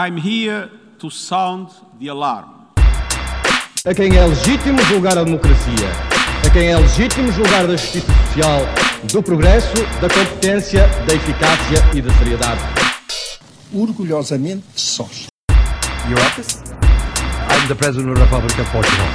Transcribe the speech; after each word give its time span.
I'm 0.00 0.16
here 0.16 0.70
to 1.00 1.10
sound 1.10 1.70
the 1.98 2.06
alarm. 2.06 2.46
A 3.84 3.92
quem 3.92 4.16
é 4.16 4.24
legítimo 4.24 4.80
julgar 4.84 5.18
a 5.18 5.24
democracia, 5.24 5.88
a 6.46 6.50
quem 6.50 6.68
é 6.68 6.78
legítimo 6.78 7.32
julgar 7.32 7.66
da 7.66 7.76
justiça 7.76 8.06
social, 8.06 8.60
do 9.12 9.20
progresso, 9.20 9.74
da 10.00 10.08
competência, 10.08 10.86
da 11.04 11.14
eficácia 11.14 11.84
e 11.92 12.00
da 12.00 12.14
seriedade. 12.14 12.60
Orgulhosamente 13.74 14.62
sós. 14.76 15.26
Your 16.08 16.20
office? 16.20 16.62
I'm 17.50 17.66
the 17.66 17.74
President 17.74 18.12
of 18.12 18.20
the 18.20 18.24
Republic 18.24 18.56
of 18.60 18.70
Portugal. 18.70 19.06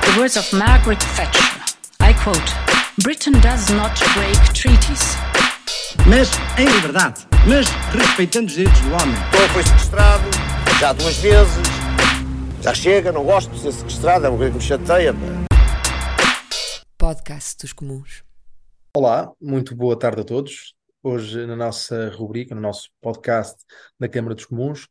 The 0.00 0.18
words 0.18 0.38
of 0.38 0.50
Margaret 0.56 1.04
Thatcher. 1.14 1.60
I 2.00 2.14
quote 2.14 2.54
Britain 3.02 3.38
does 3.42 3.68
not 3.68 3.92
break 4.14 4.38
treaties. 4.54 5.18
Mas 6.06 6.30
em 6.56 6.64
liberdade, 6.64 7.26
mas 7.46 7.66
respeitando 7.92 8.46
os 8.46 8.54
direitos 8.54 8.80
do 8.80 8.86
homem. 8.88 9.14
Então 9.28 9.48
foi 9.52 9.62
sequestrado 9.62 10.24
já 10.80 10.92
duas 10.92 11.16
vezes. 11.18 11.62
Já 12.62 12.74
chega, 12.74 13.12
não 13.12 13.24
gosto 13.24 13.50
de 13.50 13.60
ser 13.60 13.72
sequestrado, 13.72 14.24
é 14.24 14.28
uma 14.30 14.38
coisa 14.38 14.52
que 14.52 14.58
me 14.58 14.64
chateia. 14.64 15.12
Podcast 16.96 17.58
dos 17.60 17.74
Comuns. 17.74 18.24
Olá, 18.96 19.30
muito 19.40 19.76
boa 19.76 19.98
tarde 19.98 20.22
a 20.22 20.24
todos. 20.24 20.74
Hoje, 21.02 21.44
na 21.44 21.54
nossa 21.54 22.08
rubrica, 22.16 22.54
no 22.54 22.62
nosso 22.62 22.88
podcast 23.02 23.56
da 24.00 24.08
Câmara 24.08 24.34
dos 24.34 24.46
Comuns, 24.46 24.84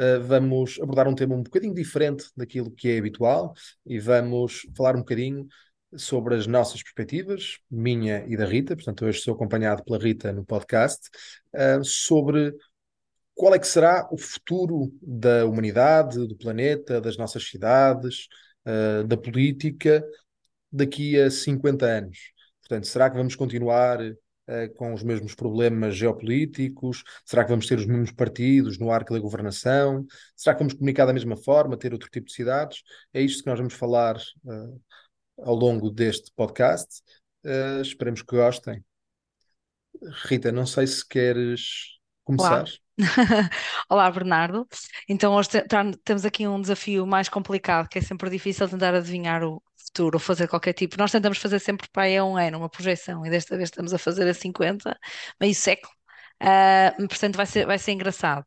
uh, 0.00 0.20
vamos 0.26 0.80
abordar 0.82 1.06
um 1.06 1.14
tema 1.14 1.36
um 1.36 1.44
bocadinho 1.44 1.74
diferente 1.74 2.24
daquilo 2.36 2.72
que 2.72 2.88
é 2.88 2.98
habitual 2.98 3.54
e 3.86 4.00
vamos 4.00 4.62
falar 4.76 4.96
um 4.96 5.00
bocadinho 5.00 5.46
sobre 5.96 6.36
as 6.36 6.46
nossas 6.46 6.82
perspectivas, 6.82 7.58
minha 7.70 8.24
e 8.28 8.36
da 8.36 8.44
Rita, 8.44 8.76
portanto, 8.76 9.04
hoje 9.04 9.20
sou 9.20 9.34
acompanhado 9.34 9.82
pela 9.84 9.98
Rita 9.98 10.32
no 10.32 10.44
podcast, 10.44 11.08
uh, 11.54 11.84
sobre 11.84 12.54
qual 13.34 13.54
é 13.54 13.58
que 13.58 13.66
será 13.66 14.08
o 14.12 14.18
futuro 14.18 14.92
da 15.02 15.46
humanidade, 15.46 16.26
do 16.26 16.36
planeta, 16.36 17.00
das 17.00 17.16
nossas 17.16 17.48
cidades, 17.48 18.28
uh, 18.66 19.04
da 19.06 19.16
política 19.16 20.04
daqui 20.70 21.18
a 21.18 21.30
50 21.30 21.86
anos. 21.86 22.18
Portanto, 22.60 22.86
será 22.86 23.10
que 23.10 23.16
vamos 23.16 23.34
continuar 23.34 24.00
uh, 24.00 24.74
com 24.76 24.92
os 24.94 25.02
mesmos 25.02 25.34
problemas 25.34 25.96
geopolíticos? 25.96 27.02
Será 27.24 27.42
que 27.42 27.50
vamos 27.50 27.66
ter 27.66 27.78
os 27.78 27.86
mesmos 27.86 28.12
partidos 28.12 28.78
no 28.78 28.92
arco 28.92 29.12
da 29.12 29.18
governação? 29.18 30.06
Será 30.36 30.54
que 30.54 30.60
vamos 30.60 30.74
comunicar 30.74 31.06
da 31.06 31.12
mesma 31.12 31.36
forma, 31.36 31.76
ter 31.76 31.92
outro 31.92 32.08
tipo 32.10 32.26
de 32.26 32.32
cidades? 32.34 32.82
É 33.12 33.20
isto 33.20 33.42
que 33.42 33.50
nós 33.50 33.58
vamos 33.58 33.74
falar 33.74 34.16
uh, 34.16 34.80
ao 35.42 35.54
longo 35.54 35.90
deste 35.90 36.30
podcast. 36.34 37.02
Uh, 37.44 37.80
esperemos 37.80 38.22
que 38.22 38.36
gostem. 38.36 38.84
Rita, 40.24 40.52
não 40.52 40.66
sei 40.66 40.86
se 40.86 41.06
queres 41.06 41.98
começar. 42.24 42.64
Olá, 42.64 42.70
Olá 43.88 44.10
Bernardo. 44.10 44.66
Então, 45.08 45.34
hoje 45.34 45.48
temos 46.04 46.24
aqui 46.24 46.46
um 46.46 46.60
desafio 46.60 47.06
mais 47.06 47.28
complicado, 47.28 47.88
que 47.88 47.98
é 47.98 48.02
sempre 48.02 48.30
difícil 48.30 48.68
tentar 48.68 48.94
adivinhar 48.94 49.42
o 49.42 49.62
futuro 49.76 50.16
ou 50.16 50.20
fazer 50.20 50.48
qualquer 50.48 50.72
tipo. 50.72 50.96
Nós 50.98 51.10
tentamos 51.10 51.38
fazer 51.38 51.58
sempre 51.58 51.88
para 51.92 52.20
a 52.20 52.24
um 52.24 52.36
ano, 52.36 52.58
uma 52.58 52.68
projeção, 52.68 53.24
e 53.26 53.30
desta 53.30 53.56
vez 53.56 53.68
estamos 53.68 53.92
a 53.92 53.98
fazer 53.98 54.28
a 54.28 54.34
50, 54.34 54.98
meio 55.40 55.54
século. 55.54 55.92
Uh, 56.42 57.06
portanto, 57.08 57.36
vai 57.36 57.46
ser, 57.46 57.66
vai 57.66 57.78
ser 57.78 57.92
engraçado. 57.92 58.46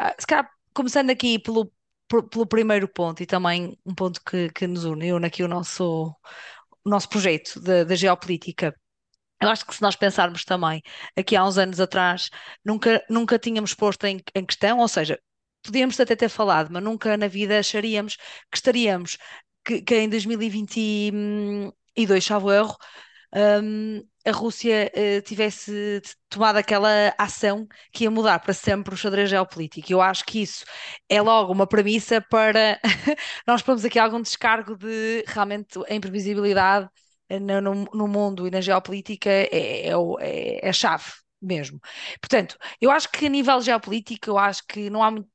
Uh, 0.00 0.14
se 0.18 0.26
calhar, 0.26 0.48
começando 0.74 1.10
aqui 1.10 1.38
pelo 1.38 1.72
pelo 2.08 2.46
primeiro 2.46 2.88
ponto 2.88 3.22
e 3.22 3.26
também 3.26 3.78
um 3.84 3.94
ponto 3.94 4.22
que, 4.24 4.50
que 4.50 4.66
nos 4.66 4.84
une, 4.84 5.12
une 5.12 5.26
aqui 5.26 5.42
o 5.42 5.48
nosso, 5.48 6.14
o 6.84 6.90
nosso 6.90 7.08
projeto 7.08 7.60
da 7.60 7.94
geopolítica. 7.94 8.74
Eu 9.40 9.48
acho 9.50 9.64
que 9.66 9.74
se 9.74 9.82
nós 9.82 9.96
pensarmos 9.96 10.44
também, 10.44 10.82
aqui 11.16 11.36
há 11.36 11.44
uns 11.44 11.58
anos 11.58 11.80
atrás, 11.80 12.28
nunca, 12.64 13.04
nunca 13.08 13.38
tínhamos 13.38 13.74
posto 13.74 14.04
em, 14.06 14.20
em 14.34 14.44
questão, 14.44 14.78
ou 14.78 14.88
seja, 14.88 15.18
podíamos 15.62 15.98
até 16.00 16.16
ter 16.16 16.28
falado, 16.28 16.70
mas 16.72 16.82
nunca 16.82 17.16
na 17.16 17.28
vida 17.28 17.58
acharíamos 17.58 18.16
que 18.50 18.56
estaríamos, 18.56 19.16
que, 19.64 19.82
que 19.82 19.94
em 19.96 20.08
2022, 20.08 22.24
salvo 22.24 22.52
erro, 22.52 22.76
um, 23.62 24.02
a 24.28 24.32
Rússia 24.32 24.92
uh, 24.94 25.22
tivesse 25.22 26.02
tomado 26.28 26.58
aquela 26.58 27.14
ação 27.16 27.66
que 27.92 28.04
ia 28.04 28.10
mudar 28.10 28.38
para 28.40 28.52
sempre 28.52 28.94
o 28.94 28.96
xadrez 28.96 29.30
geopolítico. 29.30 29.90
Eu 29.90 30.02
acho 30.02 30.24
que 30.24 30.42
isso 30.42 30.64
é 31.08 31.20
logo 31.22 31.52
uma 31.52 31.66
premissa 31.66 32.20
para 32.20 32.78
nós 33.46 33.62
pomos 33.62 33.84
aqui 33.84 33.98
algum 33.98 34.20
descargo 34.20 34.76
de 34.76 35.24
realmente 35.26 35.78
a 35.88 35.94
imprevisibilidade 35.94 36.88
eh, 37.28 37.40
no, 37.40 37.60
no, 37.60 37.84
no 37.94 38.08
mundo 38.08 38.46
e 38.46 38.50
na 38.50 38.60
geopolítica 38.60 39.30
é, 39.30 39.88
é, 39.88 39.92
é, 40.20 40.66
é 40.66 40.68
a 40.68 40.72
chave 40.72 41.10
mesmo. 41.40 41.80
Portanto, 42.20 42.58
eu 42.80 42.90
acho 42.90 43.10
que 43.10 43.26
a 43.26 43.28
nível 43.30 43.60
geopolítico, 43.62 44.30
eu 44.30 44.38
acho 44.38 44.62
que 44.66 44.90
não 44.90 45.02
há 45.02 45.10
muito. 45.10 45.28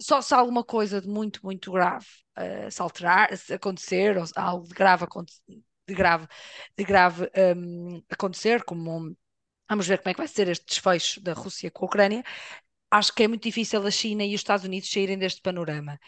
Só 0.00 0.22
se 0.22 0.34
alguma 0.34 0.64
coisa 0.64 1.00
de 1.00 1.08
muito, 1.08 1.40
muito 1.44 1.70
grave 1.72 2.06
uh, 2.38 2.70
se 2.70 2.80
alterar, 2.80 3.36
se 3.36 3.52
acontecer, 3.52 4.16
ou 4.16 4.24
algo 4.34 4.66
de 4.66 4.74
grave 4.74 5.04
acontecer 5.04 5.62
de 5.86 5.94
grave, 5.94 6.26
de 6.76 6.84
grave 6.84 7.30
um, 7.56 8.02
acontecer, 8.10 8.64
como 8.64 9.16
vamos 9.68 9.86
ver 9.86 9.98
como 9.98 10.10
é 10.10 10.14
que 10.14 10.20
vai 10.20 10.28
ser 10.28 10.48
este 10.48 10.66
desfecho 10.66 11.20
da 11.20 11.32
Rússia 11.32 11.70
com 11.70 11.84
a 11.84 11.88
Ucrânia, 11.88 12.24
acho 12.90 13.14
que 13.14 13.22
é 13.22 13.28
muito 13.28 13.42
difícil 13.44 13.86
a 13.86 13.90
China 13.90 14.24
e 14.24 14.34
os 14.34 14.40
Estados 14.40 14.64
Unidos 14.64 14.90
saírem 14.90 15.16
deste 15.16 15.40
panorama. 15.40 15.98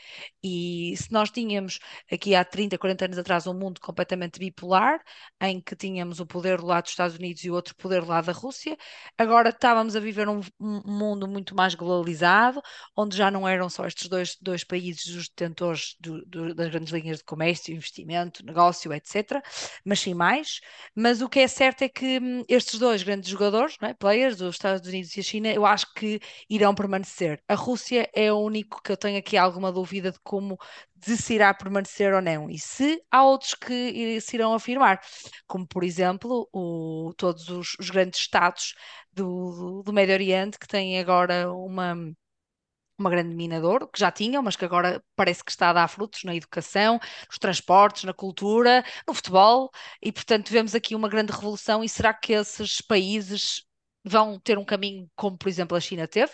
E 0.42 0.94
se 0.96 1.12
nós 1.12 1.30
tínhamos 1.30 1.78
aqui 2.10 2.34
há 2.34 2.44
30, 2.44 2.76
40 2.76 3.04
anos 3.04 3.18
atrás 3.18 3.46
um 3.46 3.54
mundo 3.54 3.80
completamente 3.80 4.38
bipolar, 4.38 5.00
em 5.40 5.60
que 5.60 5.76
tínhamos 5.76 6.18
o 6.18 6.26
poder 6.26 6.58
do 6.58 6.66
lado 6.66 6.84
dos 6.84 6.92
Estados 6.92 7.16
Unidos 7.16 7.44
e 7.44 7.50
o 7.50 7.54
outro 7.54 7.74
poder 7.76 8.02
do 8.02 8.08
lado 8.08 8.26
da 8.26 8.32
Rússia, 8.32 8.76
agora 9.16 9.50
estávamos 9.50 9.94
a 9.94 10.00
viver 10.00 10.28
um, 10.28 10.40
um 10.60 10.82
mundo 10.84 11.28
muito 11.28 11.54
mais 11.54 11.74
globalizado, 11.74 12.60
onde 12.96 13.16
já 13.16 13.30
não 13.30 13.46
eram 13.46 13.68
só 13.70 13.86
estes 13.86 14.08
dois, 14.08 14.36
dois 14.40 14.64
países 14.64 15.06
os 15.14 15.28
detentores 15.28 15.96
do, 16.00 16.24
do, 16.26 16.54
das 16.54 16.68
grandes 16.68 16.92
linhas 16.92 17.18
de 17.18 17.24
comércio, 17.24 17.74
investimento, 17.74 18.44
negócio, 18.44 18.92
etc., 18.92 19.40
mas 19.84 20.00
sim 20.00 20.14
mais. 20.14 20.60
Mas 20.94 21.22
o 21.22 21.28
que 21.28 21.40
é 21.40 21.48
certo 21.48 21.82
é 21.82 21.88
que 21.88 22.18
hum, 22.18 22.44
estes 22.48 22.78
dois 22.78 23.02
grandes 23.02 23.28
jogadores, 23.28 23.76
é? 23.82 23.94
players, 23.94 24.40
os 24.40 24.56
Estados 24.56 24.88
Unidos 24.88 25.16
e 25.16 25.20
a 25.20 25.22
China, 25.22 25.48
eu 25.48 25.64
acho 25.64 25.92
que 25.94 26.20
irão 26.48 26.71
irão 26.72 26.74
permanecer. 26.74 27.42
A 27.48 27.54
Rússia 27.54 28.08
é 28.14 28.32
o 28.32 28.38
único 28.38 28.82
que 28.82 28.92
eu 28.92 28.96
tenho 28.96 29.18
aqui 29.18 29.36
alguma 29.36 29.70
dúvida 29.70 30.10
de 30.10 30.18
como 30.20 30.58
de 30.96 31.16
se 31.16 31.34
irá 31.34 31.52
permanecer 31.54 32.12
ou 32.14 32.22
não. 32.22 32.50
E 32.50 32.58
se 32.58 33.02
há 33.10 33.24
outros 33.24 33.54
que 33.54 34.20
se 34.20 34.36
irão 34.36 34.54
afirmar, 34.54 35.00
como 35.46 35.66
por 35.66 35.84
exemplo 35.84 36.48
o, 36.52 37.12
todos 37.16 37.48
os, 37.48 37.74
os 37.78 37.90
grandes 37.90 38.20
estados 38.20 38.74
do, 39.12 39.82
do 39.84 39.92
Médio 39.92 40.14
Oriente 40.14 40.58
que 40.58 40.66
têm 40.66 40.98
agora 40.98 41.52
uma 41.52 41.96
uma 42.98 43.10
grande 43.10 43.34
minador, 43.34 43.88
que 43.90 43.98
já 43.98 44.12
tinham, 44.12 44.42
mas 44.42 44.54
que 44.54 44.64
agora 44.64 45.02
parece 45.16 45.42
que 45.42 45.50
está 45.50 45.70
a 45.70 45.72
dar 45.72 45.88
frutos 45.88 46.22
na 46.24 46.36
educação, 46.36 47.00
nos 47.26 47.38
transportes, 47.38 48.04
na 48.04 48.12
cultura, 48.14 48.84
no 49.08 49.14
futebol, 49.14 49.70
e 50.00 50.12
portanto 50.12 50.50
vemos 50.50 50.72
aqui 50.74 50.94
uma 50.94 51.08
grande 51.08 51.32
revolução. 51.32 51.82
E 51.82 51.88
será 51.88 52.14
que 52.14 52.32
esses 52.32 52.80
países 52.80 53.64
vão 54.04 54.38
ter 54.40 54.58
um 54.58 54.64
caminho 54.64 55.10
como, 55.16 55.36
por 55.38 55.48
exemplo, 55.48 55.76
a 55.76 55.80
China 55.80 56.08
teve, 56.08 56.32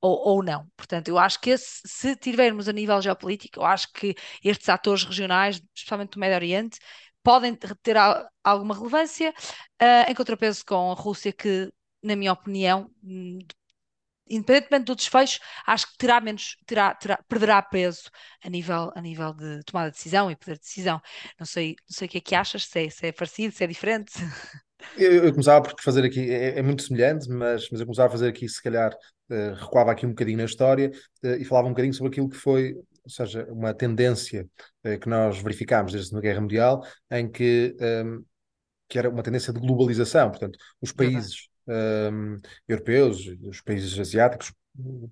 ou, 0.00 0.18
ou 0.28 0.42
não. 0.42 0.68
Portanto, 0.76 1.08
eu 1.08 1.18
acho 1.18 1.40
que 1.40 1.50
esse, 1.50 1.80
se 1.86 2.16
tivermos 2.16 2.68
a 2.68 2.72
nível 2.72 3.00
geopolítico, 3.00 3.60
eu 3.60 3.64
acho 3.64 3.92
que 3.92 4.14
estes 4.44 4.68
atores 4.68 5.04
regionais, 5.04 5.62
especialmente 5.74 6.12
do 6.12 6.20
Médio 6.20 6.36
Oriente, 6.36 6.78
podem 7.22 7.54
ter 7.54 7.96
alguma 8.42 8.74
relevância, 8.74 9.32
uh, 9.82 10.10
em 10.10 10.14
contrapeso 10.14 10.64
com 10.66 10.90
a 10.90 10.94
Rússia, 10.94 11.32
que, 11.32 11.72
na 12.02 12.16
minha 12.16 12.32
opinião, 12.32 12.90
hum, 13.02 13.38
independentemente 14.28 14.86
do 14.86 14.96
desfecho, 14.96 15.40
acho 15.66 15.86
que 15.92 15.98
terá 15.98 16.20
menos, 16.20 16.56
terá, 16.66 16.94
terá, 16.94 17.18
perderá 17.28 17.62
peso 17.62 18.10
a 18.42 18.48
nível, 18.48 18.92
a 18.94 19.00
nível 19.00 19.32
de 19.34 19.62
tomada 19.64 19.90
de 19.90 19.96
decisão 19.96 20.30
e 20.30 20.36
poder 20.36 20.54
de 20.54 20.60
decisão. 20.60 21.00
Não 21.38 21.46
sei, 21.46 21.76
não 21.88 21.94
sei 21.96 22.08
o 22.08 22.10
que 22.10 22.18
é 22.18 22.20
que 22.20 22.34
achas, 22.34 22.64
se 22.66 22.86
é, 22.86 22.90
se 22.90 23.06
é 23.06 23.12
parecido, 23.12 23.54
se 23.54 23.64
é 23.64 23.66
diferente. 23.66 24.12
Eu, 24.96 25.24
eu, 25.24 25.30
começava 25.30 25.62
por 25.62 25.74
fazer 25.82 26.04
aqui, 26.04 26.30
é, 26.30 26.58
é, 26.58 26.62
muito 26.62 26.82
semelhante, 26.82 27.28
mas, 27.28 27.68
mas 27.70 27.80
eu 27.80 27.86
começava 27.86 28.08
a 28.08 28.10
fazer 28.10 28.28
aqui, 28.28 28.48
se 28.48 28.62
calhar, 28.62 28.92
uh, 29.30 29.54
recuava 29.54 29.92
aqui 29.92 30.04
um 30.06 30.10
bocadinho 30.10 30.38
na 30.38 30.44
história 30.44 30.90
uh, 31.24 31.34
e 31.38 31.44
falava 31.44 31.66
um 31.66 31.70
bocadinho 31.70 31.94
sobre 31.94 32.10
aquilo 32.10 32.28
que 32.28 32.36
foi, 32.36 32.74
ou 32.74 33.10
seja, 33.10 33.46
uma 33.50 33.72
tendência 33.72 34.46
uh, 34.84 34.98
que 34.98 35.08
nós 35.08 35.40
verificámos 35.40 35.92
desde 35.92 36.06
a 36.06 36.08
Segunda 36.10 36.22
Guerra 36.22 36.40
Mundial, 36.40 36.86
em 37.10 37.30
que, 37.30 37.74
um, 37.80 37.84
ehm, 37.84 38.20
que 38.88 38.98
era 38.98 39.08
uma 39.08 39.22
tendência 39.22 39.52
de 39.52 39.60
globalização, 39.60 40.30
portanto, 40.30 40.58
os 40.80 40.92
países 40.92 41.48
um, 41.66 41.72
ehm, 41.72 42.40
europeus, 42.68 43.26
os 43.42 43.60
países 43.60 43.98
asiáticos, 43.98 44.52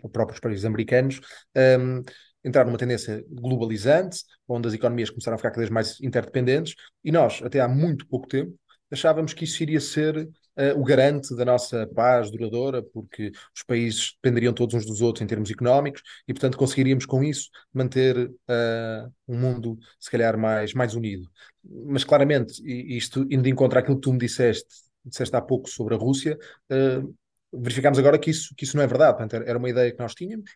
os 0.03 0.11
próprios 0.11 0.41
países 0.41 0.65
americanos, 0.65 1.21
um, 1.57 1.61
ehm, 1.61 2.03
entraram 2.45 2.71
numa 2.71 2.79
tendência 2.79 3.25
globalizante, 3.29 4.23
onde 4.49 4.69
as 4.69 4.75
economias 4.75 5.11
começaram 5.11 5.35
a 5.35 5.39
ficar 5.39 5.51
cada 5.51 5.61
vez 5.61 5.71
mais 5.71 6.01
interdependentes, 6.01 6.75
e 7.05 7.13
nós, 7.13 7.41
até 7.43 7.61
há 7.61 7.69
muito 7.69 8.07
pouco 8.07 8.27
tempo, 8.27 8.59
achávamos 8.91 9.33
que 9.33 9.45
isso 9.45 9.63
iria 9.63 9.81
ser 9.81 10.17
uh, 10.17 10.81
o 10.81 10.85
garante 10.85 11.35
da 11.35 11.45
nossa 11.45 11.87
paz 11.87 12.31
duradoura, 12.31 12.83
porque 12.83 13.33
os 13.55 13.63
países 13.63 14.15
dependeriam 14.15 14.53
todos 14.53 14.75
uns 14.75 14.85
dos 14.85 15.01
outros 15.01 15.23
em 15.23 15.27
termos 15.27 15.51
económicos 15.51 16.03
e, 16.27 16.33
portanto, 16.33 16.59
conseguiríamos 16.59 17.07
com 17.07 17.23
isso 17.23 17.49
manter 17.73 18.17
uh, 18.29 19.13
um 19.29 19.39
mundo, 19.39 19.79
se 19.99 20.11
calhar, 20.11 20.37
mais, 20.37 20.75
mais 20.75 20.95
unido. 20.95 21.29
Mas, 21.65 22.05
claramente, 22.05 22.63
isto 22.65 23.23
indo 23.31 23.43
de 23.43 23.51
encontro 23.51 23.79
àquilo 23.79 23.97
que 23.97 24.03
tu 24.03 24.13
me 24.13 24.19
disseste, 24.19 24.69
disseste 25.05 25.35
há 25.35 25.41
pouco 25.41 25.69
sobre 25.69 25.95
a 25.95 25.99
Rússia, 25.99 26.39
uh, 26.71 27.15
verificámos 27.53 27.99
agora 27.99 28.19
que 28.19 28.31
isso, 28.31 28.55
que 28.57 28.65
isso 28.65 28.77
não 28.77 28.85
é 28.85 28.87
verdade. 28.87 29.19
Portanto, 29.19 29.45
era 29.45 29.59
uma 29.59 29.69
ideia 29.69 29.91
que 29.91 29.99
nós 29.99 30.15
tínhamos, 30.15 30.49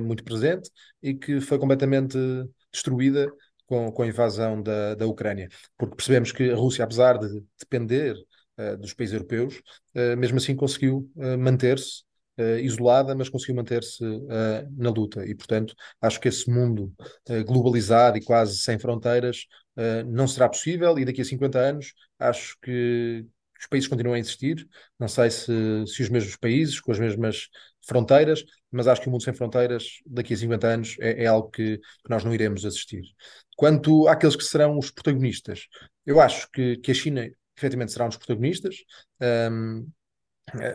muito 0.00 0.22
presente, 0.22 0.70
e 1.02 1.12
que 1.12 1.40
foi 1.40 1.58
completamente 1.58 2.16
destruída 2.72 3.28
com, 3.70 3.92
com 3.92 4.02
a 4.02 4.06
invasão 4.08 4.60
da, 4.60 4.96
da 4.96 5.06
Ucrânia. 5.06 5.48
Porque 5.78 5.94
percebemos 5.94 6.32
que 6.32 6.50
a 6.50 6.56
Rússia, 6.56 6.84
apesar 6.84 7.18
de 7.18 7.40
depender 7.56 8.16
uh, 8.58 8.76
dos 8.76 8.92
países 8.92 9.14
europeus, 9.14 9.62
uh, 9.94 10.16
mesmo 10.18 10.38
assim 10.38 10.56
conseguiu 10.56 11.08
manter-se 11.38 12.02
isolada, 12.62 13.14
mas 13.14 13.28
conseguiu 13.28 13.56
manter-se 13.56 14.02
na 14.74 14.88
luta. 14.88 15.26
E, 15.26 15.34
portanto, 15.34 15.74
acho 16.00 16.18
que 16.18 16.26
esse 16.26 16.50
mundo 16.50 16.90
globalizado 17.46 18.16
e 18.16 18.24
quase 18.24 18.56
sem 18.56 18.78
fronteiras 18.78 19.44
não 20.06 20.26
será 20.26 20.48
possível. 20.48 20.98
E 20.98 21.04
daqui 21.04 21.20
a 21.20 21.24
50 21.24 21.58
anos, 21.58 21.92
acho 22.18 22.56
que 22.62 23.26
os 23.60 23.66
países 23.66 23.88
continuam 23.90 24.14
a 24.14 24.18
existir, 24.18 24.66
não 24.98 25.06
sei 25.06 25.30
se, 25.30 25.52
se 25.86 26.02
os 26.02 26.08
mesmos 26.08 26.34
países, 26.36 26.80
com 26.80 26.92
as 26.92 26.98
mesmas 26.98 27.50
fronteiras, 27.86 28.42
mas 28.70 28.86
acho 28.86 29.02
que 29.02 29.08
o 29.08 29.10
mundo 29.10 29.22
sem 29.22 29.34
fronteiras, 29.34 30.00
daqui 30.06 30.32
a 30.32 30.36
50 30.36 30.66
anos, 30.66 30.96
é, 31.00 31.24
é 31.24 31.26
algo 31.26 31.50
que, 31.50 31.76
que, 31.76 32.08
nós 32.08 32.24
não 32.24 32.32
iremos 32.32 32.64
assistir. 32.64 33.02
Quanto 33.60 34.08
àqueles 34.08 34.36
que 34.36 34.42
serão 34.42 34.78
os 34.78 34.90
protagonistas, 34.90 35.68
eu 36.06 36.18
acho 36.18 36.50
que, 36.50 36.78
que 36.78 36.92
a 36.92 36.94
China 36.94 37.30
efetivamente 37.54 37.92
será 37.92 38.06
um 38.06 38.08
dos 38.08 38.16
protagonistas. 38.16 38.74
Um, 39.52 39.86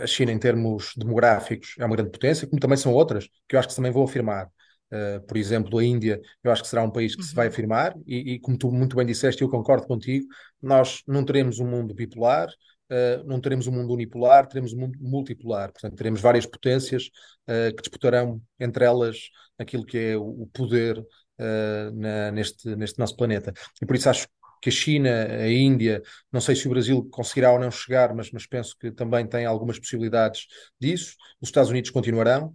a 0.03 0.05
China, 0.05 0.31
em 0.31 0.37
termos 0.37 0.91
demográficos, 0.95 1.73
é 1.79 1.85
uma 1.85 1.95
grande 1.95 2.11
potência, 2.11 2.45
como 2.45 2.59
também 2.59 2.77
são 2.77 2.93
outras, 2.93 3.27
que 3.49 3.55
eu 3.55 3.59
acho 3.59 3.69
que 3.69 3.75
também 3.75 3.91
vou 3.91 4.03
afirmar. 4.03 4.45
Uh, 4.93 5.19
por 5.25 5.35
exemplo, 5.35 5.79
a 5.79 5.83
Índia, 5.83 6.21
eu 6.43 6.51
acho 6.51 6.61
que 6.61 6.67
será 6.67 6.83
um 6.83 6.91
país 6.91 7.15
que 7.15 7.23
uhum. 7.23 7.27
se 7.27 7.33
vai 7.33 7.47
afirmar, 7.47 7.95
e, 8.05 8.33
e, 8.35 8.39
como 8.39 8.55
tu 8.55 8.71
muito 8.71 8.95
bem 8.95 9.05
disseste, 9.07 9.41
eu 9.41 9.49
concordo 9.49 9.87
contigo, 9.87 10.27
nós 10.61 11.01
não 11.07 11.25
teremos 11.25 11.57
um 11.57 11.67
mundo 11.67 11.91
bipolar, 11.91 12.49
uh, 12.49 13.23
não 13.25 13.41
teremos 13.41 13.65
um 13.65 13.71
mundo 13.71 13.93
unipolar, 13.93 14.45
teremos 14.45 14.73
um 14.73 14.81
mundo 14.81 14.99
multipolar. 15.01 15.71
Portanto, 15.71 15.95
teremos 15.95 16.21
várias 16.21 16.45
potências 16.45 17.09
uh, 17.49 17.75
que 17.75 17.81
disputarão 17.81 18.39
entre 18.59 18.85
elas 18.85 19.17
aquilo 19.57 19.83
que 19.83 19.97
é 19.97 20.15
o, 20.15 20.43
o 20.43 20.47
poder 20.53 21.03
uh, 21.39 21.91
na, 21.93 22.31
neste, 22.31 22.75
neste 22.75 22.99
nosso 22.99 23.15
planeta. 23.15 23.53
E 23.81 23.85
por 23.85 23.95
isso 23.95 24.09
acho 24.09 24.27
que 24.61 24.69
a 24.69 24.71
China, 24.71 25.09
a 25.09 25.51
Índia, 25.51 26.01
não 26.31 26.41
sei 26.41 26.55
se 26.55 26.67
o 26.67 26.71
Brasil 26.71 27.07
conseguirá 27.11 27.51
ou 27.51 27.59
não 27.59 27.69
chegar, 27.69 28.13
mas, 28.15 28.31
mas 28.31 28.47
penso 28.47 28.75
que 28.79 28.91
também 28.91 29.27
tem 29.27 29.45
algumas 29.45 29.77
possibilidades 29.77 30.47
disso. 30.79 31.15
Os 31.39 31.49
Estados 31.49 31.69
Unidos 31.69 31.91
continuarão. 31.91 32.51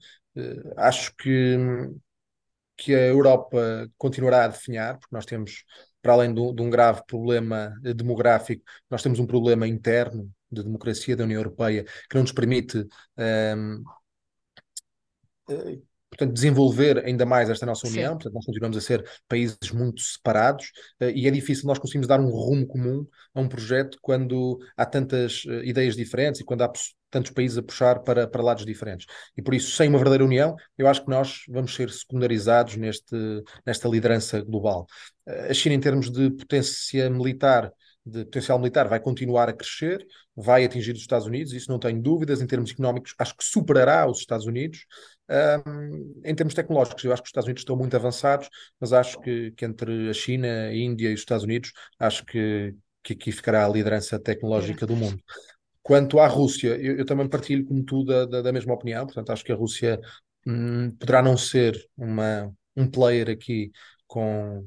acho 0.76 1.14
que, 1.16 1.56
que 2.76 2.94
a 2.94 3.06
Europa 3.06 3.88
continuará 3.98 4.44
a 4.44 4.48
definhar, 4.48 4.98
porque 4.98 5.14
nós 5.14 5.26
temos 5.26 5.64
para 6.02 6.14
além 6.14 6.32
de, 6.32 6.54
de 6.54 6.62
um 6.62 6.70
grave 6.70 7.02
problema 7.06 7.74
demográfico, 7.82 8.64
nós 8.90 9.02
temos 9.02 9.18
um 9.18 9.26
problema 9.26 9.68
interno 9.68 10.30
de 10.50 10.62
democracia 10.62 11.16
da 11.16 11.24
União 11.24 11.38
Europeia 11.38 11.84
que 11.84 12.14
não 12.14 12.22
nos 12.22 12.32
permite 12.32 12.78
um, 12.78 12.86
ehm, 13.18 13.82
eh, 15.48 15.78
portanto, 16.10 16.32
desenvolver 16.34 16.98
ainda 17.04 17.24
mais 17.24 17.48
esta 17.48 17.64
nossa 17.64 17.86
união, 17.86 18.12
Sim. 18.12 18.14
portanto, 18.16 18.34
nós 18.34 18.44
continuamos 18.44 18.76
a 18.76 18.80
ser 18.80 19.08
países 19.28 19.70
muito 19.72 20.00
separados 20.00 20.66
uh, 21.00 21.04
e 21.04 21.26
é 21.26 21.30
difícil 21.30 21.66
nós 21.66 21.78
conseguirmos 21.78 22.08
dar 22.08 22.20
um 22.20 22.28
rumo 22.28 22.66
comum 22.66 23.06
a 23.32 23.40
um 23.40 23.48
projeto 23.48 23.96
quando 24.02 24.58
há 24.76 24.84
tantas 24.84 25.44
uh, 25.44 25.62
ideias 25.62 25.94
diferentes 25.94 26.40
e 26.40 26.44
quando 26.44 26.62
há 26.62 26.72
tantos 27.10 27.30
países 27.30 27.58
a 27.58 27.62
puxar 27.62 28.00
para, 28.00 28.26
para 28.26 28.42
lados 28.42 28.64
diferentes. 28.64 29.06
E 29.36 29.42
por 29.42 29.54
isso, 29.54 29.74
sem 29.76 29.88
uma 29.88 29.98
verdadeira 29.98 30.24
união, 30.24 30.54
eu 30.76 30.86
acho 30.86 31.04
que 31.04 31.10
nós 31.10 31.42
vamos 31.48 31.74
ser 31.74 31.90
secundarizados 31.90 32.76
neste, 32.76 33.16
nesta 33.64 33.88
liderança 33.88 34.40
global. 34.40 34.86
Uh, 35.26 35.50
a 35.50 35.54
China, 35.54 35.74
em 35.76 35.80
termos 35.80 36.10
de 36.10 36.30
potência 36.30 37.08
militar, 37.08 37.72
de 38.04 38.24
potencial 38.24 38.58
militar 38.58 38.88
vai 38.88 38.98
continuar 38.98 39.48
a 39.48 39.52
crescer, 39.52 40.06
vai 40.34 40.64
atingir 40.64 40.92
os 40.92 41.00
Estados 41.00 41.26
Unidos, 41.26 41.52
isso 41.52 41.70
não 41.70 41.78
tenho 41.78 42.00
dúvidas. 42.00 42.40
Em 42.40 42.46
termos 42.46 42.70
económicos, 42.70 43.14
acho 43.18 43.36
que 43.36 43.44
superará 43.44 44.08
os 44.08 44.18
Estados 44.18 44.46
Unidos. 44.46 44.86
Um, 45.66 46.20
em 46.24 46.34
termos 46.34 46.54
tecnológicos, 46.54 47.04
eu 47.04 47.12
acho 47.12 47.22
que 47.22 47.26
os 47.26 47.30
Estados 47.30 47.46
Unidos 47.46 47.60
estão 47.60 47.76
muito 47.76 47.94
avançados, 47.94 48.48
mas 48.80 48.92
acho 48.92 49.20
que, 49.20 49.52
que 49.52 49.64
entre 49.64 50.08
a 50.08 50.12
China, 50.12 50.48
a 50.48 50.74
Índia 50.74 51.10
e 51.10 51.14
os 51.14 51.20
Estados 51.20 51.44
Unidos, 51.44 51.72
acho 51.98 52.24
que, 52.24 52.74
que 53.02 53.12
aqui 53.12 53.30
ficará 53.30 53.64
a 53.64 53.68
liderança 53.68 54.18
tecnológica 54.18 54.86
do 54.86 54.96
mundo. 54.96 55.22
Quanto 55.82 56.18
à 56.18 56.26
Rússia, 56.26 56.76
eu, 56.76 56.98
eu 56.98 57.04
também 57.06 57.28
partilho 57.28 57.64
como 57.64 57.84
tu 57.84 58.04
da, 58.04 58.26
da, 58.26 58.42
da, 58.42 58.52
mesma 58.52 58.74
opinião, 58.74 59.06
portanto, 59.06 59.30
acho 59.30 59.44
que 59.44 59.52
a 59.52 59.56
Rússia 59.56 60.00
hum, 60.46 60.90
poderá 60.98 61.22
não 61.22 61.36
ser 61.36 61.78
uma, 61.96 62.52
um 62.76 62.88
player 62.88 63.30
aqui 63.30 63.70
com, 64.06 64.66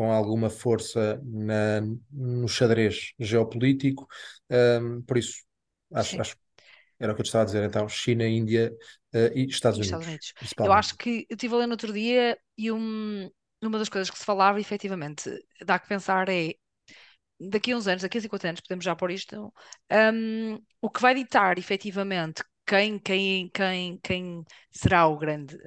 com 0.00 0.10
alguma 0.10 0.48
força 0.48 1.20
na, 1.22 1.82
no 2.10 2.48
xadrez 2.48 3.12
geopolítico, 3.18 4.08
um, 4.80 5.02
por 5.02 5.18
isso 5.18 5.42
acho, 5.92 6.18
acho 6.18 6.36
era 6.98 7.12
o 7.12 7.14
que 7.14 7.20
eu 7.20 7.24
te 7.24 7.26
estava 7.26 7.42
a 7.42 7.44
dizer, 7.44 7.62
então, 7.64 7.86
China, 7.86 8.26
Índia 8.26 8.74
uh, 9.14 9.36
e 9.36 9.44
Estados 9.44 9.76
e 9.76 9.82
Unidos. 9.82 10.06
Estados 10.06 10.06
Unidos. 10.06 10.34
Eu 10.58 10.72
acho 10.72 10.96
que 10.96 11.26
eu 11.28 11.34
estive 11.34 11.54
a 11.54 11.58
ler 11.58 11.66
no 11.66 11.72
outro 11.72 11.92
dia 11.92 12.38
e 12.56 12.72
um, 12.72 13.30
uma 13.62 13.78
das 13.78 13.90
coisas 13.90 14.08
que 14.08 14.18
se 14.18 14.24
falava, 14.24 14.58
efetivamente, 14.58 15.30
dá 15.66 15.78
que 15.78 15.88
pensar 15.88 16.30
é 16.30 16.54
daqui 17.38 17.72
a 17.72 17.76
uns 17.76 17.86
anos, 17.86 18.00
daqui 18.00 18.16
a 18.16 18.22
50 18.22 18.48
anos, 18.48 18.60
podemos 18.62 18.82
já 18.82 18.96
pôr 18.96 19.10
isto, 19.10 19.52
um, 19.92 20.58
o 20.80 20.88
que 20.88 21.02
vai 21.02 21.14
ditar 21.14 21.58
efetivamente 21.58 22.42
quem, 22.66 22.98
quem, 22.98 23.50
quem, 23.50 23.98
quem 24.02 24.44
será 24.70 25.06
o 25.06 25.18
grande, 25.18 25.58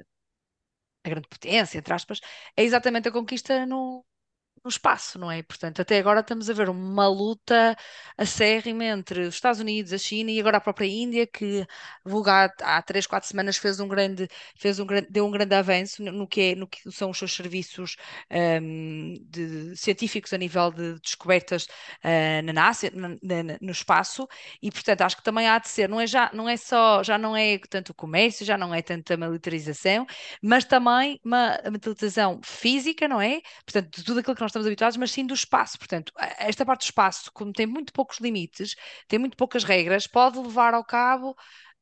a 1.04 1.08
grande 1.08 1.28
potência, 1.28 1.78
entre 1.78 1.94
aspas, 1.94 2.18
é 2.56 2.64
exatamente 2.64 3.06
a 3.06 3.12
conquista 3.12 3.64
no, 3.64 4.04
no 4.64 4.70
espaço, 4.70 5.18
não 5.18 5.30
é? 5.30 5.42
Portanto, 5.42 5.82
até 5.82 5.98
agora 5.98 6.20
estamos 6.20 6.48
a 6.48 6.54
ver 6.54 6.70
uma 6.70 7.06
luta 7.06 7.76
acérrima 8.16 8.84
entre 8.84 9.20
os 9.26 9.34
Estados 9.34 9.60
Unidos, 9.60 9.92
a 9.92 9.98
China 9.98 10.30
e 10.30 10.40
agora 10.40 10.56
a 10.56 10.60
própria 10.60 10.86
Índia, 10.86 11.26
que 11.26 11.66
vulgar, 12.02 12.54
há 12.62 12.80
três, 12.80 13.06
quatro 13.06 13.28
semanas 13.28 13.58
fez 13.58 13.78
um 13.78 13.86
grande, 13.86 14.26
fez 14.56 14.80
um 14.80 14.86
grande, 14.86 15.08
deu 15.10 15.26
um 15.26 15.30
grande 15.30 15.54
avanço 15.54 16.02
no 16.02 16.26
que, 16.26 16.40
é, 16.40 16.54
no 16.54 16.66
que 16.66 16.90
são 16.90 17.10
os 17.10 17.18
seus 17.18 17.34
serviços 17.34 17.96
um, 18.62 19.14
de, 19.28 19.76
científicos 19.76 20.32
a 20.32 20.38
nível 20.38 20.70
de 20.72 20.98
descobertas 21.00 21.64
uh, 22.02 22.42
na 22.44 22.52
NASA, 22.54 22.90
na, 22.94 23.08
na, 23.08 23.58
no 23.60 23.70
espaço, 23.70 24.26
e 24.62 24.70
portanto 24.70 25.02
acho 25.02 25.16
que 25.18 25.22
também 25.22 25.46
há 25.46 25.58
de 25.58 25.68
ser, 25.68 25.90
não 25.90 26.00
é, 26.00 26.06
já, 26.06 26.30
não 26.32 26.48
é 26.48 26.56
só, 26.56 27.02
já 27.02 27.18
não 27.18 27.36
é 27.36 27.58
tanto 27.68 27.90
o 27.90 27.94
comércio, 27.94 28.46
já 28.46 28.56
não 28.56 28.74
é 28.74 28.80
tanto 28.80 29.12
a 29.12 29.16
militarização, 29.16 30.06
mas 30.40 30.64
também 30.64 31.20
uma 31.22 31.60
militarização 31.66 32.40
física, 32.42 33.06
não 33.06 33.20
é? 33.20 33.42
Portanto, 33.66 33.94
de 33.98 34.04
tudo 34.04 34.20
aquilo 34.20 34.34
que 34.34 34.40
nós 34.40 34.53
estamos 34.54 34.66
habituados, 34.66 34.96
mas 34.96 35.10
sim 35.10 35.26
do 35.26 35.34
espaço. 35.34 35.78
Portanto, 35.78 36.12
esta 36.38 36.64
parte 36.64 36.82
do 36.82 36.84
espaço, 36.84 37.30
como 37.32 37.52
tem 37.52 37.66
muito 37.66 37.92
poucos 37.92 38.18
limites, 38.20 38.76
tem 39.08 39.18
muito 39.18 39.36
poucas 39.36 39.64
regras, 39.64 40.06
pode 40.06 40.38
levar 40.38 40.74
ao 40.74 40.84
cabo 40.84 41.36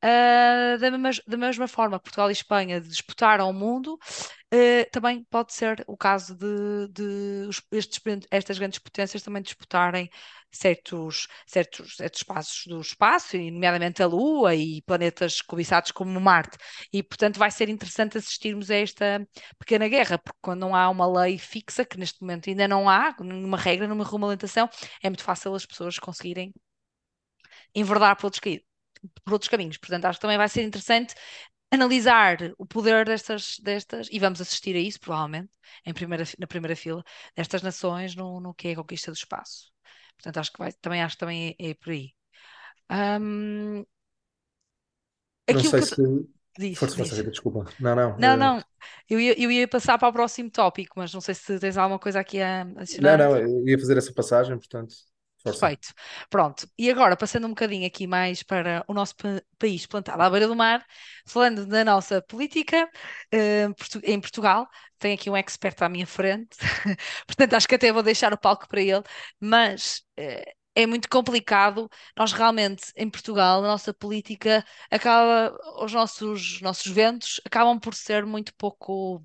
Uh, 0.04 0.78
da, 0.78 0.90
mesma, 0.90 1.22
da, 1.28 1.36
mesma, 1.36 1.68
forma 1.68 1.96
que 1.96 2.02
Portugal 2.04 2.28
e 2.28 2.32
Espanha 2.32 2.80
disputaram 2.80 3.48
o 3.48 3.52
mundo, 3.52 3.94
uh, 3.94 4.90
também 4.90 5.22
pode 5.30 5.52
ser 5.52 5.84
o 5.86 5.96
caso 5.96 6.34
de, 6.34 6.88
de 6.88 7.48
estes, 7.70 8.00
estas 8.28 8.58
grandes 8.58 8.80
potências 8.80 9.22
também 9.22 9.40
disputarem 9.40 10.10
certos, 10.50 11.28
certos, 11.46 11.96
certos 11.96 12.20
espaços 12.20 12.66
do 12.66 12.80
espaço, 12.80 13.36
nomeadamente 13.38 14.02
a 14.02 14.06
Lua 14.06 14.54
e 14.54 14.82
planetas 14.82 15.40
cobiçados 15.40 15.92
como 15.92 16.20
Marte. 16.20 16.58
E, 16.92 17.02
portanto, 17.02 17.38
vai 17.38 17.50
ser 17.50 17.68
interessante 17.68 18.18
assistirmos 18.18 18.70
a 18.70 18.74
esta 18.76 19.26
pequena 19.58 19.88
guerra, 19.88 20.18
porque 20.18 20.38
quando 20.42 20.60
não 20.60 20.74
há 20.74 20.88
uma 20.90 21.06
lei 21.06 21.38
fixa, 21.38 21.84
que 21.84 21.98
neste 21.98 22.20
momento 22.20 22.50
ainda 22.50 22.66
não 22.68 22.88
há, 22.88 23.14
nenhuma 23.20 23.56
regra, 23.56 23.86
nenhuma 23.86 24.04
regulamentação, 24.04 24.68
é 25.02 25.08
muito 25.08 25.24
fácil 25.24 25.54
as 25.54 25.64
pessoas 25.64 25.98
conseguirem 25.98 26.52
enverdar 27.74 28.16
por 28.16 28.26
outros 28.26 28.40
por 29.24 29.34
outros 29.34 29.48
caminhos. 29.48 29.76
Portanto, 29.76 30.04
acho 30.06 30.18
que 30.18 30.22
também 30.22 30.38
vai 30.38 30.48
ser 30.48 30.62
interessante 30.62 31.14
analisar 31.70 32.36
o 32.58 32.66
poder 32.66 33.06
destas, 33.06 33.58
destas 33.58 34.08
e 34.10 34.18
vamos 34.18 34.40
assistir 34.40 34.76
a 34.76 34.78
isso, 34.78 35.00
provavelmente, 35.00 35.52
em 35.86 35.94
primeira, 35.94 36.24
na 36.38 36.46
primeira 36.46 36.76
fila, 36.76 37.02
destas 37.34 37.62
nações 37.62 38.14
no, 38.14 38.40
no 38.40 38.54
que 38.54 38.68
é 38.68 38.72
a 38.72 38.76
conquista 38.76 39.10
do 39.10 39.16
espaço. 39.16 39.72
Portanto, 40.16 40.38
acho 40.38 40.52
que 40.52 40.58
vai, 40.58 40.72
também 40.72 41.02
acho 41.02 41.16
que 41.16 41.20
também 41.20 41.56
é, 41.58 41.70
é 41.70 41.74
por 41.74 41.90
aí. 41.90 42.12
Um, 42.90 43.84
não 45.50 45.60
sei 45.64 45.82
se. 45.82 45.94
Diz, 46.58 46.78
força, 46.78 46.96
diz. 46.96 47.08
força, 47.08 47.24
desculpa. 47.24 47.64
Não, 47.80 47.96
não. 47.96 48.18
Não, 48.18 48.36
não. 48.36 48.64
Eu 49.08 49.18
ia, 49.18 49.42
eu 49.42 49.50
ia 49.50 49.66
passar 49.66 49.98
para 49.98 50.08
o 50.08 50.12
próximo 50.12 50.50
tópico, 50.50 50.92
mas 50.96 51.12
não 51.12 51.20
sei 51.20 51.34
se 51.34 51.58
tens 51.58 51.78
alguma 51.78 51.98
coisa 51.98 52.20
aqui 52.20 52.42
a 52.42 52.62
adicionar. 52.76 53.16
Não, 53.16 53.30
não, 53.30 53.38
eu 53.38 53.68
ia 53.68 53.78
fazer 53.78 53.96
essa 53.96 54.12
passagem, 54.12 54.58
portanto. 54.58 54.94
Perfeito. 55.42 55.92
Pronto. 56.30 56.68
E 56.78 56.88
agora, 56.88 57.16
passando 57.16 57.46
um 57.46 57.50
bocadinho 57.50 57.84
aqui 57.86 58.06
mais 58.06 58.44
para 58.44 58.84
o 58.86 58.94
nosso 58.94 59.14
país 59.58 59.84
plantado 59.86 60.22
à 60.22 60.30
beira 60.30 60.46
do 60.46 60.54
mar, 60.54 60.86
falando 61.26 61.66
da 61.66 61.84
nossa 61.84 62.22
política 62.22 62.88
uh, 63.34 64.00
em 64.04 64.20
Portugal, 64.20 64.68
tenho 65.00 65.14
aqui 65.14 65.28
um 65.28 65.36
expert 65.36 65.82
à 65.82 65.88
minha 65.88 66.06
frente, 66.06 66.56
portanto 67.26 67.54
acho 67.54 67.66
que 67.66 67.74
até 67.74 67.92
vou 67.92 68.04
deixar 68.04 68.32
o 68.32 68.38
palco 68.38 68.68
para 68.68 68.80
ele, 68.80 69.02
mas 69.40 70.04
uh, 70.18 70.52
é 70.76 70.86
muito 70.86 71.08
complicado. 71.08 71.90
Nós 72.16 72.32
realmente, 72.32 72.92
em 72.96 73.10
Portugal, 73.10 73.64
a 73.64 73.66
nossa 73.68 73.92
política 73.92 74.64
acaba, 74.92 75.56
os 75.82 75.92
nossos, 75.92 76.60
nossos 76.60 76.86
ventos 76.86 77.40
acabam 77.44 77.80
por 77.80 77.94
ser 77.94 78.24
muito 78.24 78.54
pouco. 78.54 79.24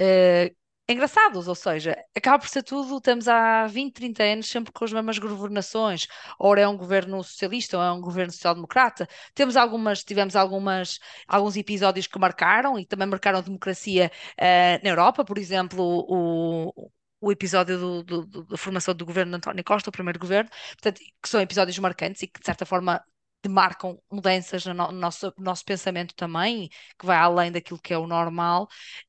Uh, 0.00 0.48
engraçados, 0.88 1.48
ou 1.48 1.54
seja, 1.54 1.96
acaba 2.14 2.38
por 2.38 2.48
ser 2.48 2.62
tudo, 2.62 2.98
estamos 2.98 3.26
há 3.26 3.66
20, 3.66 3.94
30 3.94 4.22
anos 4.22 4.48
sempre 4.48 4.72
com 4.72 4.84
as 4.84 4.92
mesmas 4.92 5.18
governações, 5.18 6.06
ora 6.38 6.60
é 6.60 6.68
um 6.68 6.76
governo 6.76 7.22
socialista 7.24 7.78
ou 7.78 7.82
é 7.82 7.92
um 7.92 8.00
governo 8.00 8.32
social-democrata, 8.32 9.08
temos 9.34 9.56
algumas, 9.56 10.04
tivemos 10.04 10.36
algumas, 10.36 10.98
alguns 11.26 11.56
episódios 11.56 12.06
que 12.06 12.18
marcaram 12.18 12.78
e 12.78 12.84
também 12.86 13.06
marcaram 13.06 13.38
a 13.38 13.42
democracia 13.42 14.10
uh, 14.38 14.84
na 14.84 14.90
Europa, 14.90 15.24
por 15.24 15.38
exemplo, 15.38 15.82
o, 16.06 16.90
o 17.20 17.32
episódio 17.32 17.78
do, 17.78 18.02
do, 18.02 18.26
do, 18.26 18.44
da 18.44 18.56
formação 18.56 18.94
do 18.94 19.06
governo 19.06 19.32
de 19.32 19.36
António 19.36 19.64
Costa, 19.64 19.88
o 19.88 19.92
primeiro 19.92 20.18
governo, 20.18 20.50
portanto, 20.72 21.00
que 21.22 21.28
são 21.28 21.40
episódios 21.40 21.78
marcantes 21.78 22.22
e 22.22 22.26
que, 22.26 22.40
de 22.40 22.46
certa 22.46 22.66
forma, 22.66 23.02
demarcam 23.42 23.98
mudanças 24.10 24.64
no, 24.66 24.74
nosso, 24.92 25.32
no 25.38 25.44
nosso 25.44 25.64
pensamento 25.64 26.14
também, 26.14 26.68
que 26.98 27.06
vai 27.06 27.16
além 27.16 27.52
daquilo 27.52 27.80
que 27.80 27.92
é 27.92 27.98
o 27.98 28.06
normal, 28.06 28.64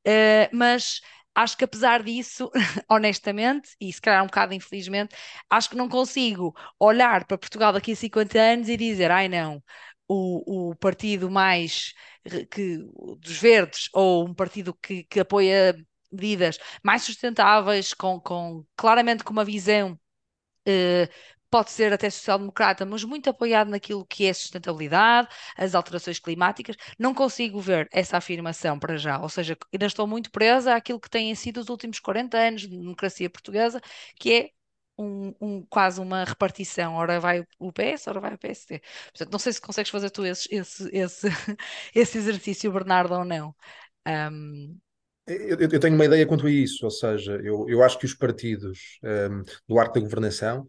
uh, 0.06 0.48
mas 0.52 1.00
acho 1.36 1.56
que 1.58 1.64
apesar 1.64 2.02
disso, 2.02 2.50
honestamente, 2.90 3.70
e 3.80 3.92
se 3.92 4.00
calhar 4.00 4.24
um 4.24 4.26
bocado 4.28 4.54
infelizmente, 4.54 5.14
acho 5.50 5.70
que 5.70 5.76
não 5.76 5.88
consigo 5.88 6.54
olhar 6.80 7.26
para 7.26 7.38
Portugal 7.38 7.72
daqui 7.72 7.92
a 7.92 7.96
50 7.96 8.38
anos 8.40 8.68
e 8.68 8.76
dizer, 8.76 9.10
ai 9.12 9.28
não, 9.28 9.62
o, 10.08 10.70
o 10.70 10.76
partido 10.76 11.30
mais 11.30 11.94
que, 12.50 12.78
dos 13.20 13.38
verdes 13.38 13.88
ou 13.92 14.26
um 14.28 14.34
partido 14.34 14.74
que, 14.74 15.04
que 15.04 15.20
apoia 15.20 15.76
medidas 16.10 16.58
mais 16.82 17.02
sustentáveis, 17.02 17.92
com, 17.94 18.20
com 18.20 18.64
claramente 18.76 19.24
com 19.24 19.32
uma 19.32 19.44
visão 19.44 19.98
Uh, 20.68 21.08
pode 21.56 21.70
ser 21.70 21.90
até 21.90 22.10
social-democrata, 22.10 22.84
mas 22.84 23.02
muito 23.02 23.30
apoiado 23.30 23.68
naquilo 23.68 24.04
que 24.04 24.26
é 24.26 24.32
sustentabilidade, 24.34 25.26
as 25.56 25.74
alterações 25.74 26.18
climáticas. 26.18 26.76
Não 26.98 27.14
consigo 27.14 27.58
ver 27.58 27.88
essa 27.90 28.18
afirmação 28.18 28.78
para 28.78 28.98
já, 28.98 29.18
ou 29.18 29.28
seja, 29.30 29.56
ainda 29.72 29.86
estou 29.86 30.06
muito 30.06 30.30
presa 30.30 30.74
àquilo 30.74 31.00
que 31.00 31.08
têm 31.08 31.34
sido 31.34 31.58
os 31.58 31.70
últimos 31.70 31.98
40 31.98 32.36
anos 32.36 32.60
de 32.62 32.76
democracia 32.76 33.30
portuguesa, 33.30 33.80
que 34.20 34.34
é 34.34 34.50
um, 34.98 35.34
um, 35.40 35.62
quase 35.62 35.98
uma 35.98 36.24
repartição, 36.24 36.94
ora 36.94 37.18
vai 37.18 37.42
o 37.58 37.72
PS, 37.72 38.06
ora 38.10 38.20
vai 38.20 38.34
o 38.34 38.38
PSD. 38.38 38.82
Portanto, 39.12 39.32
não 39.32 39.38
sei 39.38 39.54
se 39.54 39.60
consegues 39.60 39.90
fazer 39.90 40.10
tu 40.10 40.26
esse, 40.26 40.54
esse, 40.54 40.90
esse, 40.92 41.28
esse 41.94 42.18
exercício, 42.18 42.70
Bernardo, 42.70 43.14
ou 43.14 43.24
não. 43.24 43.54
Um... 44.06 44.78
Eu, 45.26 45.58
eu, 45.58 45.80
tenho 45.80 45.94
uma 45.94 46.04
ideia 46.04 46.26
quanto 46.26 46.46
a 46.46 46.50
isso, 46.50 46.84
ou 46.84 46.90
seja, 46.90 47.32
eu, 47.42 47.66
eu 47.66 47.82
acho 47.82 47.98
que 47.98 48.04
os 48.04 48.14
partidos 48.14 49.00
um, 49.02 49.42
do 49.66 49.78
arco 49.78 49.94
da 49.94 50.00
governação 50.00 50.68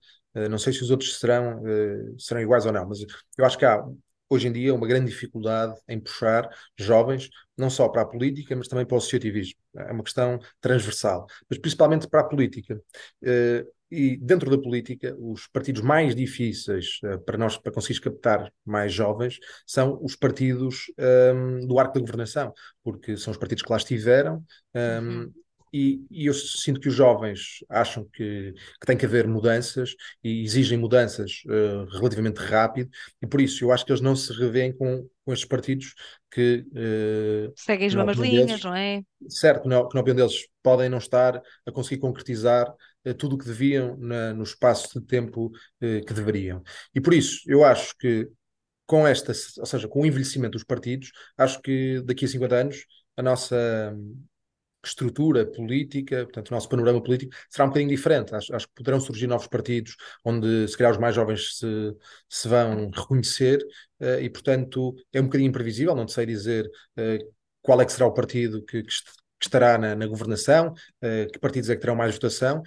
não 0.49 0.57
sei 0.57 0.73
se 0.73 0.81
os 0.83 0.91
outros 0.91 1.19
serão, 1.19 1.65
eh, 1.67 2.13
serão 2.17 2.41
iguais 2.41 2.65
ou 2.65 2.71
não, 2.71 2.87
mas 2.87 2.99
eu 3.37 3.45
acho 3.45 3.57
que 3.57 3.65
há 3.65 3.83
hoje 4.29 4.47
em 4.47 4.51
dia 4.51 4.73
uma 4.73 4.87
grande 4.87 5.09
dificuldade 5.09 5.79
em 5.87 5.99
puxar 5.99 6.49
jovens, 6.77 7.29
não 7.57 7.69
só 7.69 7.87
para 7.87 8.01
a 8.01 8.05
política, 8.05 8.55
mas 8.55 8.67
também 8.67 8.85
para 8.85 8.95
o 8.95 8.97
associativismo. 8.97 9.57
É 9.77 9.91
uma 9.91 10.03
questão 10.03 10.39
transversal, 10.59 11.25
mas 11.49 11.57
principalmente 11.59 12.07
para 12.07 12.21
a 12.21 12.23
política. 12.23 12.81
Eh, 13.23 13.65
e 13.89 14.17
dentro 14.17 14.49
da 14.51 14.61
política, 14.61 15.15
os 15.17 15.47
partidos 15.47 15.81
mais 15.81 16.13
difíceis 16.13 16.99
para 17.25 17.37
nós, 17.37 17.57
para 17.57 17.71
conseguir 17.71 18.01
captar 18.01 18.51
mais 18.65 18.91
jovens, 18.91 19.39
são 19.65 19.97
os 20.03 20.13
partidos 20.13 20.91
um, 20.97 21.61
ehm, 21.61 21.67
do 21.67 21.79
arco 21.79 21.93
da 21.93 22.01
governação, 22.01 22.53
porque 22.83 23.15
são 23.15 23.31
os 23.31 23.37
partidos 23.37 23.63
que 23.63 23.71
lá 23.71 23.77
estiveram. 23.77 24.43
Um, 24.75 24.79
ehm, 24.79 25.19
uhum 25.19 25.33
e, 25.73 26.05
e, 26.09 26.25
eu 26.25 26.33
sinto 26.33 26.79
que 26.79 26.87
os 26.87 26.93
jovens 26.93 27.63
acham 27.69 28.07
que, 28.13 28.53
que 28.53 28.85
tem 28.85 28.97
que 28.97 29.05
haver 29.05 29.27
mudanças 29.27 29.95
e 30.23 30.43
exigem 30.43 30.77
mudanças 30.77 31.43
uh, 31.45 31.85
relativamente 31.97 32.37
rápido, 32.37 32.89
e 33.21 33.27
por 33.27 33.41
isso 33.41 33.63
eu 33.63 33.71
acho 33.71 33.85
que 33.85 33.91
eles 33.91 34.01
não 34.01 34.15
se 34.15 34.31
revêem 34.33 34.71
com, 34.71 35.07
com 35.25 35.33
estes 35.33 35.47
partidos 35.47 35.93
que 36.31 36.65
uh, 36.71 37.53
seguem 37.55 37.87
as 37.87 37.95
mesmas 37.95 38.17
linhas, 38.17 38.63
não 38.63 38.75
é? 38.75 39.01
Certo, 39.27 39.63
que, 39.63 39.69
não, 39.69 39.87
que 39.87 39.95
na 39.95 40.01
opinião 40.01 40.27
deles 40.27 40.47
podem 40.63 40.89
não 40.89 40.97
estar 40.97 41.41
a 41.65 41.71
conseguir 41.71 41.99
concretizar 41.99 42.69
uh, 42.69 43.13
tudo 43.13 43.35
o 43.35 43.37
que 43.37 43.45
deviam 43.45 43.97
na, 43.97 44.33
no 44.33 44.43
espaço 44.43 44.99
de 44.99 45.05
tempo 45.05 45.51
que 45.79 46.13
deveriam. 46.13 46.63
E 46.93 47.01
por 47.01 47.13
isso 47.13 47.41
eu 47.47 47.63
acho 47.63 47.95
que 47.97 48.27
com 48.87 49.05
esta, 49.05 49.33
ou 49.59 49.65
seja, 49.65 49.87
com 49.87 50.01
o 50.01 50.05
envelhecimento 50.05 50.53
dos 50.53 50.63
partidos, 50.63 51.11
acho 51.37 51.61
que 51.61 52.01
daqui 52.05 52.23
a 52.23 52.27
50 52.27 52.55
anos 52.55 52.85
a 53.17 53.21
nossa 53.21 53.93
estrutura 54.87 55.45
política, 55.45 56.23
portanto, 56.23 56.49
o 56.49 56.53
nosso 56.53 56.69
panorama 56.69 57.01
político 57.01 57.35
será 57.49 57.65
um 57.65 57.67
bocadinho 57.69 57.89
diferente. 57.89 58.33
Acho, 58.33 58.55
acho, 58.55 58.67
que 58.67 58.73
poderão 58.73 58.99
surgir 58.99 59.27
novos 59.27 59.47
partidos 59.47 59.95
onde, 60.23 60.67
se 60.67 60.77
calhar, 60.77 60.91
os 60.91 60.97
mais 60.97 61.15
jovens 61.15 61.57
se, 61.57 61.95
se 62.29 62.47
vão 62.47 62.89
reconhecer 62.89 63.59
uh, 63.99 64.19
e, 64.19 64.29
portanto, 64.29 64.95
é 65.13 65.21
um 65.21 65.25
bocadinho 65.25 65.49
imprevisível, 65.49 65.95
não 65.95 66.07
sei 66.07 66.25
dizer 66.25 66.65
uh, 66.65 67.33
qual 67.61 67.81
é 67.81 67.85
que 67.85 67.91
será 67.91 68.05
o 68.05 68.13
partido 68.13 68.63
que, 68.63 68.83
que, 68.83 68.93
estará 69.41 69.77
na, 69.77 69.95
na 69.95 70.07
governação, 70.07 70.73
uh, 70.73 71.31
que 71.31 71.39
partidos 71.39 71.69
é 71.69 71.75
que 71.75 71.81
terão 71.81 71.95
mais 71.95 72.13
votação. 72.13 72.61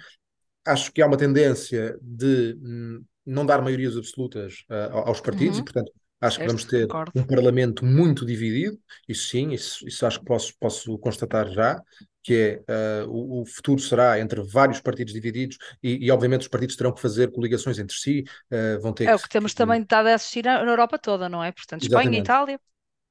Acho 0.65 0.91
que 0.91 1.01
há 1.01 1.07
uma 1.07 1.17
tendência 1.17 1.97
de 2.01 2.55
hum, 2.61 3.03
não 3.25 3.45
dar 3.45 3.61
maiorias 3.61 3.97
absolutas 3.97 4.63
aos 4.91 5.19
partidos 5.19 5.57
uhum. 5.57 5.61
e, 5.61 5.65
portanto, 5.65 5.91
Acho 6.21 6.39
que 6.39 6.45
vamos 6.45 6.65
ter 6.65 6.87
concordo. 6.87 7.11
um 7.15 7.23
Parlamento 7.23 7.83
muito 7.83 8.23
dividido, 8.23 8.77
isso 9.09 9.27
sim, 9.29 9.51
isso, 9.51 9.85
isso 9.87 10.05
acho 10.05 10.19
que 10.19 10.25
posso, 10.25 10.53
posso 10.59 10.97
constatar 10.99 11.49
já, 11.49 11.81
que 12.23 12.61
é 12.67 13.03
uh, 13.03 13.09
o, 13.09 13.41
o, 13.41 13.45
futuro 13.45 13.81
será 13.81 14.19
entre 14.19 14.41
vários 14.43 14.79
partidos 14.79 15.13
divididos 15.13 15.57
e, 15.81 16.05
e, 16.05 16.11
obviamente 16.11 16.41
os 16.41 16.47
partidos 16.47 16.75
terão 16.75 16.93
que 16.93 17.01
fazer 17.01 17.31
coligações 17.31 17.79
entre 17.79 17.95
si, 17.95 18.23
uh, 18.51 18.79
vão 18.79 18.93
ter 18.93 19.05
É 19.05 19.07
que, 19.07 19.13
o 19.15 19.19
que 19.19 19.29
temos 19.29 19.53
também 19.53 19.81
estado 19.81 20.07
a 20.07 20.13
assistir 20.13 20.45
na, 20.45 20.63
na 20.63 20.71
Europa 20.71 20.99
toda, 20.99 21.27
não 21.27 21.43
é? 21.43 21.51
Portanto, 21.51 21.81
Espanha, 21.83 22.19
Itália. 22.19 22.59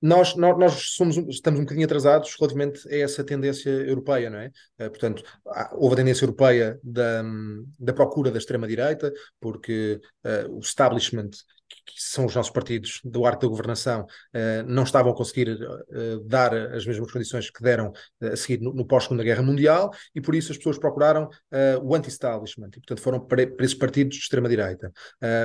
Nós, 0.02 0.34
nós, 0.34 0.56
nós, 0.56 0.72
somos, 0.94 1.16
estamos 1.28 1.60
um 1.60 1.64
bocadinho 1.64 1.84
atrasados 1.84 2.34
relativamente 2.38 2.88
a 2.88 2.96
essa 2.96 3.22
tendência 3.22 3.68
europeia, 3.68 4.30
não 4.30 4.38
é? 4.38 4.46
Uh, 4.80 4.88
portanto, 4.88 5.22
há, 5.48 5.70
houve 5.74 5.94
a 5.94 5.96
tendência 5.96 6.24
europeia 6.24 6.78
da, 6.82 7.22
da 7.78 7.92
procura 7.92 8.30
da 8.30 8.38
extrema-direita, 8.38 9.12
porque 9.40 10.00
o 10.50 10.60
establishment 10.60 11.30
que 11.94 12.02
são 12.02 12.26
os 12.26 12.34
nossos 12.34 12.52
partidos 12.52 13.00
do 13.04 13.24
arco 13.24 13.42
da 13.42 13.48
governação, 13.48 14.02
uh, 14.02 14.62
não 14.66 14.82
estavam 14.82 15.12
a 15.12 15.14
conseguir 15.14 15.50
uh, 15.50 16.20
dar 16.24 16.54
as 16.54 16.86
mesmas 16.86 17.10
condições 17.10 17.50
que 17.50 17.62
deram 17.62 17.92
uh, 18.20 18.26
a 18.32 18.36
seguir 18.36 18.60
no, 18.60 18.72
no 18.72 18.86
pós-Segunda 18.86 19.24
Guerra 19.24 19.42
Mundial, 19.42 19.90
e 20.14 20.20
por 20.20 20.34
isso 20.34 20.52
as 20.52 20.58
pessoas 20.58 20.78
procuraram 20.78 21.28
o 21.82 21.94
anti-establishment, 21.94 22.68
e 22.68 22.80
portanto 22.80 23.00
foram 23.00 23.20
para, 23.20 23.46
para 23.46 23.64
esses 23.64 23.76
partidos 23.76 24.16
de 24.16 24.22
extrema-direita. 24.22 24.92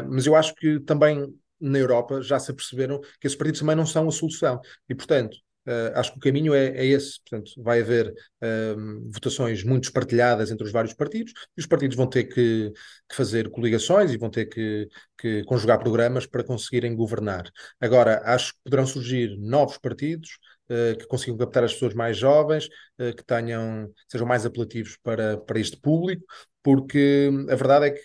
mas 0.08 0.26
eu 0.26 0.36
acho 0.36 0.54
que 0.56 0.80
também 0.82 1.34
na 1.60 1.80
Europa 1.80 2.22
já 2.22 2.40
se 2.40 2.52
aperceberam 2.52 3.00
que 3.20 3.28
esses 3.28 3.38
partidos 3.38 3.60
também 3.60 3.76
não 3.76 3.86
são 3.86 4.08
a 4.08 4.12
solução, 4.12 4.60
e 4.90 4.96
portanto 4.96 5.38
Uh, 5.68 5.98
acho 5.98 6.12
que 6.12 6.18
o 6.18 6.22
caminho 6.22 6.54
é, 6.54 6.68
é, 6.68 6.86
esse, 6.86 7.20
portanto, 7.22 7.52
vai 7.58 7.82
haver 7.82 8.10
uh, 8.10 9.12
votações 9.12 9.64
muito 9.64 9.86
espartilhadas 9.86 10.52
entre 10.52 10.66
os 10.66 10.72
vários 10.72 10.94
partidos 10.94 11.34
e 11.58 11.60
os 11.60 11.66
partidos 11.66 11.98
vão 11.98 12.08
ter 12.08 12.26
que, 12.26 12.72
que 13.10 13.16
fazer 13.16 13.50
coligações 13.50 14.12
e 14.12 14.18
vão 14.18 14.30
ter 14.30 14.46
que, 14.46 14.88
que, 15.18 15.44
conjugar 15.46 15.80
programas 15.80 16.28
para 16.28 16.44
conseguirem 16.44 16.96
governar. 16.96 17.50
Agora, 17.80 18.22
acho 18.26 18.54
que 18.54 18.60
poderão 18.64 18.86
surgir 18.86 19.36
novos 19.40 19.78
partidos 19.80 20.38
uh, 20.70 20.98
que 20.98 21.08
consigam 21.08 21.38
captar 21.38 21.64
as 21.64 21.74
pessoas 21.74 21.96
mais 21.96 22.18
jovens, 22.18 22.70
que 22.98 23.26
tenham, 23.26 23.92
sejam 24.08 24.26
mais 24.26 24.46
apelativos 24.46 24.98
para, 25.04 25.38
para 25.38 25.60
este 25.60 25.78
público, 25.78 26.24
porque 26.64 27.30
a 27.50 27.56
verdade 27.56 27.88
é 27.88 27.90
que 27.92 28.02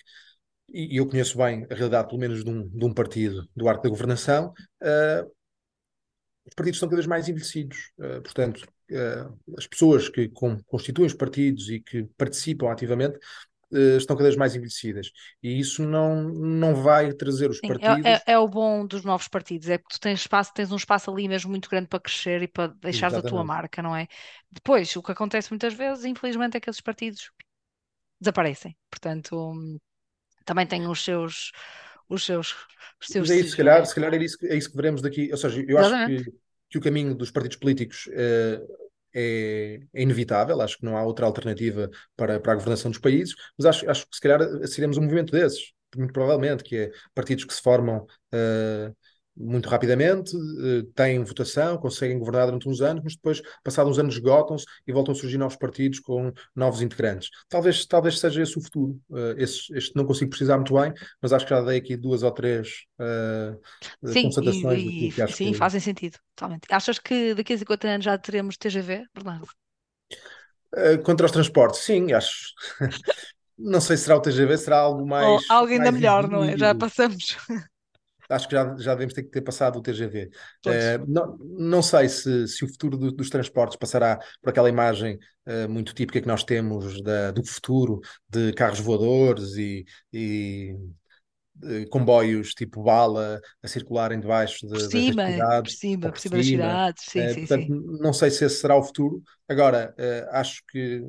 e 0.73 0.99
eu 0.99 1.07
conheço 1.09 1.37
bem 1.37 1.67
a 1.71 1.75
realidade, 1.75 2.09
pelo 2.09 2.21
menos, 2.21 2.45
de 2.45 2.51
um, 2.51 2.69
de 2.69 2.85
um 2.85 2.95
partido 2.95 3.45
do 3.57 3.69
arco 3.69 3.83
da 3.83 3.89
governação, 3.89 4.53
uh, 4.83 5.31
os 6.51 6.55
partidos 6.55 6.77
estão 6.77 6.89
cada 6.89 6.97
vez 6.97 7.07
mais 7.07 7.29
envelhecidos. 7.29 7.93
Uh, 7.99 8.21
portanto, 8.23 8.69
uh, 8.91 9.55
as 9.57 9.67
pessoas 9.67 10.09
que 10.09 10.29
com, 10.29 10.61
constituem 10.65 11.07
os 11.07 11.15
partidos 11.15 11.69
e 11.71 11.81
que 11.81 12.05
participam 12.19 12.71
ativamente 12.71 13.17
uh, 13.73 13.97
estão 13.97 14.17
cada 14.17 14.29
vez 14.29 14.37
mais 14.37 14.55
envelhecidas. 14.55 15.11
E 15.43 15.59
isso 15.59 15.83
não, 15.85 16.23
não 16.23 16.75
vai 16.75 17.13
trazer 17.13 17.51
os 17.51 17.59
Sim, 17.59 17.69
partidos. 17.69 18.05
É, 18.05 18.13
é, 18.13 18.23
é, 18.27 18.39
o 18.39 18.49
bom 18.49 18.85
dos 18.85 19.05
novos 19.05 19.29
partidos, 19.29 19.69
é 19.69 19.79
que 19.79 19.85
tu 19.89 20.01
tens 20.01 20.21
espaço, 20.21 20.53
tens 20.53 20.73
um 20.73 20.77
espaço 20.77 21.11
ali 21.11 21.29
mesmo 21.29 21.51
muito 21.51 21.71
grande 21.71 21.89
para 21.89 22.01
crescer 22.01 22.43
e 22.43 22.49
para 22.49 22.69
deixar 22.81 23.15
a 23.15 23.23
tua 23.23 23.45
marca, 23.45 23.81
não 23.81 23.95
é? 23.95 24.09
Depois, 24.51 24.95
o 24.97 25.03
que 25.03 25.13
acontece 25.13 25.51
muitas 25.51 25.73
vezes, 25.73 26.05
infelizmente, 26.05 26.57
é 26.57 26.61
que 26.61 26.69
esses 26.69 26.83
partidos 26.83 27.31
desaparecem. 28.21 28.77
Portanto, 28.91 29.37
um, 29.37 29.79
também 30.45 30.67
têm 30.67 30.89
os 30.89 31.05
seus 31.05 31.53
os 32.11 32.27
seus, 32.27 32.53
os 33.01 33.07
seus 33.07 33.29
Mas 33.29 33.39
é 33.39 33.41
isso, 33.41 33.51
se 33.51 33.57
calhar, 33.57 33.87
se 33.87 33.95
calhar 33.95 34.13
é, 34.13 34.19
isso, 34.19 34.37
é 34.43 34.57
isso 34.57 34.71
que 34.71 34.77
veremos 34.77 35.01
daqui. 35.01 35.31
Ou 35.31 35.39
seja, 35.39 35.65
eu 35.67 35.79
acho 35.79 36.07
que, 36.07 36.33
que 36.69 36.79
o 36.79 36.81
caminho 36.81 37.15
dos 37.15 37.31
partidos 37.31 37.57
políticos 37.57 38.09
uh, 38.09 38.91
é, 39.15 39.81
é, 39.95 40.03
inevitável, 40.03 40.61
acho 40.61 40.79
que 40.79 40.85
não 40.85 40.97
há 40.97 41.05
outra 41.05 41.25
alternativa 41.27 41.89
para, 42.17 42.41
para 42.41 42.53
a 42.53 42.55
governação 42.57 42.91
dos 42.91 43.01
países, 43.01 43.35
mas 43.57 43.67
acho, 43.67 43.89
acho 43.89 44.07
que 44.09 44.17
se 44.17 44.21
calhar 44.21 44.41
seremos 44.67 44.99
um 44.99 45.03
movimento 45.03 45.33
desses, 45.33 45.73
muito 45.97 46.13
provavelmente, 46.13 46.65
que 46.65 46.77
é 46.77 46.93
partidos 47.15 47.45
que 47.45 47.55
se 47.55 47.63
formam 47.63 48.07
uh, 48.35 48.97
muito 49.41 49.69
rapidamente, 49.69 50.37
eh, 50.37 50.87
têm 50.95 51.25
votação, 51.25 51.79
conseguem 51.79 52.19
governar 52.19 52.47
durante 52.47 52.69
uns 52.69 52.81
anos, 52.81 53.03
mas 53.03 53.15
depois, 53.15 53.41
passados 53.65 53.93
uns 53.93 53.99
anos, 53.99 54.15
esgotam-se 54.15 54.67
e 54.87 54.93
voltam 54.93 55.13
a 55.13 55.15
surgir 55.15 55.39
novos 55.39 55.57
partidos 55.57 55.99
com 55.99 56.33
novos 56.55 56.83
integrantes. 56.83 57.31
Talvez, 57.49 57.87
talvez 57.87 58.19
seja 58.19 58.43
esse 58.43 58.59
o 58.59 58.61
futuro. 58.61 59.01
Esse, 59.37 59.75
este 59.77 59.97
não 59.97 60.05
consigo 60.05 60.31
precisar 60.31 60.57
muito 60.57 60.75
bem, 60.75 60.93
mas 61.23 61.33
acho 61.33 61.47
que 61.47 61.51
já 61.51 61.63
dei 61.63 61.79
aqui 61.79 61.97
duas 61.97 62.23
ou 62.23 62.31
três 62.31 62.85
uh, 62.99 64.09
sim, 64.09 64.25
constatações. 64.25 64.83
E, 64.83 65.09
e, 65.09 65.13
que 65.13 65.33
sim, 65.33 65.53
que... 65.53 65.59
fazem 65.59 65.81
sentido, 65.81 66.19
totalmente. 66.35 66.67
Achas 66.71 66.99
que 66.99 67.35
daqui 67.35 67.55
a 67.55 67.59
50 67.59 67.89
anos 67.89 68.05
já 68.05 68.19
teremos 68.19 68.57
TGV, 68.57 69.07
Bernardo? 69.15 69.49
Uh, 70.75 71.03
contra 71.03 71.27
os 71.27 71.33
transportes, 71.33 71.81
sim, 71.81 72.13
acho. 72.13 72.53
Não 73.59 73.81
sei 73.81 73.97
se 73.97 74.05
será 74.05 74.17
o 74.17 74.21
TGV, 74.21 74.57
será 74.57 74.79
algo 74.79 75.01
Ou 75.01 75.07
mais, 75.07 75.51
algo 75.51 75.71
ainda 75.71 75.85
mais 75.85 75.95
melhor, 75.95 76.31
não 76.31 76.43
é? 76.43 76.57
Já 76.57 76.75
passamos. 76.75 77.37
Acho 78.31 78.49
que 78.49 78.55
já, 78.55 78.77
já 78.79 78.95
devemos 78.95 79.15
ter 79.15 79.23
que 79.25 79.31
ter 79.31 79.41
passado 79.43 79.79
o 79.79 79.83
TGV. 79.83 80.31
Pois. 80.63 80.87
Eh, 80.95 80.99
não, 81.07 81.37
não 81.39 81.83
sei 81.83 82.09
se, 82.09 82.47
se 82.49 82.65
o 82.65 82.69
futuro 82.69 82.97
do- 82.97 83.13
dos 83.13 83.31
transportes 83.31 83.77
passará 83.79 84.19
por 84.43 84.51
aquela 84.51 84.69
imagem 84.69 85.19
eh, 85.47 85.67
muito 85.67 85.95
típica 85.95 86.21
que 86.21 86.27
nós 86.29 86.45
temos 86.45 87.03
da- 87.03 87.31
do 87.33 87.45
futuro, 87.45 88.01
de 88.29 88.53
carros 88.53 88.81
voadores 88.81 89.57
e, 89.57 89.85
e, 90.13 90.77
comboios 91.91 92.55
tipo 92.55 92.83
bala 92.83 93.41
a 93.63 93.69
circularem 93.69 94.19
debaixo 94.21 94.67
Por 94.73 94.81
de- 94.81 94.89
das 94.91 95.05
cima, 95.05 95.25
por 95.63 95.71
cidades 95.71 95.79
cima, 95.81 96.07
ou 96.07 96.13
por 96.13 96.19
por 96.21 96.21
cima 96.21 96.37
das 96.37 96.47
cima. 96.47 96.81
cidades. 96.87 97.05
Sim, 97.05 97.29
Eh, 97.29 97.35
sim, 97.35 97.47
portanto, 97.47 97.67
sim. 97.67 97.75
não 98.01 98.13
sei 98.13 98.31
se 98.31 98.45
esse 98.45 98.57
será 98.61 98.77
o 98.77 98.83
futuro. 98.83 99.23
Agora, 99.49 99.95
eh, 99.99 100.27
acho 100.33 100.63
que, 100.71 101.01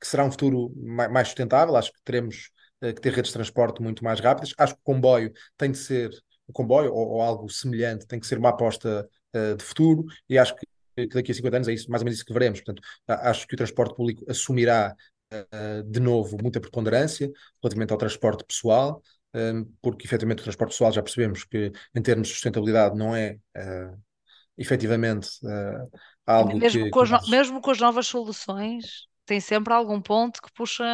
que 0.00 0.06
será 0.06 0.24
um 0.24 0.30
futuro 0.30 0.72
mai- 0.76 1.08
mais 1.08 1.28
sustentável. 1.28 1.76
Acho 1.76 1.92
que 1.92 2.02
teremos 2.04 2.50
que 2.80 2.94
ter 2.94 3.12
redes 3.12 3.28
de 3.30 3.34
transporte 3.34 3.80
muito 3.80 4.02
mais 4.02 4.18
rápidas. 4.18 4.52
Acho 4.58 4.74
que 4.74 4.80
o 4.80 4.84
comboio 4.84 5.32
tem 5.56 5.70
de 5.70 5.78
ser, 5.78 6.10
o 6.52 6.54
comboio 6.54 6.92
ou, 6.94 7.08
ou 7.12 7.22
algo 7.22 7.48
semelhante, 7.48 8.06
tem 8.06 8.20
que 8.20 8.26
ser 8.26 8.38
uma 8.38 8.50
aposta 8.50 9.08
eh, 9.32 9.54
de 9.54 9.64
futuro. 9.64 10.04
E 10.28 10.38
acho 10.38 10.54
que, 10.56 10.66
que 10.96 11.14
daqui 11.14 11.32
a 11.32 11.34
50 11.34 11.56
anos 11.56 11.68
é 11.68 11.72
isso, 11.72 11.90
mais 11.90 12.02
ou 12.02 12.04
menos 12.04 12.18
isso 12.18 12.26
que 12.26 12.32
veremos. 12.32 12.60
Portanto, 12.60 12.82
acho 13.08 13.46
que 13.46 13.54
o 13.54 13.56
transporte 13.56 13.94
público 13.96 14.24
assumirá 14.30 14.94
eh, 15.30 15.82
de 15.86 16.00
novo 16.00 16.36
muita 16.42 16.60
preponderância 16.60 17.30
relativamente 17.62 17.92
ao 17.92 17.98
transporte 17.98 18.44
pessoal. 18.44 19.02
eh, 19.34 19.52
Porque 19.80 20.06
efetivamente 20.06 20.40
o 20.40 20.44
transporte 20.44 20.72
pessoal 20.72 20.92
já 20.92 21.02
percebemos 21.02 21.44
que, 21.44 21.72
em 21.94 22.02
termos 22.02 22.28
de 22.28 22.34
sustentabilidade, 22.34 22.96
não 22.96 23.14
é 23.16 23.38
eh, 23.54 23.90
efetivamente 24.58 25.28
E 26.48 26.54
algo 26.54 26.54
mesmo 26.54 26.86
que, 26.86 26.90
com 26.90 27.00
que 27.00 27.06
as, 27.06 27.28
mesmo 27.28 27.60
com 27.60 27.70
as 27.70 27.78
novas 27.78 28.06
soluções, 28.06 29.06
tem 29.26 29.40
sempre 29.40 29.72
algum 29.72 30.00
ponto 30.00 30.40
que 30.42 30.52
puxa, 30.54 30.84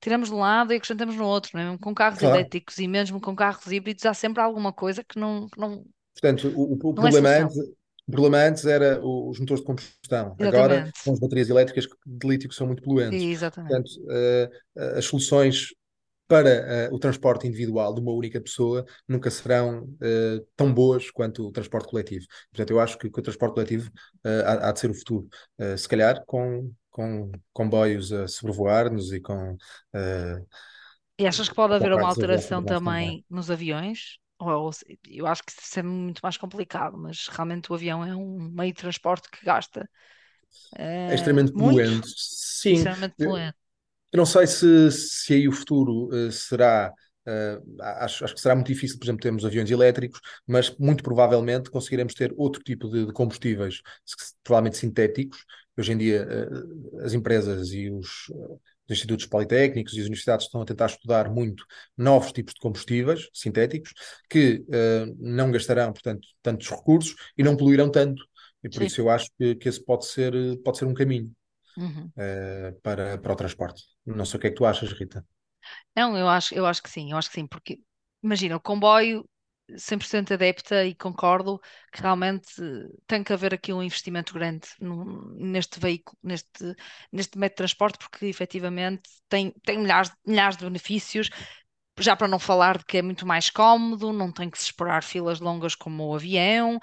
tiramos 0.00 0.28
de 0.28 0.34
um 0.34 0.38
lado 0.40 0.72
e 0.72 0.76
acrescentamos 0.76 1.16
no 1.16 1.24
outro, 1.26 1.50
não 1.54 1.60
é? 1.60 1.64
Mesmo 1.66 1.78
com 1.80 1.94
carros 1.94 2.20
Claro. 2.20 2.22
elétricos 2.22 2.78
e 2.78 2.88
mesmo 2.88 3.20
com 3.20 3.34
carros 3.36 3.66
híbridos, 3.72 4.04
há 4.06 4.14
sempre 4.14 4.42
alguma 4.42 4.72
coisa 4.72 5.04
que 5.04 5.18
não, 5.18 5.48
que 5.48 5.58
não, 5.60 5.84
Portanto, 6.14 6.48
o, 6.54 6.74
o- 6.90 6.94
não 6.96 7.06
é 7.06 7.12
problema 7.12 7.28
solução. 7.28 7.42
antes, 7.42 7.56
o 7.58 8.10
problema 8.10 8.38
antes 8.38 8.64
era 8.64 9.00
os 9.04 9.38
motores 9.38 9.60
de 9.60 9.66
combustão. 9.66 10.38
Agora 10.40 10.82
Exatamente. 10.82 11.00
são 11.02 11.12
as 11.12 11.20
baterias 11.20 11.48
elétricas 11.50 11.86
de 12.06 12.28
lítio 12.28 12.48
que 12.48 12.54
são 12.54 12.66
muito 12.66 12.82
poluentes. 12.82 13.26
Exatamente. 13.32 13.66
Portanto, 13.66 13.90
eh, 14.10 14.50
as 14.96 15.04
soluções 15.04 15.68
para 16.28 16.50
eh, 16.50 16.90
o 16.92 16.98
transporte 16.98 17.46
individual 17.48 17.94
de 17.94 18.00
uma 18.00 18.12
única 18.12 18.40
pessoa 18.40 18.84
nunca 19.08 19.30
serão 19.30 19.88
eh, 20.02 20.42
tão 20.56 20.72
boas 20.74 21.10
quanto 21.10 21.46
o 21.48 21.52
transporte 21.52 21.88
coletivo. 21.88 22.26
Portanto, 22.52 22.70
eu 22.70 22.80
acho 22.80 22.98
que, 22.98 23.10
que 23.10 23.20
o 23.20 23.22
transporte 23.22 23.54
coletivo 23.54 23.90
eh, 24.24 24.42
há, 24.46 24.68
há 24.70 24.72
de 24.72 24.80
ser 24.80 24.90
o 24.90 24.94
futuro. 24.94 25.28
Se 25.78 25.88
calhar 25.88 26.24
com, 26.26 26.70
com 26.96 27.30
comboios 27.52 28.12
a 28.12 28.26
sobrevoar-nos 28.26 29.12
e 29.12 29.20
com 29.20 29.56
eh, 29.94 30.42
E 31.18 31.26
achas 31.26 31.48
que 31.48 31.54
pode 31.54 31.74
haver 31.74 31.92
uma 31.94 32.08
alteração 32.08 32.64
também. 32.64 32.64
também 32.64 33.24
nos 33.30 33.50
aviões? 33.50 34.18
Ou, 34.38 34.70
eu 35.08 35.26
acho 35.26 35.42
que 35.42 35.52
isso 35.52 35.78
é 35.80 35.82
muito 35.82 36.20
mais 36.22 36.36
complicado, 36.36 36.98
mas 36.98 37.26
realmente 37.28 37.72
o 37.72 37.74
avião 37.74 38.04
é 38.04 38.14
um 38.14 38.38
meio 38.50 38.72
de 38.72 38.80
transporte 38.80 39.30
que 39.30 39.44
gasta 39.44 39.88
É 41.08 41.14
eh, 41.14 41.14
extremamente 41.14 41.52
poluente. 41.52 42.08
Sim, 42.16 42.88
extremamente 42.88 43.16
eu 43.18 43.30
poluente. 43.30 43.58
eu 44.12 44.18
não 44.18 44.26
sei 44.26 44.46
se, 44.46 44.90
se 44.92 45.34
aí 45.34 45.48
o 45.48 45.52
futuro 45.52 46.10
eh, 46.14 46.30
será. 46.32 46.92
Eh, 47.26 47.60
acho, 47.80 48.24
acho 48.24 48.34
que 48.34 48.40
será 48.40 48.54
muito 48.54 48.68
difícil, 48.68 48.98
por 48.98 49.04
exemplo, 49.04 49.22
termos 49.22 49.44
aviões 49.44 49.70
elétricos, 49.70 50.20
mas 50.46 50.74
muito 50.78 51.02
provavelmente 51.02 51.70
conseguiremos 51.70 52.14
ter 52.14 52.32
outro 52.36 52.62
tipo 52.62 52.88
de, 52.88 53.06
de 53.06 53.12
combustíveis, 53.12 53.80
provavelmente 54.44 54.78
sintéticos. 54.78 55.44
Hoje 55.78 55.92
em 55.92 55.98
dia, 55.98 56.26
eh, 56.28 57.04
as 57.04 57.12
empresas 57.14 57.70
e 57.72 57.90
os, 57.90 58.08
eh, 58.30 58.34
os 58.88 58.90
institutos 58.96 59.26
politécnicos 59.26 59.92
e 59.94 60.00
as 60.00 60.06
universidades 60.06 60.46
estão 60.46 60.62
a 60.62 60.64
tentar 60.64 60.86
estudar 60.86 61.30
muito 61.30 61.64
novos 61.96 62.32
tipos 62.32 62.54
de 62.54 62.60
combustíveis 62.60 63.28
sintéticos 63.34 63.92
que 64.30 64.64
eh, 64.72 65.06
não 65.18 65.50
gastarão, 65.50 65.92
portanto, 65.92 66.26
tantos 66.42 66.68
recursos 66.70 67.14
e 67.36 67.42
não 67.42 67.56
poluirão 67.56 67.90
tanto. 67.90 68.22
E 68.62 68.68
por 68.68 68.82
Sim. 68.82 68.86
isso 68.86 69.00
eu 69.00 69.10
acho 69.10 69.28
que, 69.38 69.54
que 69.56 69.68
esse 69.68 69.84
pode 69.84 70.06
ser, 70.06 70.32
pode 70.64 70.78
ser 70.78 70.86
um 70.86 70.94
caminho 70.94 71.30
Uhum. 71.76 72.12
para, 72.82 73.18
para 73.18 73.32
o 73.32 73.36
transporte. 73.36 73.82
Não 74.04 74.24
sei 74.24 74.38
o 74.38 74.40
que 74.40 74.46
é 74.48 74.50
que 74.50 74.56
tu 74.56 74.64
achas, 74.66 74.92
Rita. 74.92 75.24
Não, 75.94 76.16
eu 76.16 76.28
acho, 76.28 76.54
eu 76.54 76.66
acho 76.66 76.82
que 76.82 76.90
sim, 76.90 77.10
eu 77.12 77.16
acho 77.18 77.28
que 77.30 77.34
sim, 77.36 77.46
porque 77.46 77.80
imagina, 78.22 78.56
o 78.56 78.60
comboio 78.60 79.28
100% 79.76 80.32
adepta 80.34 80.84
e 80.84 80.94
concordo 80.94 81.58
que 81.92 82.00
realmente 82.02 82.46
tem 83.06 83.24
que 83.24 83.32
haver 83.32 83.52
aqui 83.54 83.72
um 83.72 83.82
investimento 83.82 84.32
grande 84.34 84.68
neste 85.36 85.80
veículo, 85.80 86.16
neste, 86.22 86.74
neste 87.12 87.38
método 87.38 87.54
de 87.54 87.56
transporte, 87.56 87.98
porque 87.98 88.26
efetivamente 88.26 89.08
tem, 89.28 89.52
tem 89.64 89.78
milhares, 89.78 90.12
milhares 90.26 90.56
de 90.56 90.64
benefícios, 90.64 91.28
já 91.98 92.14
para 92.14 92.28
não 92.28 92.38
falar 92.38 92.78
de 92.78 92.84
que 92.84 92.98
é 92.98 93.02
muito 93.02 93.26
mais 93.26 93.48
cómodo, 93.50 94.12
não 94.12 94.30
tem 94.32 94.50
que 94.50 94.58
se 94.58 94.64
esperar 94.66 95.02
filas 95.02 95.40
longas 95.40 95.74
como 95.74 96.06
o 96.08 96.14
avião, 96.14 96.78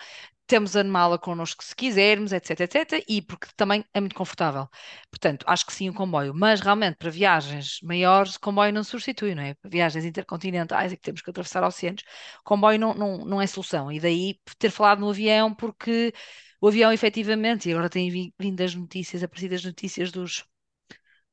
temos 0.48 0.76
a 0.76 0.84
mala 0.84 1.18
connosco 1.18 1.64
se 1.64 1.76
quisermos, 1.76 2.32
etc, 2.34 2.60
etc, 2.62 3.04
e 3.08 3.22
porque 3.22 3.48
também 3.56 3.84
é 3.94 4.00
muito 4.00 4.16
confortável. 4.16 4.68
Portanto, 5.10 5.46
acho 5.48 5.66
que 5.66 5.74
sim 5.74 5.90
o 5.90 5.94
comboio, 5.94 6.34
mas 6.36 6.60
realmente 6.62 6.98
para 6.98 7.10
viagens 7.10 7.80
maiores, 7.82 8.36
o 8.36 8.40
comboio 8.40 8.74
não 8.74 8.84
substitui, 8.84 9.34
não 9.36 9.44
é? 9.44 9.54
Para 9.56 9.70
viagens 9.70 10.06
intercontinentais 10.06 10.92
e 10.92 10.98
que 10.98 11.02
temos 11.04 11.22
que 11.22 11.30
atravessar 11.30 11.64
oceanos, 11.64 12.04
o 12.42 12.44
comboio 12.44 12.80
não, 12.80 12.94
não, 12.94 13.18
não 13.26 13.42
é 13.42 13.48
solução. 13.48 13.92
E 13.92 14.00
daí 14.00 14.40
ter 14.60 14.70
falado 14.70 15.00
no 15.00 15.10
avião, 15.10 15.54
porque 15.54 16.14
o 16.62 16.68
avião 16.68 16.92
efetivamente, 16.92 17.70
e 17.70 17.74
agora 17.74 17.90
vi- 17.94 18.34
vindo 18.40 18.62
as 18.62 18.76
notícias, 18.76 19.24
aparecido 19.24 19.56
as 19.56 19.64
notícias 19.64 20.12
dos 20.12 20.44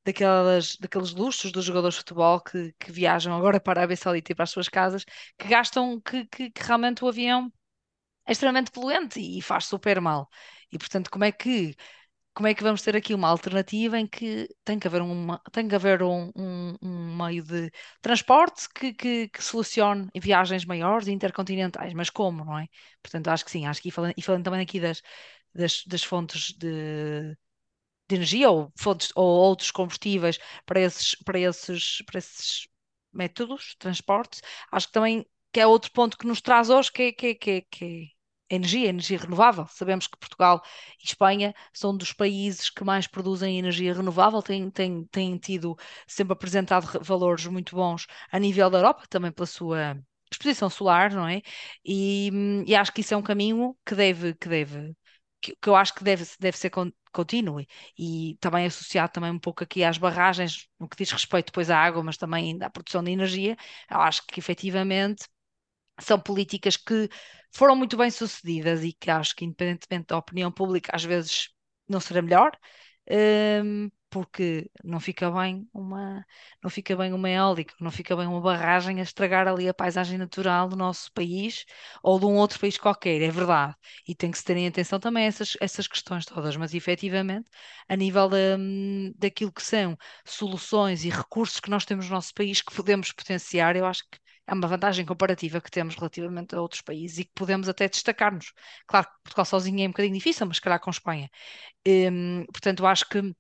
daquelas, 0.05 0.77
daqueles 0.77 1.13
luxos 1.13 1.53
dos 1.53 1.65
jogadores 1.65 1.95
de 1.97 2.01
futebol 2.01 2.41
que, 2.41 2.73
que 2.79 2.93
viajam 2.93 3.35
agora 3.37 3.61
para 3.61 3.81
a 3.81 3.83
Arábia 3.83 3.97
Saudita 3.97 4.33
e 4.33 4.35
para 4.35 4.45
as 4.45 4.51
suas 4.51 4.69
casas, 4.69 5.05
que 5.39 5.49
gastam, 5.49 6.01
que, 6.01 6.25
que, 6.27 6.51
que 6.51 6.63
realmente 6.63 7.05
o 7.05 7.09
avião 7.09 7.53
é 8.31 8.33
extremamente 8.33 8.73
poluente 8.73 9.21
e 9.21 9.43
faz 9.43 9.67
super 9.67 10.01
mal. 10.01 10.31
E 10.73 10.79
portanto, 10.79 11.11
como 11.11 11.25
é 11.25 11.33
que 11.33 11.77
como 12.35 12.47
é 12.49 12.55
que 12.55 12.63
vamos 12.63 12.83
ter 12.83 12.97
aqui 12.97 13.13
uma 13.15 13.29
alternativa 13.29 13.99
em 13.99 14.07
que 14.07 14.49
tem 14.65 14.79
que 14.79 14.87
haver, 14.87 15.03
uma, 15.03 15.41
tem 15.53 15.69
que 15.69 15.75
haver 15.75 16.03
um, 16.03 16.31
um- 16.37 16.77
um 16.83 17.17
meio 17.27 17.43
de 17.45 17.71
transporte 18.01 18.69
que, 18.75 18.95
que, 18.95 19.29
que 19.29 19.43
solucione 19.45 20.09
viagens 20.17 20.65
maiores 20.65 21.09
e 21.09 21.13
intercontinentais, 21.13 21.93
mas 21.95 22.09
como, 22.11 22.45
não 22.45 22.59
é? 22.59 22.67
Portanto, 23.03 23.29
acho 23.29 23.45
que 23.45 23.51
sim, 23.51 23.67
acho 23.67 23.83
que 23.83 23.89
e 23.89 23.93
falando, 23.93 24.15
e 24.17 24.23
falando 24.23 24.45
também 24.45 24.61
aqui 24.63 24.81
das, 24.81 25.03
das, 25.55 25.85
das 25.87 26.03
fontes 26.05 26.53
de, 26.57 27.37
de 28.09 28.17
energia 28.17 28.51
ou 28.51 28.73
fontes 28.79 29.11
ou 29.15 29.25
outros 29.27 29.71
combustíveis 29.71 30.39
para 30.67 30.81
esses, 30.81 31.15
para 31.17 31.39
esses, 31.39 32.03
para 32.03 32.19
esses 32.19 32.69
métodos 33.13 33.71
de 33.71 33.77
transporte, 33.79 34.41
acho 34.73 34.87
que 34.89 34.93
também 34.93 35.27
que 35.53 35.61
é 35.61 35.67
outro 35.67 35.91
ponto 35.93 36.17
que 36.19 36.27
nos 36.27 36.41
traz 36.41 36.71
hoje, 36.71 36.93
que 36.93 37.03
é, 37.05 37.13
que 37.13 37.27
é, 37.29 37.35
que 37.35 37.51
é, 37.53 37.61
que 37.63 37.85
é 37.85 38.20
energia, 38.51 38.89
energia 38.89 39.19
renovável. 39.19 39.67
Sabemos 39.69 40.07
que 40.07 40.19
Portugal 40.19 40.63
e 41.03 41.07
Espanha 41.07 41.55
são 41.73 41.97
dos 41.97 42.13
países 42.13 42.71
que 42.71 42.85
mais 42.85 43.07
produzem 43.07 43.59
energia 43.59 43.95
renovável, 43.95 44.43
têm, 44.43 44.71
têm, 44.71 45.05
têm 45.07 45.39
tido 45.39 45.77
sempre 46.07 46.33
apresentado 46.33 46.85
re- 46.85 46.99
valores 47.03 47.47
muito 47.47 47.75
bons 47.77 48.07
a 48.31 48.39
nível 48.39 48.69
da 48.71 48.79
Europa, 48.79 49.05
também 49.09 49.33
pela 49.33 49.47
sua 49.47 49.97
exposição 50.31 50.71
solar, 50.71 51.13
não 51.13 51.27
é? 51.27 51.43
E, 51.85 52.31
e 52.67 52.75
acho 52.75 52.93
que 52.93 53.01
isso 53.01 53.15
é 53.15 53.17
um 53.17 53.23
caminho 53.23 53.77
que 53.85 53.95
deve, 53.95 54.35
que 54.35 54.49
deve, 54.49 54.95
que, 55.41 55.57
que 55.57 55.69
eu 55.69 55.75
acho 55.77 55.95
que 55.95 56.05
deve, 56.05 56.25
deve 56.39 56.57
ser 56.59 56.71
con- 56.71 56.93
contínuo 57.13 57.65
e 57.99 58.37
também 58.41 58.67
associado 58.67 59.13
também 59.13 59.31
um 59.31 59.39
pouco 59.39 59.65
aqui 59.65 59.83
às 59.85 59.99
barragens, 59.99 60.69
no 60.79 60.89
que 60.89 60.97
diz 60.97 61.11
respeito 61.11 61.47
depois 61.47 61.71
à 61.71 61.79
água, 61.79 62.03
mas 62.03 62.17
também 62.17 62.59
à 62.63 62.71
produção 62.71 63.03
de 63.03 63.11
energia, 63.11 63.57
eu 63.91 64.01
acho 64.01 64.27
que 64.27 64.39
efetivamente 64.41 65.25
são 66.01 66.19
políticas 66.21 66.77
que 66.77 67.09
foram 67.53 67.77
muito 67.77 67.97
bem 67.97 68.11
sucedidas 68.11 68.85
e 68.85 68.93
que 68.93 69.11
acho 69.11 69.35
que, 69.37 69.45
independentemente 69.45 70.07
da 70.09 70.19
opinião 70.19 70.51
pública, 70.53 70.93
às 70.95 71.05
vezes 71.05 71.49
não 71.89 72.01
será 72.01 72.23
melhor, 72.23 72.53
hum, 73.65 73.91
porque 74.09 74.69
não 74.85 74.99
fica 75.01 75.31
bem 75.31 75.69
uma, 75.73 76.25
não 76.63 76.69
fica 76.71 76.97
bem 76.97 77.13
uma 77.13 77.31
eólica, 77.31 77.75
não 77.81 77.91
fica 77.91 78.17
bem 78.17 78.27
uma 78.27 78.41
barragem 78.41 78.99
a 79.01 79.03
estragar 79.05 79.47
ali 79.47 79.69
a 79.69 79.75
paisagem 79.75 80.19
natural 80.19 80.69
do 80.69 80.77
nosso 80.77 81.13
país 81.13 81.65
ou 82.03 82.19
de 82.19 82.27
um 82.27 82.35
outro 82.37 82.59
país 82.59 82.77
qualquer, 82.77 83.23
é 83.23 83.31
verdade. 83.31 83.75
E 84.07 84.15
tem 84.15 84.31
que 84.31 84.39
se 84.39 84.45
ter 84.45 84.57
em 84.57 84.67
atenção 84.67 84.99
também 84.99 85.27
essas, 85.27 85.57
essas 85.61 85.87
questões 85.87 86.25
todas, 86.25 86.57
mas 86.57 86.75
efetivamente, 86.75 87.49
a 87.89 87.95
nível 87.97 88.29
da, 88.29 88.37
hum, 88.59 89.13
daquilo 89.17 89.53
que 89.53 89.63
são 89.63 89.97
soluções 90.25 91.05
e 91.05 91.09
recursos 91.11 91.61
que 91.61 91.71
nós 91.71 91.85
temos 91.85 92.07
no 92.09 92.15
nosso 92.15 92.35
país 92.35 92.61
que 92.63 92.75
podemos 92.75 93.13
potenciar, 93.13 93.77
eu 93.77 93.87
acho 93.87 94.03
que 94.11 94.19
é 94.51 94.55
uma 94.55 94.67
vantagem 94.67 95.07
comparativa 95.07 95.61
que 95.61 95.71
temos 95.71 95.95
relativamente 95.95 96.55
a 96.57 96.61
outros 96.61 96.81
países 96.83 97.19
e 97.19 97.25
que 97.25 97.31
podemos 97.35 97.69
até 97.69 97.89
destacar-nos. 97.89 98.53
Claro 98.87 99.07
que 99.07 99.13
Portugal 99.23 99.45
sozinho 99.45 99.81
é 99.85 99.87
um 99.87 99.91
bocadinho 99.91 100.15
difícil, 100.15 100.45
mas 100.47 100.57
se 100.57 100.63
calhar 100.63 100.81
com 100.81 100.91
Espanha. 100.91 101.31
Hum, 101.87 102.45
portanto, 102.53 102.87
acho 102.87 103.09
que 103.09 103.35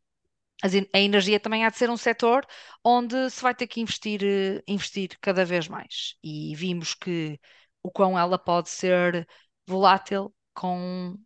a 0.94 0.99
energia 1.01 1.40
também 1.40 1.64
há 1.64 1.70
de 1.70 1.79
ser 1.79 1.90
um 1.90 1.96
setor 1.96 2.46
onde 2.85 3.31
se 3.31 3.42
vai 3.42 3.55
ter 3.55 3.66
que 3.66 3.81
investir, 3.81 4.23
eh, 4.25 4.62
investir 4.68 5.18
cada 5.20 5.44
vez 5.44 5.68
mais. 5.68 6.16
E 6.23 6.55
vimos 6.55 6.94
que 6.94 7.40
o 7.83 7.90
quão 7.90 8.18
ela 8.18 8.38
pode 8.38 8.68
ser 8.70 9.27
volátil 9.66 10.35
com 10.55 11.16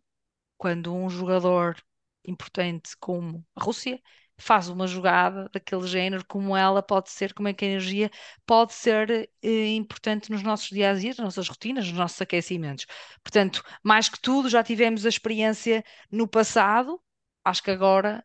quando 0.57 0.93
um 0.95 1.09
jogador 1.09 1.77
importante 2.25 2.95
como 2.99 3.45
a 3.55 3.63
Rússia 3.63 4.01
faz 4.37 4.67
uma 4.69 4.87
jogada 4.87 5.49
daquele 5.51 5.87
género, 5.87 6.25
como 6.27 6.55
ela 6.55 6.83
pode 6.83 7.09
ser, 7.09 7.33
como 7.33 7.47
é 7.47 7.53
que 7.53 7.63
a 7.65 7.67
energia 7.67 8.11
pode 8.45 8.73
ser 8.73 9.29
eh, 9.41 9.75
importante 9.75 10.31
nos 10.31 10.43
nossos 10.43 10.69
dias 10.69 10.97
a 10.97 10.99
dias, 10.99 11.17
nas 11.17 11.25
nossas 11.25 11.47
rotinas, 11.47 11.87
nos 11.87 11.97
nossos 11.97 12.21
aquecimentos. 12.21 12.85
Portanto, 13.23 13.63
mais 13.83 14.09
que 14.09 14.19
tudo, 14.19 14.49
já 14.49 14.63
tivemos 14.63 15.05
a 15.05 15.09
experiência 15.09 15.83
no 16.11 16.27
passado, 16.27 17.01
acho 17.43 17.63
que 17.63 17.71
agora 17.71 18.23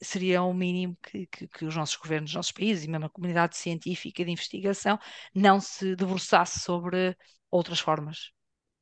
seria 0.00 0.42
o 0.42 0.54
mínimo 0.54 0.96
que, 1.02 1.26
que, 1.26 1.48
que 1.48 1.64
os 1.64 1.74
nossos 1.74 1.96
governos, 1.96 2.30
os 2.30 2.36
nossos 2.36 2.52
países 2.52 2.84
e 2.84 2.88
mesmo 2.88 3.06
a 3.06 3.10
comunidade 3.10 3.56
científica 3.56 4.24
de 4.24 4.30
investigação 4.30 4.98
não 5.34 5.60
se 5.60 5.96
debruçasse 5.96 6.60
sobre 6.60 7.16
outras 7.50 7.80
formas, 7.80 8.30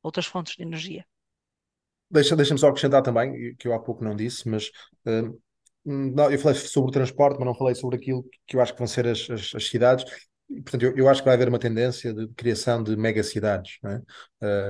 outras 0.02 0.26
fontes 0.26 0.54
de 0.56 0.62
energia. 0.62 1.06
Deixa, 2.10 2.36
deixa-me 2.36 2.60
só 2.60 2.68
acrescentar 2.68 3.02
também, 3.02 3.54
que 3.56 3.66
eu 3.66 3.72
há 3.72 3.80
pouco 3.80 4.04
não 4.04 4.14
disse, 4.14 4.48
mas 4.48 4.66
uh, 5.06 5.40
não, 5.86 6.30
eu 6.30 6.38
falei 6.38 6.58
sobre 6.58 6.90
o 6.90 6.92
transporte, 6.92 7.36
mas 7.38 7.46
não 7.46 7.54
falei 7.54 7.74
sobre 7.74 7.96
aquilo 7.96 8.24
que 8.46 8.56
eu 8.56 8.60
acho 8.60 8.72
que 8.72 8.78
vão 8.78 8.88
ser 8.88 9.06
as, 9.06 9.30
as, 9.30 9.54
as 9.54 9.68
cidades. 9.68 10.04
E, 10.50 10.60
portanto, 10.62 10.82
eu, 10.82 10.96
eu, 10.96 11.08
acho 11.08 11.20
que 11.22 11.26
vai 11.26 11.34
haver 11.34 11.48
uma 11.48 11.58
tendência 11.58 12.12
de 12.12 12.28
criação 12.34 12.82
de 12.82 12.96
megacidades. 12.96 13.78
É? 13.84 13.96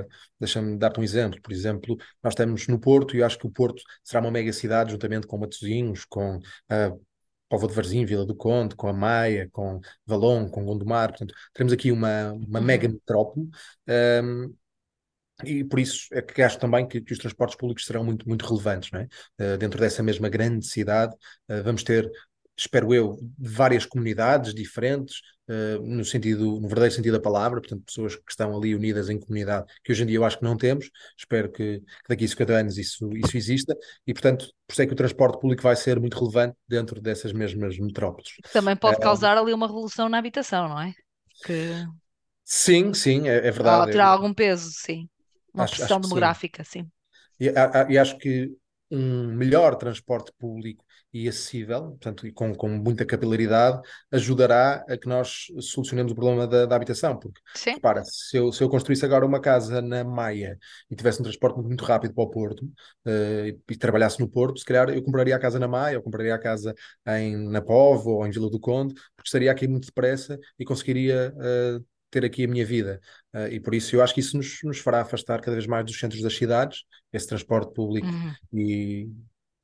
Uh, 0.02 0.06
Deixa-me 0.38 0.78
dar-te 0.78 1.00
um 1.00 1.02
exemplo. 1.02 1.40
Por 1.42 1.52
exemplo, 1.52 1.96
nós 2.22 2.32
estamos 2.32 2.66
no 2.68 2.78
Porto 2.78 3.16
e 3.16 3.20
eu 3.20 3.26
acho 3.26 3.38
que 3.38 3.46
o 3.46 3.50
Porto 3.50 3.82
será 4.04 4.20
uma 4.20 4.30
megacidade 4.30 4.92
juntamente 4.92 5.26
com 5.26 5.38
Matosinhos, 5.38 6.04
com 6.04 6.36
uh, 6.36 7.00
Póvoa 7.48 7.68
de 7.68 7.74
Varzim, 7.74 8.04
Vila 8.04 8.26
do 8.26 8.34
Conde, 8.34 8.74
com 8.74 8.88
a 8.88 8.92
Maia, 8.92 9.48
com 9.52 9.80
Valon, 10.06 10.50
com 10.50 10.64
Gondomar. 10.64 11.10
Portanto, 11.10 11.34
teremos 11.52 11.72
aqui 11.72 11.92
uma, 11.92 12.32
uma 12.32 12.60
mega 12.60 12.88
metrópole. 12.88 13.48
Um, 13.88 14.54
e 15.44 15.64
por 15.64 15.78
isso 15.78 16.06
é 16.12 16.22
que 16.22 16.42
acho 16.42 16.58
também 16.58 16.86
que, 16.86 17.00
que, 17.00 17.12
os 17.12 17.18
transportes 17.18 17.56
públicos 17.56 17.84
serão 17.84 18.04
muito, 18.04 18.26
muito 18.26 18.46
relevantes. 18.46 18.90
Não 18.90 19.00
é? 19.00 19.08
Uh, 19.38 19.58
dentro 19.58 19.78
dessa 19.78 20.02
mesma 20.02 20.28
grande 20.28 20.66
cidade, 20.66 21.14
uh, 21.48 21.62
vamos 21.62 21.82
ter, 21.82 22.10
espero 22.56 22.94
eu, 22.94 23.18
várias 23.38 23.84
comunidades 23.84 24.54
diferentes, 24.54 25.20
uh, 25.48 25.82
no 25.82 26.04
sentido, 26.06 26.58
no 26.58 26.68
verdadeiro 26.68 26.94
sentido 26.94 27.12
da 27.12 27.20
palavra, 27.20 27.60
portanto, 27.60 27.84
pessoas 27.84 28.16
que 28.16 28.30
estão 28.30 28.56
ali 28.56 28.74
unidas 28.74 29.10
em 29.10 29.20
comunidade, 29.20 29.66
que 29.84 29.92
hoje 29.92 30.04
em 30.04 30.06
dia 30.06 30.16
eu 30.16 30.24
acho 30.24 30.38
que 30.38 30.44
não 30.44 30.56
temos. 30.56 30.90
Espero 31.18 31.52
que, 31.52 31.80
que 31.80 32.08
daqui 32.08 32.24
a 32.24 32.28
50 32.28 32.52
anos 32.54 32.78
isso, 32.78 33.10
isso 33.14 33.36
exista, 33.36 33.76
e 34.06 34.14
portanto, 34.14 34.46
por 34.66 34.72
isso 34.72 34.82
é 34.82 34.86
que 34.86 34.92
o 34.94 34.96
transporte 34.96 35.38
público 35.38 35.62
vai 35.62 35.76
ser 35.76 36.00
muito 36.00 36.18
relevante 36.18 36.56
dentro 36.66 36.98
dessas 36.98 37.34
mesmas 37.34 37.78
metrópoles. 37.78 38.30
Também 38.54 38.74
pode 38.74 39.00
causar 39.00 39.36
ali 39.36 39.52
uma 39.52 39.66
revolução 39.66 40.08
na 40.08 40.16
habitação, 40.16 40.66
não 40.70 40.80
é? 40.80 40.94
Que... 41.44 41.84
Sim, 42.42 42.94
sim, 42.94 43.28
é, 43.28 43.48
é 43.48 43.50
verdade. 43.50 43.90
tirar 43.90 44.06
algum 44.06 44.32
peso, 44.32 44.70
sim. 44.70 45.06
Uma 45.56 45.64
acho, 45.64 45.76
pressão 45.76 45.98
acho 45.98 46.08
demográfica, 46.08 46.64
sim. 46.64 46.82
sim. 46.82 46.90
E, 47.40 47.48
a, 47.50 47.86
e, 47.90 47.98
acho 47.98 48.16
que 48.18 48.50
um 48.90 49.34
melhor 49.34 49.76
transporte 49.76 50.32
público 50.38 50.84
e 51.12 51.28
acessível, 51.28 51.82
portanto, 51.90 52.26
e 52.26 52.32
com, 52.32 52.54
com 52.54 52.68
muita 52.68 53.04
capilaridade, 53.04 53.80
ajudará 54.12 54.84
a 54.88 54.96
que 54.96 55.08
nós 55.08 55.46
solucionemos 55.60 56.12
o 56.12 56.14
problema 56.14 56.46
da, 56.46 56.66
da 56.66 56.76
habitação. 56.76 57.18
Porque, 57.18 57.40
Sim. 57.54 57.74
repara, 57.74 58.02
se 58.04 58.36
eu, 58.36 58.52
se 58.52 58.62
eu 58.62 58.68
construísse 58.68 59.04
agora 59.04 59.24
uma 59.24 59.40
casa 59.40 59.80
na 59.80 60.04
Maia 60.04 60.58
e 60.90 60.94
tivesse 60.94 61.20
um 61.20 61.24
transporte 61.24 61.54
muito, 61.54 61.68
muito 61.68 61.84
rápido 61.84 62.14
para 62.14 62.24
o 62.24 62.30
Porto 62.30 62.64
uh, 63.06 63.46
e, 63.46 63.58
e, 63.70 63.76
trabalhasse 63.76 64.20
no 64.20 64.28
Porto, 64.28 64.58
se 64.58 64.64
calhar 64.64 64.90
eu 64.90 65.02
compraria 65.02 65.34
a 65.34 65.38
casa 65.38 65.58
na 65.58 65.66
Maia, 65.66 65.96
ou 65.96 66.02
compraria 66.02 66.34
a 66.34 66.38
casa 66.38 66.74
em, 67.08 67.48
na 67.48 67.62
Povo 67.62 68.10
ou 68.10 68.26
em 68.26 68.30
Vila 68.30 68.50
do 68.50 68.60
Conde, 68.60 68.94
porque 69.16 69.28
estaria 69.28 69.50
aqui 69.50 69.66
muito 69.66 69.86
depressa 69.86 70.38
e 70.58 70.64
conseguiria. 70.64 71.34
Uh, 71.36 71.95
ter 72.20 72.24
aqui 72.24 72.44
a 72.44 72.48
minha 72.48 72.64
vida. 72.64 73.00
Uh, 73.34 73.48
e 73.48 73.60
por 73.60 73.74
isso 73.74 73.94
eu 73.94 74.02
acho 74.02 74.14
que 74.14 74.20
isso 74.20 74.36
nos, 74.36 74.62
nos 74.64 74.78
fará 74.78 75.02
afastar 75.02 75.40
cada 75.40 75.54
vez 75.54 75.66
mais 75.66 75.84
dos 75.84 75.98
centros 75.98 76.22
das 76.22 76.34
cidades, 76.34 76.84
esse 77.12 77.26
transporte 77.26 77.74
público 77.74 78.06
uhum. 78.06 78.32
e 78.52 79.08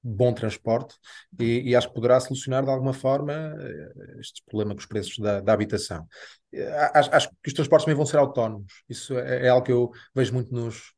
bom 0.04 0.32
transporte, 0.32 0.96
e, 1.38 1.70
e, 1.70 1.76
acho 1.76 1.86
que 1.86 1.94
poderá 1.94 2.18
solucionar 2.18 2.64
de 2.64 2.70
alguma 2.70 2.92
forma 2.92 3.32
uh, 3.32 4.20
este 4.20 4.42
problema 4.44 4.74
com 4.74 4.80
os 4.80 4.86
preços 4.86 5.16
da, 5.18 5.40
da 5.40 5.52
habitação. 5.52 6.06
Uh, 6.52 6.58
acho, 6.92 7.14
acho, 7.14 7.28
que 7.30 7.48
os 7.48 7.52
transportes 7.52 7.84
também 7.84 7.96
vão 7.96 8.04
ser 8.04 8.16
autónomos, 8.16 8.82
isso 8.88 9.16
é, 9.16 9.46
é 9.46 9.48
algo 9.48 9.64
que 9.64 9.70
eu 9.70 9.90
vejo 10.12 10.34
muito 10.34 10.52
nos, 10.52 10.92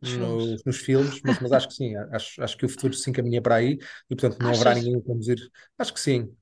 nos, 0.00 0.64
nos, 0.64 0.76
filmes, 0.76 1.20
mas, 1.24 1.40
mas, 1.40 1.52
acho 1.52 1.68
que 1.68 1.74
sim, 1.74 1.96
acho, 2.12 2.42
acho 2.42 2.56
que 2.56 2.64
o 2.64 2.68
futuro 2.68 2.94
se 2.94 3.10
encaminha 3.10 3.42
para 3.42 3.56
aí 3.56 3.78
e 4.08 4.16
portanto 4.16 4.38
não 4.40 4.50
Achas? 4.50 4.60
haverá 4.60 4.80
ninguém 4.80 5.00
a 5.00 5.02
conduzir. 5.02 5.38
Acho 5.76 5.92
que 5.92 6.00
sim, 6.00 6.32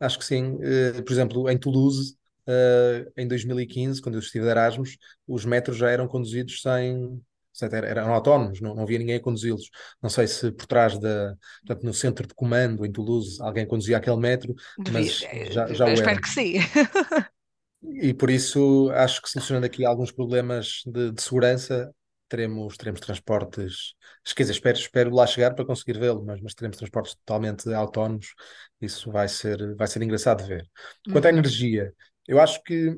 acho 0.00 0.18
que 0.18 0.24
sim. 0.24 0.54
Uh, 0.54 1.02
por 1.04 1.12
exemplo, 1.12 1.50
em 1.50 1.58
Toulouse 1.58 2.16
uh, 2.48 3.12
em 3.16 3.28
2015, 3.28 4.00
quando 4.00 4.14
eu 4.16 4.20
estive 4.20 4.44
de 4.44 4.50
Erasmus, 4.50 4.96
os 5.26 5.44
metros 5.44 5.76
já 5.76 5.90
eram 5.90 6.08
conduzidos 6.08 6.60
sem. 6.62 7.22
Eram 7.60 8.14
autónomos, 8.14 8.60
não, 8.60 8.72
não 8.72 8.84
havia 8.84 9.00
ninguém 9.00 9.16
a 9.16 9.20
conduzi-los. 9.20 9.68
Não 10.00 10.08
sei 10.08 10.28
se 10.28 10.52
por 10.52 10.66
trás 10.66 10.96
da. 10.96 11.34
Portanto, 11.66 11.84
no 11.84 11.92
centro 11.92 12.26
de 12.26 12.32
comando 12.32 12.86
em 12.86 12.92
Toulouse 12.92 13.42
alguém 13.42 13.66
conduzia 13.66 13.96
aquele 13.96 14.16
metro, 14.16 14.54
mas 14.92 15.24
já, 15.50 15.66
já 15.66 15.86
eu 15.86 15.90
o 15.90 15.94
espero 15.94 16.10
era. 16.10 16.20
que 16.20 16.28
sim. 16.28 16.54
E 17.80 18.12
por 18.12 18.28
isso 18.28 18.90
acho 18.90 19.22
que 19.22 19.30
solucionando 19.30 19.66
aqui 19.66 19.84
alguns 19.84 20.10
problemas 20.10 20.82
de, 20.84 21.12
de 21.12 21.22
segurança, 21.22 21.94
teremos, 22.28 22.76
teremos 22.76 23.00
transportes. 23.00 23.94
Dizer, 24.36 24.52
espero, 24.52 24.78
espero 24.78 25.14
lá 25.14 25.26
chegar 25.26 25.54
para 25.54 25.64
conseguir 25.64 25.98
vê-lo, 25.98 26.24
mas, 26.24 26.40
mas 26.40 26.54
teremos 26.54 26.76
transportes 26.76 27.14
totalmente 27.14 27.72
autónomos. 27.72 28.34
Isso 28.80 29.10
vai 29.10 29.28
ser, 29.28 29.74
vai 29.76 29.86
ser 29.86 30.02
engraçado 30.02 30.42
de 30.42 30.48
ver. 30.48 30.68
Quanto 31.10 31.26
à 31.26 31.30
uhum. 31.30 31.38
energia, 31.38 31.92
eu 32.28 32.38
acho 32.38 32.62
que 32.62 32.96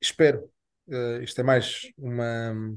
espero. 0.00 0.50
Uh, 0.88 1.22
isto 1.22 1.40
é 1.40 1.44
mais 1.44 1.82
uma, 1.96 2.76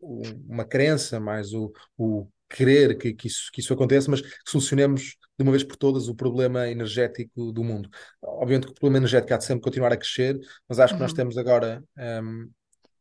uma 0.00 0.64
crença, 0.64 1.18
mais 1.18 1.54
o, 1.54 1.72
o 1.96 2.28
querer 2.48 2.96
que, 2.96 3.12
que, 3.14 3.28
isso, 3.28 3.50
que 3.52 3.60
isso 3.60 3.72
aconteça, 3.72 4.10
mas 4.10 4.20
que 4.20 4.28
solucionemos 4.46 5.16
de 5.38 5.42
uma 5.42 5.52
vez 5.52 5.62
por 5.62 5.76
todas 5.76 6.08
o 6.08 6.14
problema 6.14 6.68
energético 6.68 7.52
do 7.52 7.62
mundo. 7.62 7.88
Obviamente 8.22 8.66
que 8.66 8.72
o 8.72 8.74
problema 8.74 8.98
energético 8.98 9.34
há 9.34 9.36
de 9.36 9.44
sempre 9.44 9.62
continuar 9.62 9.92
a 9.92 9.96
crescer, 9.96 10.38
mas 10.68 10.80
acho 10.80 10.94
que 10.94 11.00
nós 11.00 11.12
uhum. 11.12 11.16
temos 11.16 11.38
agora 11.38 11.82
um, 11.96 12.02
ehm, 12.02 12.48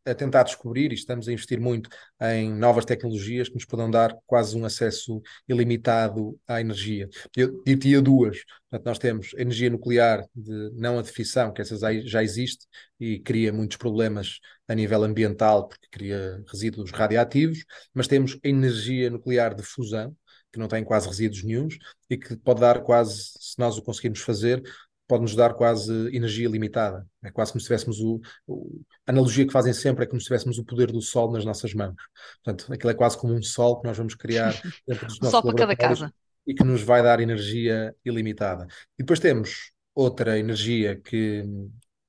a 0.07 0.15
tentar 0.15 0.43
descobrir 0.43 0.91
e 0.91 0.95
estamos 0.95 1.27
a 1.27 1.31
investir 1.31 1.59
muito 1.59 1.89
em 2.21 2.53
novas 2.53 2.85
tecnologias 2.85 3.49
que 3.49 3.55
nos 3.55 3.65
poderão 3.65 3.91
dar 3.91 4.15
quase 4.25 4.57
um 4.57 4.65
acesso 4.65 5.21
ilimitado 5.47 6.39
à 6.47 6.61
energia. 6.61 7.09
Eu 7.35 7.61
diria 7.63 8.01
duas. 8.01 8.37
Portanto, 8.69 8.85
nós 8.85 8.99
temos 8.99 9.33
energia 9.37 9.69
nuclear 9.69 10.25
de 10.35 10.71
não 10.73 10.99
a 10.99 11.01
de 11.01 11.11
fissão, 11.11 11.53
que 11.53 11.61
essa 11.61 11.77
já 12.05 12.23
existe 12.23 12.65
e 12.99 13.19
cria 13.19 13.51
muitos 13.53 13.77
problemas 13.77 14.39
a 14.67 14.75
nível 14.75 15.03
ambiental, 15.03 15.67
porque 15.67 15.87
cria 15.89 16.43
resíduos 16.47 16.91
radioativos, 16.91 17.63
mas 17.93 18.07
temos 18.07 18.37
energia 18.43 19.09
nuclear 19.09 19.55
de 19.55 19.63
fusão, 19.63 20.15
que 20.51 20.59
não 20.59 20.67
tem 20.67 20.83
quase 20.83 21.07
resíduos 21.07 21.43
nenhums 21.43 21.77
e 22.09 22.17
que 22.17 22.35
pode 22.37 22.61
dar 22.61 22.81
quase, 22.81 23.31
se 23.39 23.59
nós 23.59 23.77
o 23.77 23.81
conseguirmos 23.81 24.21
fazer, 24.21 24.61
pode-nos 25.07 25.35
dar 25.35 25.53
quase 25.53 25.91
energia 26.15 26.49
limitada. 26.49 27.07
É 27.23 27.31
quase 27.31 27.51
como 27.51 27.61
se 27.61 27.67
tivéssemos 27.67 27.99
o, 27.99 28.19
o, 28.45 28.81
A 29.05 29.11
analogia 29.11 29.45
que 29.45 29.53
fazem 29.53 29.73
sempre 29.73 30.03
é 30.03 30.07
como 30.07 30.19
se 30.19 30.27
tivéssemos 30.27 30.57
o 30.57 30.65
poder 30.65 30.91
do 30.91 31.01
sol 31.01 31.31
nas 31.31 31.45
nossas 31.45 31.73
mãos. 31.73 31.95
Portanto, 32.43 32.73
aquilo 32.73 32.91
é 32.91 32.93
quase 32.93 33.17
como 33.17 33.33
um 33.33 33.41
sol 33.41 33.79
que 33.79 33.87
nós 33.87 33.97
vamos 33.97 34.15
criar 34.15 34.51
dentro 34.87 35.07
dos 35.07 35.19
nossos 35.19 35.31
sol 35.31 35.41
para 35.41 35.55
cada 35.55 35.75
casa. 35.75 36.13
E 36.45 36.53
que 36.53 36.63
nos 36.63 36.81
vai 36.81 37.01
dar 37.01 37.19
energia 37.19 37.95
ilimitada. 38.05 38.67
E 38.97 39.03
depois 39.03 39.19
temos 39.19 39.71
outra 39.95 40.37
energia 40.37 40.95
que, 40.95 41.43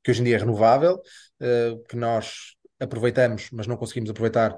que 0.03 0.11
hoje 0.11 0.21
em 0.21 0.25
dia 0.25 0.37
é 0.37 0.39
renovável, 0.39 1.01
uh, 1.41 1.85
que 1.89 1.97
nós 1.97 2.55
aproveitamos, 2.79 3.49
mas 3.53 3.67
não 3.67 3.77
conseguimos 3.77 4.11
aproveitar 4.11 4.57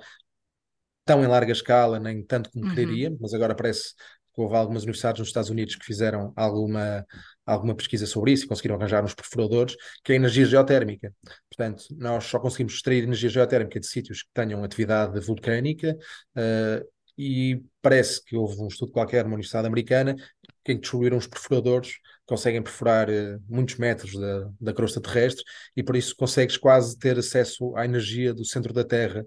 tão 1.04 1.24
em 1.24 1.26
larga 1.26 1.52
escala, 1.52 1.98
nem 1.98 2.22
tanto 2.22 2.50
como 2.50 2.66
uhum. 2.66 2.74
quereríamos, 2.74 3.18
mas 3.20 3.34
agora 3.34 3.54
parece 3.54 3.94
houve 4.36 4.54
algumas 4.54 4.82
universidades 4.82 5.20
nos 5.20 5.28
Estados 5.28 5.50
Unidos 5.50 5.76
que 5.76 5.84
fizeram 5.84 6.32
alguma, 6.36 7.06
alguma 7.46 7.74
pesquisa 7.74 8.06
sobre 8.06 8.32
isso 8.32 8.44
e 8.44 8.48
conseguiram 8.48 8.76
arranjar 8.76 9.04
uns 9.04 9.14
perfuradores, 9.14 9.76
que 10.04 10.12
é 10.12 10.14
a 10.14 10.16
energia 10.16 10.44
geotérmica. 10.44 11.12
Portanto, 11.48 11.84
nós 11.96 12.24
só 12.24 12.38
conseguimos 12.38 12.74
extrair 12.74 13.04
energia 13.04 13.28
geotérmica 13.28 13.80
de 13.80 13.86
sítios 13.86 14.22
que 14.22 14.30
tenham 14.32 14.62
atividade 14.64 15.18
vulcânica 15.20 15.96
uh, 16.36 16.86
e 17.16 17.62
parece 17.82 18.24
que 18.24 18.36
houve 18.36 18.60
um 18.60 18.68
estudo 18.68 18.92
qualquer 18.92 19.24
numa 19.24 19.34
universidade 19.34 19.66
americana 19.66 20.16
que 20.64 20.74
descobriram 20.74 21.18
os 21.18 21.26
perfuradores 21.26 21.94
conseguem 22.24 22.62
perfurar 22.62 23.10
uh, 23.10 23.42
muitos 23.48 23.76
metros 23.76 24.12
da, 24.12 24.50
da 24.60 24.72
crosta 24.72 25.00
terrestre 25.00 25.44
e 25.76 25.82
por 25.82 25.96
isso 25.96 26.14
consegues 26.16 26.56
quase 26.56 26.96
ter 26.96 27.18
acesso 27.18 27.76
à 27.76 27.84
energia 27.84 28.32
do 28.32 28.44
centro 28.44 28.72
da 28.72 28.84
Terra 28.84 29.24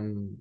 um, 0.00 0.38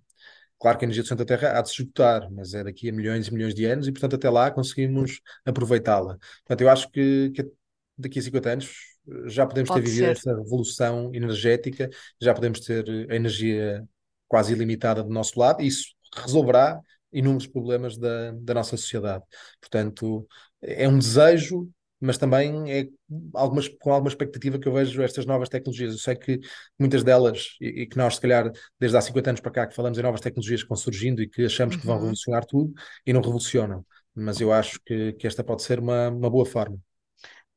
Claro 0.59 0.77
que 0.77 0.83
a 0.83 0.87
energia 0.87 1.03
do 1.03 1.07
centro 1.07 1.25
da 1.25 1.37
Terra 1.37 1.57
há 1.57 1.61
de 1.61 1.69
se 1.69 1.81
esgotar, 1.81 2.29
mas 2.31 2.53
é 2.53 2.63
daqui 2.63 2.89
a 2.89 2.93
milhões 2.93 3.27
e 3.27 3.33
milhões 3.33 3.55
de 3.55 3.65
anos 3.65 3.87
e, 3.87 3.91
portanto, 3.91 4.15
até 4.15 4.29
lá 4.29 4.51
conseguimos 4.51 5.21
aproveitá-la. 5.45 6.17
Portanto, 6.39 6.61
eu 6.61 6.69
acho 6.69 6.89
que, 6.91 7.31
que, 7.31 7.49
daqui 7.97 8.19
a 8.19 8.21
50 8.21 8.49
anos 8.49 8.89
já 9.25 9.45
podemos 9.45 9.69
Pode 9.69 9.81
ter 9.81 9.89
vivido 9.89 10.05
ser. 10.05 10.11
essa 10.11 10.35
revolução 10.35 11.11
energética, 11.13 11.89
já 12.21 12.33
podemos 12.33 12.59
ter 12.59 12.85
a 13.09 13.15
energia 13.15 13.83
quase 14.27 14.53
ilimitada 14.53 15.01
do 15.01 15.09
nosso 15.09 15.39
lado, 15.39 15.61
e 15.61 15.67
isso 15.67 15.95
resolverá 16.15 16.79
inúmeros 17.11 17.47
problemas 17.47 17.97
da, 17.97 18.31
da 18.31 18.53
nossa 18.53 18.77
sociedade. 18.77 19.23
Portanto, 19.59 20.27
é 20.61 20.87
um 20.87 20.99
desejo 20.99 21.69
mas 21.99 22.17
também 22.17 22.71
é 22.71 22.87
algumas, 23.33 23.67
com 23.67 23.91
alguma 23.91 24.09
expectativa 24.09 24.57
que 24.57 24.67
eu 24.67 24.73
vejo 24.73 25.01
estas 25.01 25.25
novas 25.25 25.49
tecnologias. 25.49 25.93
Eu 25.93 25.99
sei 25.99 26.15
que 26.15 26.39
muitas 26.77 27.03
delas, 27.03 27.57
e, 27.59 27.81
e, 27.81 27.87
que 27.87 27.97
nós, 27.97 28.15
se 28.15 28.21
calhar, 28.21 28.51
desde 28.79 28.97
há 28.97 29.01
50 29.01 29.29
anos 29.31 29.41
para 29.41 29.51
cá, 29.51 29.67
que 29.67 29.75
falamos 29.75 29.97
em 29.97 30.01
novas 30.01 30.21
tecnologias 30.21 30.63
que 30.63 30.69
vão 30.69 30.77
surgindo 30.77 31.21
e 31.21 31.27
que 31.27 31.45
achamos 31.45 31.75
uhum. 31.75 31.81
que 31.81 31.87
vão 31.87 31.95
uhum. 31.95 32.01
revolucionar 32.01 32.45
tudo, 32.45 32.73
e 33.05 33.13
não 33.13 33.21
revolucionam. 33.21 33.85
mas 34.15 34.39
eu 34.39 34.51
acho 34.51 34.79
que, 34.85 35.13
que 35.13 35.27
esta 35.27 35.43
pode 35.43 35.61
ser 35.63 35.79
uma, 35.79 36.09
uma 36.09 36.29
boa 36.29 36.45
forma. 36.45 36.79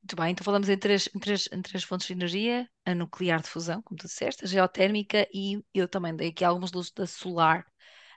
Muito 0.03 0.17
bem, 0.17 0.33
então 0.33 0.45
falamos 0.45 0.69
em 0.69 0.77
três, 0.77 1.09
em 1.15 1.19
três, 1.21 1.49
em 1.53 1.63
três 1.63 1.85
fontes 1.85 2.09
de 2.09 2.13
energia: 2.13 2.69
a 2.85 2.93
nuclear 2.93 3.41
de 3.41 3.49
fusão, 3.49 3.81
como 3.83 3.97
tu 3.97 4.09
disseste, 4.09 4.45
a 4.45 4.49
geotérmica 4.49 5.29
e 5.33 5.63
eu 5.73 5.87
também 5.87 6.15
dei 6.17 6.31
aqui 6.31 6.45
algumas 6.45 6.73
luzes 6.73 6.91
da 6.91 7.07
solar 7.07 7.65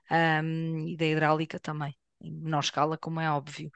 um, 0.09 0.87
e 0.87 0.97
da 0.97 1.05
hidráulica 1.05 1.59
também, 1.59 1.95
em 2.21 2.33
menor 2.33 2.61
escala, 2.61 2.97
como 2.97 3.19
é 3.19 3.29
óbvio. 3.29 3.71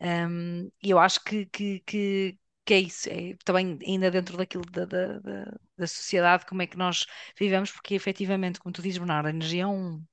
Um, 0.00 0.70
e 0.82 0.90
eu 0.90 0.98
acho 0.98 1.22
que, 1.24 1.46
que, 1.46 1.80
que, 1.80 2.38
que 2.64 2.74
é 2.74 2.80
isso, 2.80 3.08
é 3.08 3.34
também 3.44 3.78
ainda 3.86 4.10
dentro 4.10 4.36
daquilo 4.36 4.64
da, 4.70 4.84
da, 4.84 5.18
da, 5.20 5.58
da 5.78 5.86
sociedade, 5.86 6.46
como 6.46 6.62
é 6.62 6.66
que 6.66 6.76
nós 6.76 7.06
vivemos, 7.38 7.70
porque 7.70 7.94
efetivamente, 7.94 8.58
como 8.60 8.72
tu 8.72 8.82
dizes, 8.82 8.98
Bernardo, 8.98 9.26
a 9.26 9.30
energia 9.30 9.62
é 9.62 9.66
um. 9.66 10.04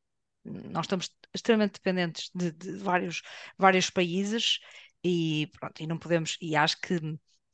Nós 0.45 0.85
estamos 0.85 1.09
extremamente 1.33 1.73
dependentes 1.73 2.29
de, 2.35 2.51
de 2.51 2.77
vários, 2.77 3.21
vários 3.57 3.89
países 3.89 4.59
e 5.03 5.49
pronto, 5.59 5.81
e 5.81 5.87
não 5.87 5.97
podemos, 5.97 6.37
e 6.41 6.55
acho 6.55 6.79
que 6.81 6.99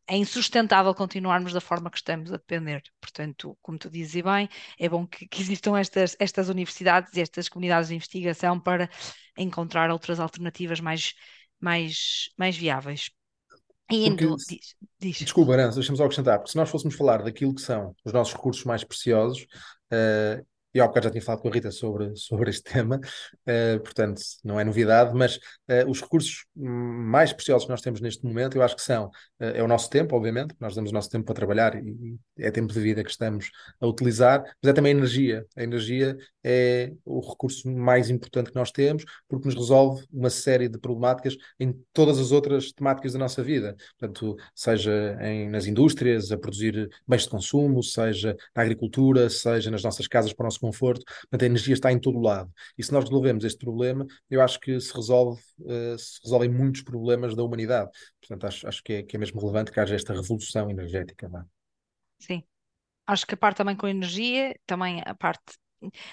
é 0.08 0.18
insustentável 0.18 0.94
continuarmos 0.96 1.54
da 1.54 1.62
forma 1.62 1.90
que 1.92 1.98
estamos 1.98 2.34
a 2.34 2.38
depender. 2.38 2.82
Portanto, 3.00 3.56
como 3.62 3.78
tu 3.78 3.90
dizes 3.92 4.22
bem, 4.24 4.50
é 4.80 4.90
bom 4.90 5.06
que, 5.06 5.28
que 5.28 5.40
existam 5.42 5.78
estas, 5.78 6.16
estas 6.20 6.50
universidades 6.50 7.16
e 7.16 7.22
estas 7.22 7.48
comunidades 7.48 7.90
de 7.90 7.96
investigação 7.96 8.60
para 8.60 8.90
encontrar 9.38 9.92
outras 9.92 10.20
alternativas 10.20 10.80
mais, 10.80 11.14
mais, 11.60 12.30
mais 12.38 12.56
viáveis. 12.58 13.10
E 13.92 14.10
Porque, 14.10 14.26
indo, 14.26 14.36
diz, 14.36 14.76
diz. 15.00 15.18
desculpa, 15.18 15.54
Arança, 15.54 15.76
deixa-me 15.76 15.98
só 15.98 16.04
acrescentar, 16.06 16.38
porque 16.38 16.52
se 16.52 16.58
nós 16.58 16.70
fôssemos 16.70 16.96
falar 16.96 17.24
daquilo 17.24 17.56
que 17.56 17.62
são 17.62 17.96
os 18.06 18.14
nossos 18.14 18.34
recursos 18.34 18.64
mais 18.64 18.84
preciosos, 18.84 19.48
uh, 19.92 20.46
e 20.74 20.80
há 20.80 20.88
bocado 20.88 21.06
já 21.06 21.12
tinha 21.12 21.22
falado 21.22 21.42
com 21.42 21.48
a 21.48 21.52
Rita 21.52 21.72
sobre, 21.72 22.16
sobre 22.18 22.50
este 22.50 22.64
tema, 22.64 22.98
uh, 22.98 23.80
portanto 23.82 24.22
não 24.44 24.60
é 24.60 24.64
novidade, 24.64 25.14
mas 25.14 25.36
uh, 25.36 25.90
os 25.90 26.02
recursos 26.02 26.46
mais 26.56 27.34
preciosos 27.34 27.66
que 27.66 27.72
nós 27.72 27.82
temos 27.82 28.02
neste 28.02 28.26
momento, 28.26 28.58
eu 28.58 28.64
acho 28.64 28.76
que 28.76 28.82
são, 28.82 29.08
uh, 29.08 29.12
é 29.40 29.64
o 29.64 29.68
nosso 29.68 29.90
tempo, 29.90 30.16
obviamente, 30.16 30.56
nós 30.60 30.76
damos 30.76 30.92
o 30.92 30.94
nosso 30.94 31.10
tempo 31.10 31.26
para 31.26 31.36
trabalhar 31.36 31.76
e, 31.76 32.18
e 32.38 32.44
é 32.44 32.52
tempo 32.52 32.74
de 32.74 32.80
vida 32.80 33.04
que 33.04 33.10
estamos 33.10 33.50
a 33.80 33.88
utilizar, 33.88 34.44
mas 34.62 34.72
é 34.72 34.74
também 34.74 34.94
a 34.94 34.98
energia. 34.98 35.46
A 35.56 35.64
energia 35.64 36.18
é 36.44 36.94
o 37.06 37.20
recurso 37.20 37.70
mais 37.70 38.10
importante 38.10 38.50
que 38.50 38.56
nós 38.56 38.72
temos, 38.72 39.04
porque 39.28 39.48
nos 39.48 39.56
resolve 39.56 40.06
uma 40.12 40.30
série 40.30 40.70
de 40.70 40.80
problemáticas 40.80 41.36
em 41.60 41.74
todas 41.94 42.20
as 42.20 42.32
outras 42.32 42.72
temáticas 42.72 43.14
da 43.14 43.20
nossa 43.20 43.44
vida. 43.44 43.76
Portanto, 43.98 44.36
seja 44.56 45.18
em, 45.22 45.50
nas 45.50 45.66
indústrias, 45.66 46.32
a 46.32 46.38
produzir 46.38 46.90
bens 47.08 47.24
de 47.24 47.30
consumo, 47.30 47.84
seja 47.84 48.36
na 48.56 48.62
agricultura, 48.62 49.30
seja 49.30 49.70
nas 49.70 49.84
nossas 49.84 50.08
casas 50.08 50.34
para 50.34 50.44
o 50.44 50.48
nosso 50.48 50.59
conforto. 50.60 51.04
Portanto, 51.06 51.44
a 51.44 51.46
energia 51.46 51.74
está 51.74 51.92
em 51.92 52.00
todo 52.00 52.20
lado. 52.20 52.52
E 52.78 52.84
se 52.84 52.92
nós 52.92 53.04
resolvemos 53.06 53.44
este 53.44 53.60
problema, 53.60 54.06
eu 54.30 54.42
acho 54.42 54.60
que 54.60 54.80
se 54.80 54.94
resolve, 54.94 55.42
uh, 55.60 55.98
se 55.98 56.20
resolvem 56.24 56.50
muitos 56.50 56.82
problemas 56.82 57.36
da 57.36 57.44
humanidade. 57.44 57.90
Portanto, 58.20 58.46
acho, 58.46 58.68
acho 58.68 58.84
que, 58.84 58.94
é, 58.94 59.04
que 59.04 59.16
é 59.16 59.20
mesmo 59.20 59.40
relevante 59.40 59.72
que 59.72 59.80
haja 59.80 59.96
esta 59.96 60.14
revolução 60.14 60.70
energética. 60.70 61.30
Sim. 62.20 62.44
Acho 63.08 63.26
que 63.26 63.34
a 63.34 63.38
parte 63.38 63.58
também 63.58 63.76
com 63.76 63.86
a 63.86 63.90
energia, 63.90 64.56
também 64.66 65.02
a 65.06 65.16
parte 65.16 65.58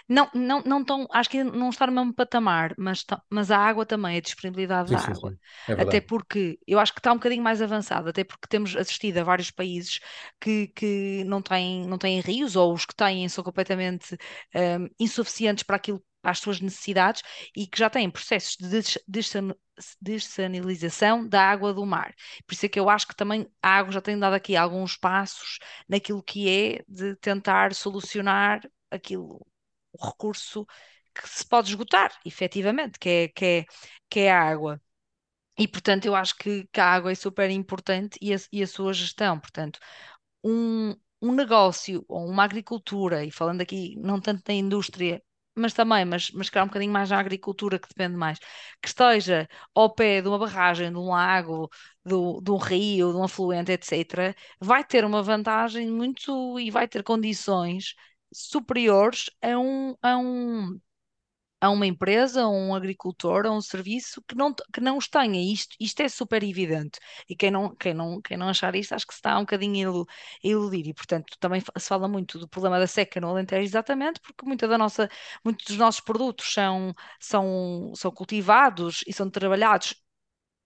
não, 0.08 0.30
não, 0.34 0.62
não 0.62 0.84
tão, 0.84 1.06
acho 1.12 1.30
que 1.30 1.42
não 1.44 1.70
está 1.70 1.86
no 1.86 1.92
mesmo 1.92 2.14
patamar, 2.14 2.74
mas, 2.78 3.04
mas 3.30 3.50
a 3.50 3.58
água 3.58 3.84
também, 3.86 4.16
a 4.16 4.20
disponibilidade 4.20 4.88
Sim, 4.88 4.96
da 4.96 4.98
sim, 4.98 5.14
água. 5.14 5.34
sim. 5.36 5.38
É 5.68 5.74
Até 5.76 6.00
porque 6.00 6.58
eu 6.66 6.78
acho 6.78 6.92
que 6.92 7.00
está 7.00 7.12
um 7.12 7.16
bocadinho 7.16 7.42
mais 7.42 7.60
avançado, 7.62 8.08
até 8.08 8.24
porque 8.24 8.46
temos 8.48 8.76
assistido 8.76 9.18
a 9.18 9.24
vários 9.24 9.50
países 9.50 10.00
que, 10.40 10.68
que 10.68 11.24
não 11.24 11.42
têm, 11.42 11.86
não 11.86 11.98
têm 11.98 12.20
rios, 12.20 12.56
ou 12.56 12.72
os 12.72 12.86
que 12.86 12.94
têm 12.94 13.28
são 13.28 13.42
completamente 13.44 14.16
hum, 14.54 14.88
insuficientes 14.98 15.62
para 15.64 15.76
aquilo, 15.76 16.02
as 16.22 16.38
suas 16.40 16.60
necessidades, 16.60 17.22
e 17.56 17.66
que 17.66 17.78
já 17.78 17.88
têm 17.90 18.10
processos 18.10 18.56
de 18.56 18.68
des- 18.68 18.98
dessan- 19.06 19.54
dessalinização 20.00 21.26
da 21.28 21.42
água 21.42 21.72
do 21.74 21.84
mar. 21.86 22.14
Por 22.46 22.54
isso 22.54 22.66
é 22.66 22.68
que 22.68 22.80
eu 22.80 22.88
acho 22.90 23.06
que 23.06 23.14
também 23.16 23.46
a 23.62 23.70
água 23.78 23.92
já 23.92 24.00
tem 24.00 24.18
dado 24.18 24.34
aqui 24.34 24.56
alguns 24.56 24.96
passos 24.96 25.58
naquilo 25.88 26.22
que 26.22 26.48
é 26.48 26.84
de 26.88 27.14
tentar 27.16 27.74
solucionar 27.74 28.60
aquilo 28.90 29.46
o 29.98 30.06
recurso 30.06 30.66
que 31.14 31.28
se 31.28 31.46
pode 31.46 31.68
esgotar, 31.70 32.12
efetivamente, 32.24 32.98
que 32.98 33.08
é, 33.08 33.28
que 33.28 33.44
é, 33.44 33.66
que 34.10 34.20
é 34.20 34.32
a 34.32 34.42
água. 34.42 34.80
E, 35.58 35.66
portanto, 35.68 36.06
eu 36.06 36.14
acho 36.14 36.36
que, 36.36 36.66
que 36.72 36.80
a 36.80 36.86
água 36.92 37.12
é 37.12 37.14
super 37.14 37.50
importante 37.50 38.18
e 38.20 38.34
a, 38.34 38.36
e 38.52 38.62
a 38.62 38.66
sua 38.66 38.92
gestão. 38.92 39.40
Portanto, 39.40 39.78
um, 40.44 40.94
um 41.22 41.32
negócio 41.34 42.04
ou 42.08 42.26
uma 42.28 42.44
agricultura, 42.44 43.24
e 43.24 43.30
falando 43.30 43.60
aqui 43.62 43.96
não 43.98 44.20
tanto 44.20 44.42
da 44.44 44.52
indústria, 44.52 45.22
mas 45.54 45.72
também, 45.72 46.04
mas, 46.04 46.30
mas 46.32 46.50
calhar 46.50 46.64
um 46.66 46.68
bocadinho 46.68 46.92
mais 46.92 47.08
da 47.08 47.18
agricultura, 47.18 47.78
que 47.78 47.88
depende 47.88 48.16
mais, 48.16 48.38
que 48.82 48.88
esteja 48.88 49.48
ao 49.74 49.94
pé 49.94 50.20
de 50.20 50.28
uma 50.28 50.38
barragem, 50.38 50.90
de 50.90 50.98
um 50.98 51.08
lago, 51.08 51.70
do, 52.04 52.40
de 52.42 52.50
um 52.50 52.56
rio, 52.58 53.10
de 53.12 53.16
um 53.18 53.24
afluente, 53.24 53.72
etc., 53.72 54.36
vai 54.60 54.84
ter 54.84 55.04
uma 55.04 55.22
vantagem 55.22 55.90
muito 55.90 56.60
e 56.60 56.70
vai 56.70 56.86
ter 56.88 57.02
condições 57.02 57.94
superiores 58.32 59.30
a 59.42 59.58
um, 59.58 59.94
a 60.02 60.16
um, 60.18 60.80
a 61.60 61.70
uma 61.70 61.86
empresa, 61.86 62.42
a 62.42 62.48
um 62.48 62.74
agricultor, 62.74 63.46
a 63.46 63.50
um 63.52 63.60
serviço 63.62 64.22
que 64.28 64.34
não, 64.36 64.54
que 64.72 64.80
não 64.80 64.98
os 64.98 65.08
tenha. 65.08 65.40
Isto, 65.52 65.76
isto 65.80 66.00
é 66.02 66.08
super 66.08 66.42
evidente. 66.44 66.98
E 67.28 67.34
quem 67.36 67.50
não, 67.50 67.74
quem 67.74 67.94
não, 67.94 68.20
quem 68.20 68.36
não 68.36 68.48
achar 68.48 68.74
isto, 68.76 68.94
acho 68.94 69.06
que 69.06 69.14
se 69.14 69.18
está 69.18 69.36
um 69.38 69.42
bocadinho 69.42 69.74
a 69.74 69.92
ilu- 69.92 70.06
a 70.44 70.48
iludir. 70.48 70.86
E, 70.88 70.94
portanto, 70.94 71.36
também 71.40 71.60
se 71.60 71.88
fala 71.88 72.08
muito 72.08 72.38
do 72.38 72.48
problema 72.48 72.78
da 72.78 72.86
seca 72.86 73.20
no 73.20 73.28
Alentejo, 73.28 73.62
exatamente 73.64 74.20
porque 74.20 74.44
muita 74.46 74.68
da 74.68 74.78
nossa, 74.78 75.08
muitos 75.44 75.66
dos 75.66 75.76
nossos 75.78 76.00
produtos 76.00 76.52
são, 76.52 76.94
são, 77.20 77.92
são 77.96 78.10
cultivados 78.12 79.02
e 79.06 79.12
são 79.12 79.30
trabalhados 79.30 79.94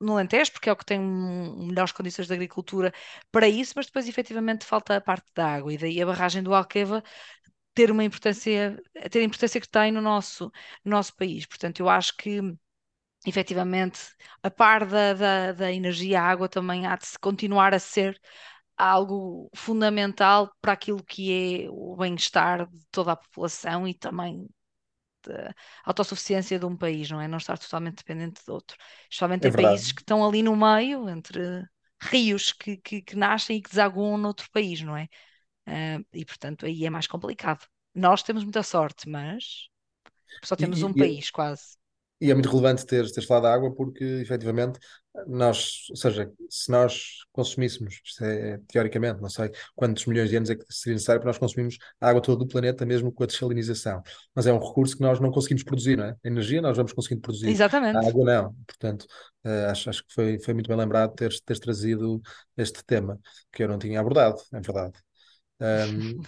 no 0.01 0.15
Alentejo, 0.15 0.53
porque 0.53 0.69
é 0.71 0.73
o 0.73 0.77
que 0.77 0.85
tem 0.85 0.99
melhores 0.99 1.93
condições 1.93 2.27
de 2.27 2.33
agricultura 2.35 2.93
para 3.31 3.47
isso, 3.49 3.75
mas 3.77 3.87
depois 3.87 4.09
efetivamente 4.09 4.65
falta 4.65 4.97
a 4.97 5.01
parte 5.01 5.27
da 5.35 5.47
água. 5.57 5.73
E 5.75 5.79
daí 5.79 6.01
a 6.01 6.07
barragem 6.07 6.43
do 6.43 6.55
Alqueva 6.55 7.03
ter 7.87 7.91
uma 7.91 8.05
importância, 8.05 8.83
ter 9.11 9.21
a 9.21 9.25
importância 9.25 9.61
que 9.61 9.69
tem 9.69 9.93
no 9.93 10.01
nosso, 10.03 10.47
no 10.85 10.91
nosso 10.93 11.15
país. 11.17 11.47
Portanto, 11.47 11.81
eu 11.81 11.89
acho 11.89 12.17
que, 12.17 12.41
efetivamente, 13.27 14.01
a 14.43 14.51
par 14.51 14.87
da, 14.87 15.15
da, 15.15 15.53
da 15.53 15.73
energia, 15.73 16.21
a 16.21 16.25
água 16.27 16.49
também 16.49 16.87
há 16.87 16.97
de 16.97 17.07
se 17.07 17.19
continuar 17.19 17.75
a 17.75 17.79
ser 17.79 18.21
algo 18.77 19.51
fundamental 19.55 20.53
para 20.61 20.73
aquilo 20.73 21.05
que 21.05 21.65
é 21.67 21.71
o 21.71 21.97
bem-estar 21.97 22.67
de 22.71 22.81
toda 22.91 23.13
a 23.13 23.17
população 23.17 23.89
e 23.89 23.95
também 23.95 24.49
da 25.27 25.55
autossuficiência 25.85 26.59
de 26.59 26.67
um 26.67 26.77
país, 26.77 27.11
não 27.11 27.21
é? 27.21 27.29
Não 27.29 27.39
estar 27.39 27.59
totalmente 27.59 27.99
dependente 27.99 28.45
de 28.45 28.51
outro. 28.51 28.77
Especialmente 29.11 29.47
É 29.47 29.49
em 29.49 29.53
verdade. 29.55 29.85
países 29.85 29.93
que 29.93 30.01
estão 30.03 30.27
ali 30.27 30.43
no 30.43 30.57
meio, 30.57 31.09
entre 31.09 31.65
rios 32.03 32.53
que, 32.53 32.77
que, 32.79 33.03
que 33.03 33.17
nascem 33.17 33.59
e 33.59 33.63
que 33.63 33.71
desaguam 33.71 34.17
noutro 34.17 34.51
país, 34.51 34.81
não 34.83 34.97
é? 34.97 35.09
Ah, 35.71 36.01
e 36.15 36.25
portanto 36.25 36.67
aí 36.67 36.85
é 36.87 36.91
mais 36.91 37.07
complicado. 37.07 37.67
Nós 37.95 38.23
temos 38.23 38.45
muita 38.45 38.63
sorte, 38.63 39.09
mas 39.09 39.69
só 40.45 40.57
E, 40.59 40.65
temos 40.65 40.83
um 40.83 40.95
e- 40.95 41.01
e- 41.01 41.11
país 41.11 41.31
quase. 41.31 41.77
e 42.21 42.31
é 42.31 42.35
muito 42.35 42.51
relevante 42.51 42.85
teres, 42.85 43.13
teres 43.13 43.27
falado 43.27 43.45
da 43.45 43.55
água 43.55 43.75
porque, 43.75 44.05
efetivamente, 44.05 44.79
nós, 45.27 45.87
ou 45.91 45.97
seja, 45.97 46.31
se 46.51 46.71
nós 46.71 47.25
consumíssemos, 47.33 48.01
isto 48.05 48.23
é, 48.25 48.59
teoricamente, 48.69 49.21
não 49.23 49.31
sei 49.31 49.51
quantos 49.75 50.05
milhões 50.07 50.29
de 50.29 50.37
anos 50.37 50.51
é 50.51 50.55
que 50.57 50.65
seria 50.69 50.95
necessário 50.95 51.21
para 51.21 51.29
nós 51.31 51.39
consumirmos 51.39 51.79
a 52.01 52.09
água 52.11 52.21
toda 52.21 52.39
do 52.39 52.47
planeta, 52.47 52.85
mesmo 52.85 53.11
com 53.11 53.25
a 53.25 53.27
dessalinização. 53.27 54.03
Mas 54.35 54.47
é 54.47 54.53
um 54.53 54.59
recurso 54.59 54.97
que 54.97 55.03
nós 55.03 55.19
não 55.19 55.31
conseguimos 55.31 55.63
produzir, 55.65 55.97
não 55.97 56.05
é? 56.05 56.11
A 56.23 56.29
energia 56.29 56.61
nós 56.61 56.77
vamos 56.77 56.93
conseguindo 56.93 57.23
produzir, 57.23 57.59
a 57.93 57.99
Exatamente. 57.99 58.07
água 58.07 58.25
não. 58.25 58.55
Portanto, 58.67 59.07
eh, 59.45 59.67
acho, 59.71 59.89
acho 59.91 60.05
que 60.07 60.13
foi, 60.15 60.39
foi 60.41 60.53
muito 60.55 60.69
bem 60.69 60.77
lembrado 60.77 61.15
teres, 61.15 61.41
teres 61.41 61.59
trazido 61.61 62.21
este 62.57 62.85
tema, 62.85 63.19
que 63.51 63.63
eu 63.63 63.69
não 63.69 63.79
tinha 63.79 63.99
abordado, 63.99 64.37
é 64.53 64.61
verdade. 64.61 64.93
Ahm, 65.61 66.23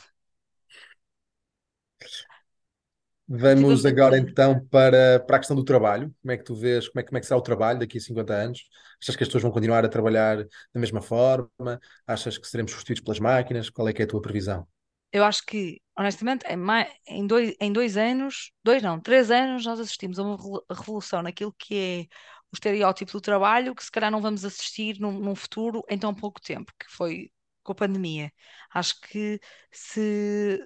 Vamos 3.29 3.87
agora 3.87 4.19
então 4.19 4.65
para, 4.67 5.19
para 5.21 5.37
a 5.37 5.39
questão 5.39 5.57
do 5.57 5.65
trabalho. 5.65 6.15
Como 6.21 6.33
é 6.33 6.37
que 6.37 6.45
tu 6.45 6.55
vês, 6.55 6.89
como 6.89 7.01
é, 7.01 7.03
como 7.05 7.17
é 7.17 7.21
que 7.21 7.27
será 7.27 7.39
o 7.39 7.43
trabalho 7.43 7.79
daqui 7.79 7.97
a 7.99 8.01
50 8.01 8.35
anos? 8.35 8.69
Achas 9.01 9.17
que 9.17 9.23
as 9.23 9.29
pessoas 9.29 9.43
vão 9.43 9.53
continuar 9.53 9.85
a 9.85 9.89
trabalhar 9.89 10.39
da 10.45 10.81
mesma 10.81 11.01
forma? 11.01 11.49
Achas 12.07 12.37
que 12.37 12.47
seremos 12.47 12.73
substituídos 12.73 13.03
pelas 13.03 13.21
máquinas? 13.21 13.71
Qual 13.71 13.89
é 13.89 13.93
que 13.93 14.03
é 14.03 14.05
a 14.05 14.09
tua 14.09 14.21
previsão? 14.21 14.67
Eu 15.13 15.25
acho 15.25 15.45
que, 15.47 15.81
honestamente, 15.99 16.47
em, 16.47 16.57
mai- 16.57 16.91
em 17.07 17.27
dois, 17.27 17.55
em 17.61 17.73
dois 17.73 17.97
anos, 17.97 18.51
dois 18.65 18.83
não, 18.83 18.99
três 19.01 19.31
anos, 19.31 19.65
nós 19.67 19.79
assistimos 19.81 20.19
a 20.19 20.23
uma 20.23 20.37
revolu- 20.37 20.65
revolução 20.71 21.23
naquilo 21.23 21.53
que 21.59 21.75
é 21.77 22.15
o 22.51 22.55
estereótipo 22.55 23.13
do 23.13 23.21
trabalho, 23.21 23.75
que 23.75 23.85
se 23.85 23.91
calhar 23.91 24.11
não 24.11 24.21
vamos 24.23 24.45
assistir 24.45 24.99
num, 25.01 25.13
num 25.13 25.35
futuro 25.35 25.83
em 25.89 25.99
tão 25.99 26.15
pouco 26.15 26.41
tempo, 26.41 26.73
que 26.79 26.87
foi 26.91 27.31
com 27.63 27.73
a 27.73 27.75
pandemia. 27.75 28.33
Acho 28.73 29.01
que 29.01 29.41
se 29.71 30.63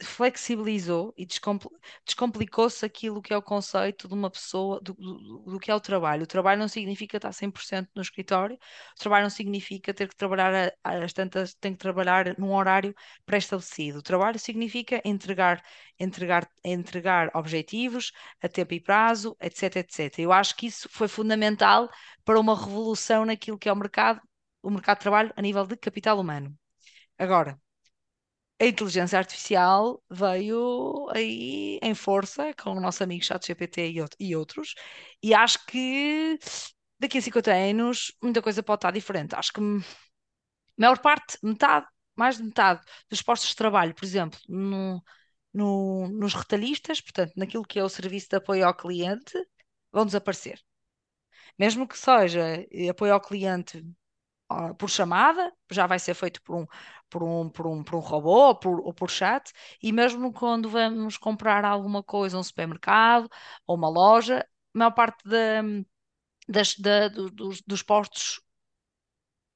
flexibilizou 0.00 1.12
e 1.16 1.26
descompl- 1.26 1.68
descomplicou-se 2.06 2.84
aquilo 2.86 3.20
que 3.20 3.32
é 3.34 3.36
o 3.36 3.42
conceito 3.42 4.06
de 4.06 4.14
uma 4.14 4.30
pessoa, 4.30 4.80
do, 4.80 4.94
do- 4.94 5.38
do 5.52 5.58
que 5.58 5.70
é 5.72 5.74
o 5.74 5.80
trabalho. 5.80 6.22
O 6.22 6.26
trabalho 6.26 6.60
não 6.60 6.68
significa 6.68 7.16
estar 7.16 7.32
100% 7.32 7.90
no 7.96 8.02
escritório, 8.02 8.56
o 8.56 8.98
trabalho 9.00 9.24
não 9.24 9.30
significa 9.30 9.92
ter 9.92 10.08
que 10.08 10.14
trabalhar 10.16 10.72
às 10.84 11.12
tantas, 11.12 11.52
tem 11.54 11.72
que 11.72 11.78
trabalhar 11.78 12.38
num 12.38 12.52
horário 12.54 12.94
pré-estabelecido. 13.26 13.98
O 13.98 14.02
trabalho 14.02 14.38
significa 14.38 15.02
entregar, 15.04 15.60
entregar, 15.98 16.48
entregar 16.62 17.30
objetivos 17.34 18.12
a 18.40 18.48
tempo 18.48 18.74
e 18.74 18.80
prazo, 18.80 19.36
etc, 19.40 19.76
etc. 19.76 20.22
Eu 20.22 20.32
acho 20.32 20.54
que 20.56 20.66
isso 20.68 20.88
foi 20.90 21.08
fundamental 21.08 21.90
para 22.24 22.38
uma 22.38 22.54
revolução 22.56 23.24
naquilo 23.24 23.58
que 23.58 23.68
é 23.68 23.72
o 23.72 23.76
mercado, 23.76 24.20
o 24.68 24.72
mercado 24.72 24.98
de 24.98 25.02
trabalho 25.02 25.32
a 25.36 25.42
nível 25.42 25.66
de 25.66 25.76
capital 25.76 26.18
humano. 26.20 26.56
Agora, 27.18 27.60
a 28.60 28.66
inteligência 28.66 29.18
artificial 29.18 30.02
veio 30.10 31.08
aí 31.14 31.78
em 31.82 31.94
força 31.94 32.52
com 32.54 32.70
o 32.72 32.80
nosso 32.80 33.02
amigo 33.04 33.24
ChatGPT 33.24 33.90
e, 33.92 34.00
out- 34.00 34.16
outros, 34.36 34.74
e 35.22 35.32
acho 35.34 35.64
que 35.66 36.38
daqui 36.98 37.18
a 37.18 37.22
50 37.22 37.52
anos 37.52 38.12
muita 38.22 38.42
coisa 38.42 38.62
pode 38.62 38.78
estar 38.80 38.90
diferente. 38.92 39.34
Acho 39.36 39.52
que 39.52 39.60
a 39.60 39.62
maior 40.76 40.98
parte, 41.00 41.38
metade, 41.42 41.86
mais 42.16 42.36
de 42.36 42.44
metade 42.44 42.80
dos 43.10 43.22
postos 43.22 43.50
de 43.50 43.56
trabalho, 43.56 43.94
por 43.94 44.04
exemplo, 44.04 44.38
no, 44.48 45.02
no- 45.54 46.08
nos 46.08 46.34
retalhistas, 46.34 47.00
portanto, 47.00 47.32
naquilo 47.36 47.64
que 47.64 47.78
é 47.78 47.84
o 47.84 47.88
serviço 47.88 48.28
de 48.30 48.36
apoio 48.36 48.66
ao 48.66 48.74
cliente, 48.76 49.34
vão 49.92 50.06
desaparecer. 50.06 50.60
Mesmo 51.58 51.86
que 51.88 51.98
seja 51.98 52.64
eh, 52.70 52.88
apoio 52.90 53.14
ao 53.14 53.20
cliente 53.20 53.84
por 54.78 54.88
chamada, 54.90 55.52
já 55.70 55.86
vai 55.86 55.98
ser 55.98 56.14
feito 56.14 56.42
por 56.42 56.56
um, 56.56 56.66
por 57.10 57.22
um, 57.22 57.48
por 57.50 57.66
um, 57.66 57.82
por 57.84 57.94
um 57.96 58.00
robô 58.00 58.48
ou 58.48 58.54
por, 58.54 58.80
ou 58.80 58.92
por 58.94 59.10
chat, 59.10 59.52
e 59.82 59.92
mesmo 59.92 60.32
quando 60.32 60.70
vamos 60.70 61.16
comprar 61.18 61.64
alguma 61.64 62.02
coisa, 62.02 62.38
um 62.38 62.42
supermercado 62.42 63.28
ou 63.66 63.76
uma 63.76 63.88
loja, 63.88 64.40
a 64.74 64.78
maior 64.78 64.92
parte 64.92 65.26
da- 65.28 65.62
das, 66.48 66.74
da- 66.76 67.08
do- 67.08 67.30
dos, 67.30 67.62
dos 67.62 67.82
postos 67.82 68.40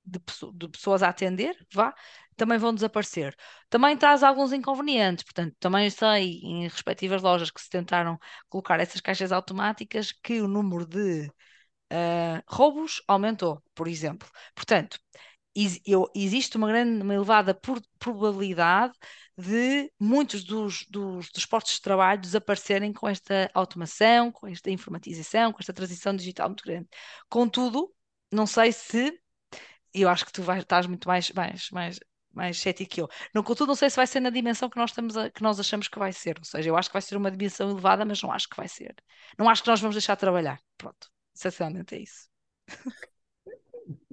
de, 0.04 0.18
de 0.54 0.68
pessoas 0.68 1.02
a 1.02 1.08
atender, 1.08 1.56
vá, 1.72 1.94
também 2.36 2.58
vão 2.58 2.74
desaparecer. 2.74 3.36
Também 3.70 3.96
traz 3.96 4.22
alguns 4.22 4.52
inconvenientes, 4.52 5.24
portanto, 5.24 5.54
também 5.60 5.88
sei 5.90 6.40
em 6.42 6.64
respectivas 6.68 7.22
lojas 7.22 7.50
que 7.50 7.60
se 7.60 7.70
tentaram 7.70 8.18
colocar 8.48 8.80
essas 8.80 9.00
caixas 9.00 9.30
automáticas 9.32 10.10
que 10.12 10.40
o 10.40 10.48
número 10.48 10.86
de 10.86 11.30
ah, 11.92 12.42
roubos 12.48 13.02
aumentou, 13.08 13.62
por 13.74 13.88
exemplo. 13.88 14.28
Portanto, 14.54 14.98
ex- 15.54 15.80
eu- 15.86 16.10
existe 16.14 16.56
uma 16.56 16.68
grande, 16.68 17.02
uma 17.02 17.14
elevada 17.14 17.54
por- 17.54 17.82
probabilidade 17.98 18.94
de 19.38 19.90
muitos 20.00 20.44
dos, 20.44 20.86
dos, 20.88 21.30
dos 21.32 21.46
postos 21.46 21.74
de 21.74 21.82
trabalho 21.82 22.20
desaparecerem 22.20 22.92
com 22.92 23.08
esta 23.08 23.50
automação, 23.54 24.30
com 24.32 24.46
esta 24.46 24.70
informatização, 24.70 25.52
com 25.52 25.58
esta 25.60 25.72
transição 25.72 26.14
digital 26.16 26.48
muito 26.48 26.64
grande. 26.64 26.88
Contudo, 27.28 27.92
não 28.32 28.46
sei 28.46 28.72
se, 28.72 29.18
eu 29.94 30.08
acho 30.08 30.24
que 30.26 30.32
tu 30.32 30.42
vais, 30.42 30.62
estás 30.62 30.86
muito 30.86 31.06
mais, 31.08 31.30
mais, 31.32 31.70
mais, 31.70 32.00
mais 32.32 32.58
cético 32.58 32.90
que 32.94 33.00
eu. 33.02 33.08
Não, 33.34 33.42
contudo, 33.42 33.68
não 33.68 33.74
sei 33.74 33.90
se 33.90 33.96
vai 33.96 34.06
ser 34.06 34.20
na 34.20 34.30
dimensão 34.30 34.68
que 34.70 34.76
nós 34.76 34.90
estamos 34.90 35.16
a- 35.16 35.30
que 35.30 35.42
nós 35.42 35.58
achamos 35.60 35.88
que 35.88 35.98
vai 35.98 36.12
ser. 36.12 36.38
Ou 36.38 36.44
seja, 36.44 36.68
eu 36.70 36.76
acho 36.76 36.88
que 36.88 36.94
vai 36.94 37.02
ser 37.02 37.16
uma 37.16 37.30
dimensão 37.30 37.70
elevada, 37.70 38.04
mas 38.04 38.22
não 38.22 38.32
acho 38.32 38.48
que 38.48 38.56
vai 38.56 38.68
ser. 38.68 38.94
Não 39.38 39.48
acho 39.48 39.62
que 39.62 39.68
nós 39.68 39.80
vamos 39.80 39.96
deixar 39.96 40.14
de 40.14 40.20
trabalhar. 40.20 40.58
Pronto, 40.78 41.08
essencialmente 41.34 41.94
é 41.96 42.00
isso. 42.00 42.28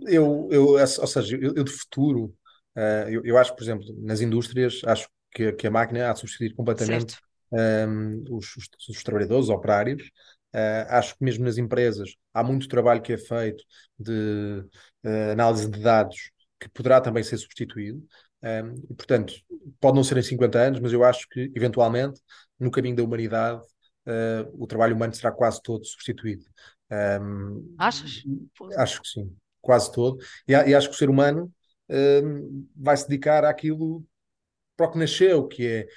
Eu, 0.08 0.47
eu, 0.51 0.65
ou 0.69 1.08
seja, 1.08 1.38
eu, 1.38 1.53
eu 1.55 1.63
de 1.63 1.71
futuro, 1.71 2.34
eh, 2.75 3.08
eu, 3.10 3.23
eu 3.25 3.38
acho, 3.38 3.55
por 3.55 3.63
exemplo, 3.63 3.86
nas 3.99 4.21
indústrias, 4.21 4.82
acho 4.86 5.08
que, 5.32 5.51
que 5.53 5.67
a 5.67 5.71
máquina 5.71 6.10
há 6.10 6.13
de 6.13 6.19
substituir 6.19 6.53
completamente 6.55 7.12
Certo. 7.12 7.19
ehm, 7.53 8.23
os, 8.29 8.55
os, 8.58 8.69
os 8.89 9.03
trabalhadores, 9.03 9.45
os 9.45 9.49
operários. 9.49 10.10
Eh, 10.53 10.86
acho 10.89 11.15
que 11.15 11.23
mesmo 11.23 11.45
nas 11.45 11.58
empresas 11.58 12.15
há 12.34 12.43
muito 12.43 12.67
trabalho 12.67 13.01
que 13.01 13.13
é 13.13 13.17
feito 13.17 13.63
de 13.99 14.63
eh, 15.03 15.32
análise 15.34 15.69
de 15.69 15.79
dados 15.79 16.32
que 16.60 16.67
poderá 16.69 16.99
também 17.01 17.23
ser 17.23 17.38
substituído. 17.38 18.01
Ehm, 18.41 18.73
e, 18.89 18.93
portanto, 18.95 19.34
pode 19.79 19.95
não 19.95 20.03
ser 20.03 20.17
em 20.17 20.23
50 20.23 20.60
anos, 20.60 20.79
mas 20.79 20.91
eu 20.93 21.03
acho 21.03 21.27
que, 21.29 21.51
eventualmente, 21.55 22.19
no 22.60 22.71
caminho 22.71 22.95
da 22.95 23.03
humanidade, 23.03 23.62
eh, 24.05 24.45
o 24.53 24.65
trabalho 24.67 24.95
humano 24.95 25.13
será 25.13 25.32
quase 25.32 25.62
todo 25.62 25.86
substituído. 25.86 26.45
Ehm, 26.91 27.62
Achas? 27.78 28.23
acho 28.78 29.02
que 29.02 29.08
sim, 29.08 29.36
quase 29.62 29.91
todo. 29.91 30.17
E, 30.47 30.54
e 30.54 30.75
acho 30.75 30.89
que 30.89 30.95
o 30.95 30.97
ser 30.97 31.10
humano 31.10 31.52
hum, 31.89 32.67
vai 32.75 32.97
se 32.97 33.08
dedicar 33.08 33.43
àquilo 33.45 34.06
para 34.78 34.88
o 34.88 34.91
que 34.91 34.97
nasceu, 34.97 35.47
que 35.47 35.67
é, 35.67 35.88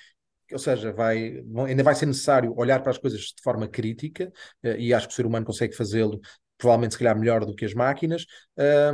ou 0.53 0.59
seja, 0.59 0.93
vai, 0.93 1.43
ainda 1.67 1.83
vai 1.83 1.95
ser 1.95 2.07
necessário 2.07 2.55
olhar 2.57 2.81
para 2.83 2.91
as 2.91 2.99
coisas 2.99 3.21
de 3.21 3.43
forma 3.43 3.69
crítica, 3.69 4.33
eh, 4.63 4.77
e 4.79 4.95
acho 4.95 5.09
que 5.09 5.15
o 5.15 5.17
ser 5.17 5.27
humano 5.27 5.47
consegue 5.47 5.75
fazê-lo. 5.75 6.21
Provavelmente, 6.63 6.93
se 6.95 6.99
calhar, 6.99 7.19
melhor 7.19 7.45
do 7.45 7.55
que 7.55 7.65
as 7.65 7.75
máquinas, 7.75 8.25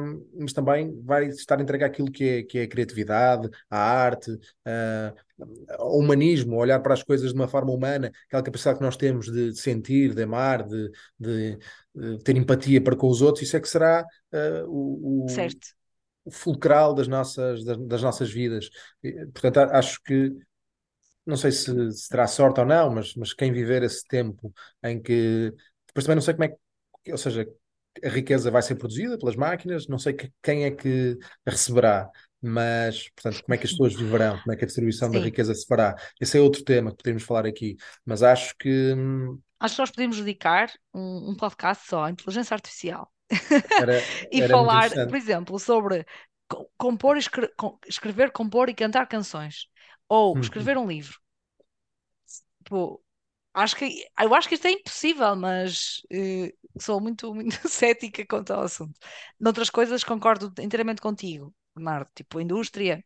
hum, 0.00 0.26
mas 0.40 0.52
também 0.54 1.00
vai 1.04 1.26
estar 1.28 1.60
entregue 1.60 1.84
àquilo 1.84 2.10
que 2.10 2.24
é, 2.24 2.42
que 2.42 2.58
é 2.58 2.62
a 2.62 2.68
criatividade, 2.68 3.48
a 3.70 3.78
arte, 3.78 4.30
ah, 4.64 5.14
o 5.80 5.98
humanismo, 5.98 6.56
olhar 6.56 6.80
para 6.80 6.94
as 6.94 7.02
coisas 7.02 7.30
de 7.32 7.34
uma 7.38 7.48
forma 7.48 7.72
humana, 7.72 8.10
aquela 8.26 8.42
capacidade 8.42 8.78
que 8.78 8.84
nós 8.84 8.96
temos 8.96 9.26
de 9.30 9.54
sentir, 9.56 10.14
de 10.14 10.22
amar, 10.22 10.62
de, 10.66 10.90
de, 11.18 11.58
de 11.94 12.18
ter 12.24 12.36
empatia 12.36 12.80
para 12.82 12.96
com 12.96 13.08
os 13.08 13.22
outros, 13.22 13.44
isso 13.46 13.56
é 13.56 13.60
que 13.60 13.68
será 13.68 14.04
ah, 14.32 14.64
o, 14.66 15.48
o- 15.50 15.56
Certo. 15.56 15.68
o 16.24 16.30
fulcral 16.30 16.94
das 16.94 17.08
nossas, 17.08 17.64
das, 17.64 17.78
das 17.86 18.02
nossas 18.02 18.30
vidas. 18.32 18.70
E, 19.02 19.12
Portanto, 19.28 19.58
acho 19.72 20.02
que, 20.02 20.32
não 21.26 21.36
sei 21.36 21.52
se, 21.52 21.92
se 21.92 22.08
terá 22.08 22.26
sorte 22.26 22.60
ou 22.60 22.66
não, 22.66 22.90
mas, 22.90 23.14
mas 23.14 23.34
quem 23.34 23.52
viver 23.52 23.82
esse 23.82 24.04
tempo 24.06 24.52
em 24.82 25.00
que. 25.00 25.52
Depois 25.86 26.04
também 26.04 26.16
não 26.16 26.22
sei 26.22 26.34
como 26.34 26.44
é 26.44 26.48
que. 26.48 27.12
Ou 27.12 27.18
seja, 27.18 27.46
a 28.04 28.08
riqueza 28.08 28.50
vai 28.50 28.62
ser 28.62 28.76
produzida 28.76 29.18
pelas 29.18 29.36
máquinas, 29.36 29.86
não 29.88 29.98
sei 29.98 30.12
que- 30.14 30.32
quem 30.42 30.64
é 30.64 30.70
que 30.70 31.18
a 31.46 31.50
receberá. 31.50 32.10
Mas, 32.40 33.08
portanto, 33.10 33.42
como 33.44 33.54
é 33.54 33.58
que 33.58 33.64
as 33.66 33.72
pessoas 33.72 33.94
viverão? 33.96 34.38
Como 34.40 34.52
é 34.52 34.56
que 34.56 34.64
a 34.64 34.66
distribuição 34.66 35.12
da 35.12 35.18
Sim. 35.18 35.24
riqueza 35.24 35.54
se 35.54 35.66
fará? 35.66 35.96
Esse 36.20 36.38
é 36.38 36.40
outro 36.40 36.62
tema 36.64 36.90
que 36.92 36.98
podemos 36.98 37.22
falar 37.24 37.46
aqui. 37.46 37.76
Mas 38.04 38.22
acho 38.22 38.54
que 38.58 38.92
hum, 38.94 39.40
Acho 39.60 39.74
que 39.74 39.80
nós 39.82 39.90
podemos 39.90 40.16
dedicar 40.18 40.70
um, 40.94 41.30
um 41.30 41.36
podcast 41.36 41.86
só 41.88 42.04
à 42.04 42.10
inteligência 42.10 42.54
artificial 42.54 43.12
era, 43.76 43.92
e 44.32 44.40
era 44.40 44.48
falar, 44.50 44.90
por 45.06 45.16
exemplo, 45.16 45.58
sobre 45.58 46.06
co- 46.48 46.70
compor, 46.76 47.16
e 47.16 47.20
escre- 47.20 47.52
escrever, 47.86 48.30
compor 48.32 48.68
e 48.68 48.74
cantar 48.74 49.06
canções 49.08 49.66
ou 50.08 50.36
Hum. 50.36 50.40
escrever 50.40 50.78
um 50.78 50.86
livro. 50.86 51.18
Tipo, 52.64 53.02
acho 53.58 53.76
que 53.76 54.06
eu 54.20 54.34
acho 54.34 54.48
que 54.48 54.54
isto 54.54 54.66
é 54.66 54.72
impossível, 54.72 55.36
mas 55.36 56.02
eh, 56.10 56.54
sou 56.80 57.00
muito, 57.00 57.34
muito 57.34 57.56
cética 57.68 58.24
quanto 58.26 58.52
ao 58.52 58.62
assunto. 58.62 58.98
Noutras 59.38 59.70
coisas 59.70 60.04
concordo 60.04 60.52
inteiramente 60.62 61.00
contigo, 61.02 61.54
Bernardo, 61.74 62.10
tipo 62.14 62.40
indústria, 62.40 63.04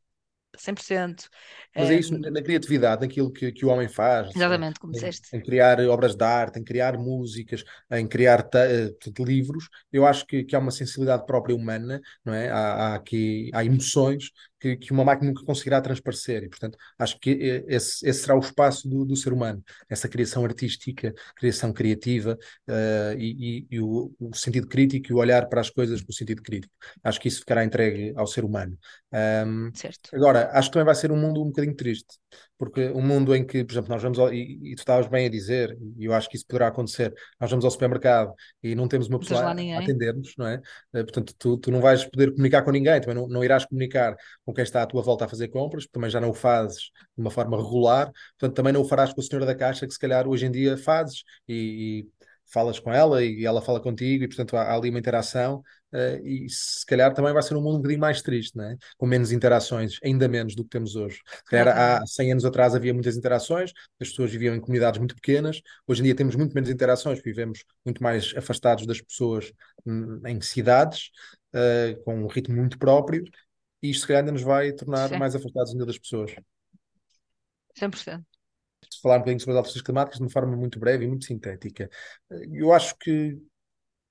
100%. 0.56 1.28
Mas 1.76 1.90
é 1.90 1.96
isso, 1.96 2.14
Em, 2.14 2.28
na 2.30 2.42
criatividade, 2.42 3.02
naquilo 3.02 3.32
que, 3.32 3.50
que 3.52 3.64
o 3.64 3.68
homem 3.68 3.88
faz, 3.88 4.28
em, 4.48 4.64
exatamente, 4.64 4.78
como 4.80 4.92
em- 4.94 5.10
disseste. 5.12 5.30
em 5.32 5.40
criar 5.42 5.80
obras 5.80 6.14
de 6.14 6.22
arte, 6.24 6.58
em 6.58 6.64
criar 6.64 6.98
músicas, 6.98 7.64
em 7.90 8.06
criar 8.06 8.48
eh, 8.54 8.90
livros, 9.20 9.68
eu 9.90 10.06
acho 10.06 10.26
que, 10.26 10.44
que 10.44 10.54
há 10.54 10.58
uma 10.58 10.70
sensibilidade 10.70 11.24
própria 11.26 11.56
humana, 11.56 12.00
não 12.24 12.34
é? 12.34 12.50
Há, 12.50 12.92
há 12.92 12.94
aqui, 12.96 13.50
há 13.54 13.64
emoções 13.64 14.30
que, 14.62 14.76
que 14.76 14.92
uma 14.92 15.04
máquina 15.04 15.30
nunca 15.30 15.44
conseguirá 15.44 15.80
transparecer 15.80 16.44
e, 16.44 16.48
portanto, 16.48 16.78
acho 16.98 17.18
que 17.18 17.30
eh, 17.30 17.64
esse, 17.68 18.06
esse 18.08 18.20
será 18.22 18.36
o 18.36 18.40
espaço 18.40 18.88
do, 18.88 19.04
do 19.04 19.16
ser 19.16 19.32
humano, 19.32 19.62
essa 19.88 20.08
criação 20.08 20.44
artística, 20.44 21.12
criação 21.36 21.72
criativa 21.72 22.38
eh, 22.68 23.16
e, 23.18 23.58
e- 23.60 23.66
e 23.72 23.80
o, 23.80 24.14
o 24.20 24.34
sentido 24.34 24.68
crítico 24.68 25.08
e 25.10 25.14
o 25.14 25.18
olhar 25.18 25.48
para 25.48 25.60
as 25.60 25.70
coisas 25.70 26.00
com 26.02 26.12
sentido 26.12 26.42
crítico. 26.42 26.72
Acho 27.02 27.20
que 27.20 27.28
isso 27.28 27.40
ficará 27.40 27.64
entregue 27.64 28.12
ao 28.16 28.26
ser 28.26 28.44
humano. 28.44 28.78
Ahm, 29.12 29.70
Certo. 29.74 30.10
Agora, 30.14 30.50
acho 30.52 30.68
que 30.68 30.74
também 30.74 30.86
vai 30.86 30.94
ser 30.94 31.10
um 31.12 31.16
mundo 31.16 31.42
um 31.42 31.46
bocadinho 31.46 31.74
triste, 31.76 32.18
porque 32.58 32.90
um 32.90 33.02
mundo 33.02 33.34
em 33.34 33.44
que, 33.44 33.64
por 33.64 33.72
exemplo, 33.72 33.90
nós 33.90 34.02
vamos 34.02 34.18
ao, 34.18 34.32
e, 34.32 34.72
e 34.72 34.74
tu 34.74 34.80
estavas 34.80 35.06
bem 35.08 35.26
a 35.26 35.28
dizer, 35.28 35.76
e 35.96 36.04
eu 36.04 36.12
acho 36.12 36.28
que 36.28 36.36
isso 36.36 36.46
poderá 36.46 36.68
acontecer, 36.68 37.12
nós 37.40 37.50
vamos 37.50 37.64
ao 37.64 37.70
supermercado 37.70 38.32
e 38.62 38.74
não 38.74 38.86
temos 38.86 39.08
uma 39.08 39.18
pessoa 39.18 39.40
a, 39.40 39.78
atender-nos, 39.78 40.34
não 40.36 40.46
é? 40.46 40.60
Eh, 40.94 41.02
Portanto, 41.02 41.34
tu, 41.38 41.56
tu 41.58 41.70
não 41.70 41.80
vais 41.80 42.04
poder 42.04 42.30
comunicar 42.30 42.62
com 42.62 42.70
ninguém, 42.70 43.00
também 43.00 43.16
não, 43.16 43.28
não 43.28 43.44
irás 43.44 43.64
comunicar 43.64 44.16
com 44.44 44.52
quem 44.52 44.62
está 44.62 44.82
à 44.82 44.86
tua 44.86 45.02
volta 45.02 45.24
a 45.24 45.28
fazer 45.28 45.48
compras, 45.48 45.86
também 45.86 46.10
já 46.10 46.20
não 46.20 46.30
o 46.30 46.34
fazes 46.34 46.90
de 47.16 47.20
uma 47.20 47.30
forma 47.30 47.56
regular, 47.56 48.12
portanto, 48.38 48.54
também 48.56 48.72
não 48.72 48.82
o 48.82 48.84
farás 48.84 49.12
com 49.12 49.20
a 49.20 49.24
senhora 49.24 49.46
da 49.46 49.54
caixa, 49.54 49.86
que 49.86 49.92
se 49.92 49.98
calhar 49.98 50.28
hoje 50.28 50.46
em 50.46 50.50
dia 50.50 50.76
fazes 50.76 51.24
e, 51.48 52.04
e 52.04 52.21
falas 52.52 52.78
com 52.78 52.92
ela 52.92 53.24
e 53.24 53.44
ela 53.44 53.62
fala 53.62 53.80
contigo, 53.80 54.24
e 54.24 54.28
portanto 54.28 54.56
há, 54.56 54.62
há 54.64 54.74
ali 54.76 54.90
uma 54.90 54.98
interação. 54.98 55.62
eh, 55.94 56.20
e 56.24 56.48
se 56.48 56.84
calhar 56.86 57.12
também 57.14 57.32
vai 57.32 57.42
ser 57.42 57.54
um 57.56 57.60
mundo 57.62 57.74
um 57.74 57.78
bocadinho 57.78 58.00
mais 58.00 58.22
triste, 58.22 58.56
não 58.56 58.64
é? 58.64 58.76
com 58.96 59.06
menos 59.06 59.30
interações, 59.32 59.98
ainda 60.04 60.28
menos 60.28 60.54
do 60.54 60.64
que 60.64 60.70
temos 60.70 60.96
hoje. 60.96 61.18
Se 61.26 61.50
calhar 61.50 61.68
há 61.68 62.00
Exatamente. 62.00 62.06
100 62.06 62.32
anos 62.32 62.44
atrás 62.44 62.74
havia 62.74 62.94
muitas 62.94 63.16
interações, 63.16 63.72
as 64.00 64.08
pessoas 64.08 64.30
viviam 64.30 64.54
em 64.54 64.60
comunidades 64.60 64.98
muito 64.98 65.14
pequenas, 65.14 65.60
hoje 65.86 66.00
em 66.00 66.04
dia 66.04 66.14
temos 66.14 66.34
muito 66.36 66.54
menos 66.54 66.70
interações, 66.70 67.20
vivemos 67.22 67.64
muito 67.84 68.02
mais 68.02 68.32
afastados 68.36 68.86
das 68.86 69.00
pessoas 69.00 69.52
hum, 69.86 70.20
em 70.26 70.40
cidades, 70.40 71.10
eh, 71.52 71.98
com 72.04 72.14
um 72.24 72.26
ritmo 72.26 72.56
muito 72.56 72.78
próprio, 72.78 73.24
e 73.82 73.90
isto 73.90 74.02
se 74.02 74.06
calhar 74.08 74.20
ainda 74.22 74.32
nos 74.32 74.42
vai 74.42 74.72
tornar 74.72 75.08
Sim. 75.08 75.16
mais 75.16 75.34
afastados 75.34 75.72
ainda 75.72 75.86
das 75.86 75.98
pessoas. 75.98 76.32
100%. 77.76 78.31
Falar 79.02 79.16
um 79.16 79.18
bocadinho 79.20 79.40
sobre 79.40 79.52
as 79.52 79.56
alterações 79.58 79.82
climáticas 79.82 80.18
de 80.18 80.24
uma 80.24 80.30
forma 80.30 80.56
muito 80.56 80.78
breve 80.78 81.04
e 81.04 81.08
muito 81.08 81.24
sintética. 81.24 81.88
Eu 82.50 82.72
acho 82.72 82.96
que 82.98 83.38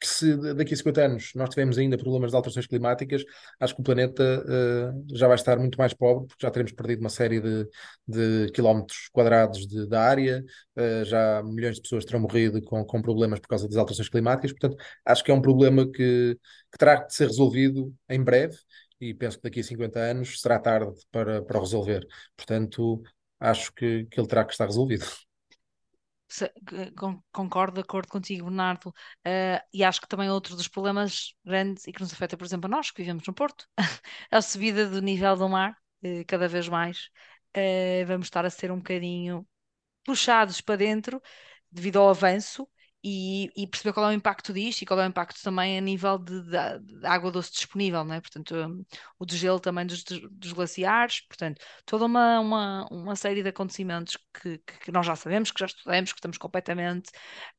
que 0.01 0.07
se 0.07 0.35
daqui 0.55 0.73
a 0.73 0.77
50 0.77 1.05
anos 1.05 1.31
nós 1.35 1.49
tivermos 1.49 1.77
ainda 1.77 1.95
problemas 1.95 2.31
de 2.31 2.35
alterações 2.35 2.65
climáticas, 2.65 3.23
acho 3.59 3.75
que 3.75 3.81
o 3.81 3.83
planeta 3.83 4.43
uh, 4.43 5.15
já 5.15 5.27
vai 5.27 5.35
estar 5.35 5.59
muito 5.59 5.77
mais 5.77 5.93
pobre, 5.93 6.27
porque 6.27 6.43
já 6.43 6.49
teremos 6.49 6.71
perdido 6.71 7.01
uma 7.01 7.09
série 7.09 7.39
de, 7.39 7.67
de 8.07 8.51
quilómetros 8.51 9.09
quadrados 9.11 9.67
de, 9.67 9.87
da 9.87 10.01
área, 10.01 10.43
uh, 10.75 11.05
já 11.05 11.43
milhões 11.43 11.75
de 11.75 11.83
pessoas 11.83 12.03
terão 12.03 12.19
morrido 12.19 12.59
com, 12.63 12.83
com 12.83 12.99
problemas 12.99 13.39
por 13.39 13.47
causa 13.47 13.67
das 13.67 13.77
alterações 13.77 14.09
climáticas, 14.09 14.51
portanto, 14.51 14.83
acho 15.05 15.23
que 15.23 15.29
é 15.29 15.33
um 15.35 15.41
problema 15.41 15.85
que, 15.85 16.35
que 16.71 16.77
terá 16.79 16.95
de 16.95 17.13
ser 17.13 17.27
resolvido 17.27 17.93
em 18.09 18.23
breve, 18.23 18.57
e 18.99 19.13
penso 19.13 19.37
que 19.37 19.43
daqui 19.43 19.59
a 19.59 19.63
50 19.63 19.99
anos 19.99 20.41
será 20.41 20.59
tarde 20.59 20.93
para, 21.11 21.41
para 21.43 21.59
resolver. 21.59 22.07
Portanto, 22.35 23.01
acho 23.41 23.73
que, 23.73 24.05
que 24.05 24.19
ele 24.19 24.27
terá 24.27 24.45
que 24.45 24.51
estar 24.51 24.65
resolvido. 24.65 25.05
Concordo, 27.33 27.75
de 27.75 27.81
acordo 27.81 28.07
contigo, 28.07 28.45
Bernardo, 28.45 28.87
uh, 28.87 29.59
e 29.73 29.83
acho 29.83 29.99
que 29.99 30.07
também 30.07 30.29
outro 30.29 30.55
dos 30.55 30.69
problemas 30.69 31.35
grandes 31.43 31.85
e 31.87 31.91
que 31.91 31.99
nos 31.99 32.13
afeta, 32.13 32.37
por 32.37 32.45
exemplo, 32.45 32.67
a 32.67 32.69
nós 32.69 32.89
que 32.89 33.01
vivemos 33.01 33.27
no 33.27 33.33
Porto, 33.33 33.67
a 34.31 34.41
subida 34.41 34.87
do 34.87 35.01
nível 35.01 35.35
do 35.35 35.49
mar, 35.49 35.75
uh, 36.05 36.25
cada 36.25 36.47
vez 36.47 36.69
mais, 36.69 37.09
uh, 37.57 38.05
vamos 38.07 38.27
estar 38.27 38.45
a 38.45 38.49
ser 38.49 38.71
um 38.71 38.77
bocadinho 38.77 39.45
puxados 40.05 40.61
para 40.61 40.77
dentro 40.77 41.21
devido 41.69 41.99
ao 41.99 42.09
avanço 42.09 42.67
e, 43.03 43.49
e, 43.55 43.67
perceber 43.67 43.93
qual 43.93 44.07
é 44.07 44.09
o 44.09 44.13
impacto 44.13 44.53
disto 44.53 44.81
e 44.83 44.85
qual 44.85 44.99
é 44.99 45.05
o 45.05 45.09
impacto 45.09 45.41
também 45.41 45.77
a 45.77 45.81
nível 45.81 46.19
de, 46.19 46.41
de, 46.43 46.99
de 46.99 47.05
água 47.05 47.31
doce 47.31 47.51
disponível, 47.51 48.03
não 48.03 48.13
é? 48.15 48.21
Portanto, 48.21 48.85
o 49.17 49.25
degelo 49.25 49.59
também 49.59 49.85
dos, 49.85 50.03
dos, 50.03 50.53
glaciares, 50.53 51.21
portanto, 51.21 51.59
toda 51.85 52.05
uma, 52.05 52.39
uma, 52.39 52.87
uma 52.91 53.15
série 53.15 53.41
de 53.41 53.49
acontecimentos 53.49 54.17
que, 54.33 54.59
que, 54.59 54.91
nós 54.91 55.05
já 55.05 55.15
sabemos, 55.15 55.51
que 55.51 55.59
já 55.59 55.65
estudamos, 55.65 56.11
que 56.13 56.19
estamos 56.19 56.37
completamente 56.37 57.11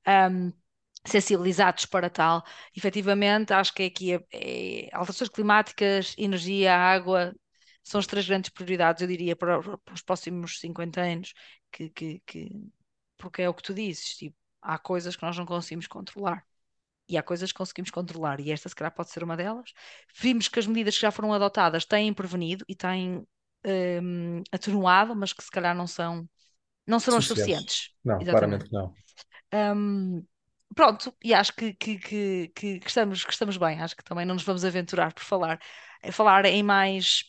um, 0.06 0.52
sensibilizados 1.06 1.86
para 1.86 2.08
tal. 2.10 2.44
Efetivamente, 2.76 3.52
acho 3.52 3.74
que 3.74 3.82
é 3.82 3.86
aqui 3.86 4.14
é, 4.14 4.20
é, 4.32 4.88
alterações 4.92 5.30
climáticas, 5.30 6.14
energia, 6.18 6.76
água, 6.76 7.34
são 7.82 7.98
as 7.98 8.06
três 8.06 8.26
grandes 8.26 8.50
prioridades, 8.50 9.02
eu 9.02 9.08
diria, 9.08 9.36
para, 9.36 9.60
para 9.60 9.94
os 9.94 10.02
próximos 10.02 10.60
50 10.60 11.00
anos, 11.00 11.34
que, 11.72 11.90
que, 11.90 12.22
que, 12.26 12.50
porque 13.16 13.42
é 13.42 13.48
o 13.48 13.54
que 13.54 13.62
tu 13.62 13.74
dizes, 13.74 14.16
tipo, 14.16 14.36
há 14.62 14.78
coisas 14.78 15.16
que 15.16 15.22
nós 15.22 15.36
não 15.36 15.44
conseguimos 15.44 15.86
controlar. 15.86 16.46
E 17.08 17.18
há 17.18 17.22
coisas 17.22 17.50
que 17.50 17.58
conseguimos 17.58 17.90
controlar, 17.90 18.40
e 18.40 18.52
esta, 18.52 18.68
se 18.68 18.74
calhar, 18.74 18.94
pode 18.94 19.10
ser 19.10 19.24
uma 19.24 19.36
delas. 19.36 19.72
Vimos 20.14 20.48
que 20.48 20.58
as 20.58 20.66
medidas 20.66 20.94
que 20.94 21.02
já 21.02 21.10
foram 21.10 21.32
adotadas 21.32 21.84
têm 21.84 22.14
prevenido 22.14 22.64
e 22.68 22.74
têm 22.74 23.26
um, 23.66 24.42
atenuado, 24.52 25.14
mas 25.14 25.32
que 25.32 25.42
se 25.42 25.50
calhar 25.50 25.74
não 25.74 25.86
são, 25.86 26.28
não 26.86 27.00
serão 27.00 27.20
suficientes. 27.20 27.90
Não, 28.04 28.20
Exatamente. 28.20 28.70
claramente 28.70 28.72
não. 28.72 28.94
Um, 29.76 30.24
pronto, 30.74 31.14
e 31.22 31.34
acho 31.34 31.54
que, 31.54 31.74
que, 31.74 31.98
que, 31.98 32.48
que, 32.54 32.80
estamos, 32.86 33.24
que 33.24 33.32
estamos 33.32 33.56
bem. 33.56 33.80
Acho 33.80 33.96
que 33.96 34.04
também 34.04 34.24
não 34.24 34.34
nos 34.34 34.44
vamos 34.44 34.64
aventurar 34.64 35.12
por 35.12 35.24
falar, 35.24 35.60
falar 36.12 36.44
em 36.46 36.62
mais, 36.62 37.24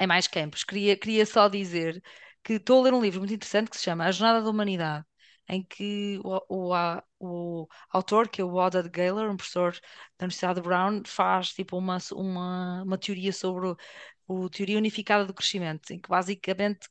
em 0.00 0.06
mais 0.06 0.26
campos. 0.26 0.64
Queria, 0.64 0.96
queria 0.96 1.24
só 1.24 1.48
dizer 1.48 2.02
que 2.42 2.54
estou 2.54 2.80
a 2.80 2.84
ler 2.84 2.94
um 2.94 3.00
livro 3.00 3.20
muito 3.20 3.32
interessante 3.32 3.70
que 3.70 3.76
se 3.76 3.84
chama 3.84 4.04
A 4.04 4.12
Jornada 4.12 4.42
da 4.42 4.50
Humanidade 4.50 5.07
em 5.48 5.62
que 5.62 6.20
o, 6.24 6.70
o, 6.70 6.74
o 7.20 7.68
autor, 7.90 8.28
que 8.28 8.40
é 8.40 8.44
o 8.44 8.48
Woddard 8.48 8.88
Gaylor, 8.90 9.30
um 9.30 9.36
professor 9.36 9.72
da 10.18 10.24
Universidade 10.24 10.60
de 10.60 10.66
Brown, 10.68 11.02
faz 11.06 11.52
tipo 11.52 11.76
uma, 11.76 11.98
uma, 12.12 12.82
uma 12.82 12.98
teoria 12.98 13.32
sobre 13.32 13.76
o, 14.28 14.46
a 14.46 14.50
teoria 14.50 14.78
unificada 14.78 15.24
do 15.24 15.34
crescimento, 15.34 15.90
em 15.92 15.98
que 15.98 16.08
basicamente 16.08 16.88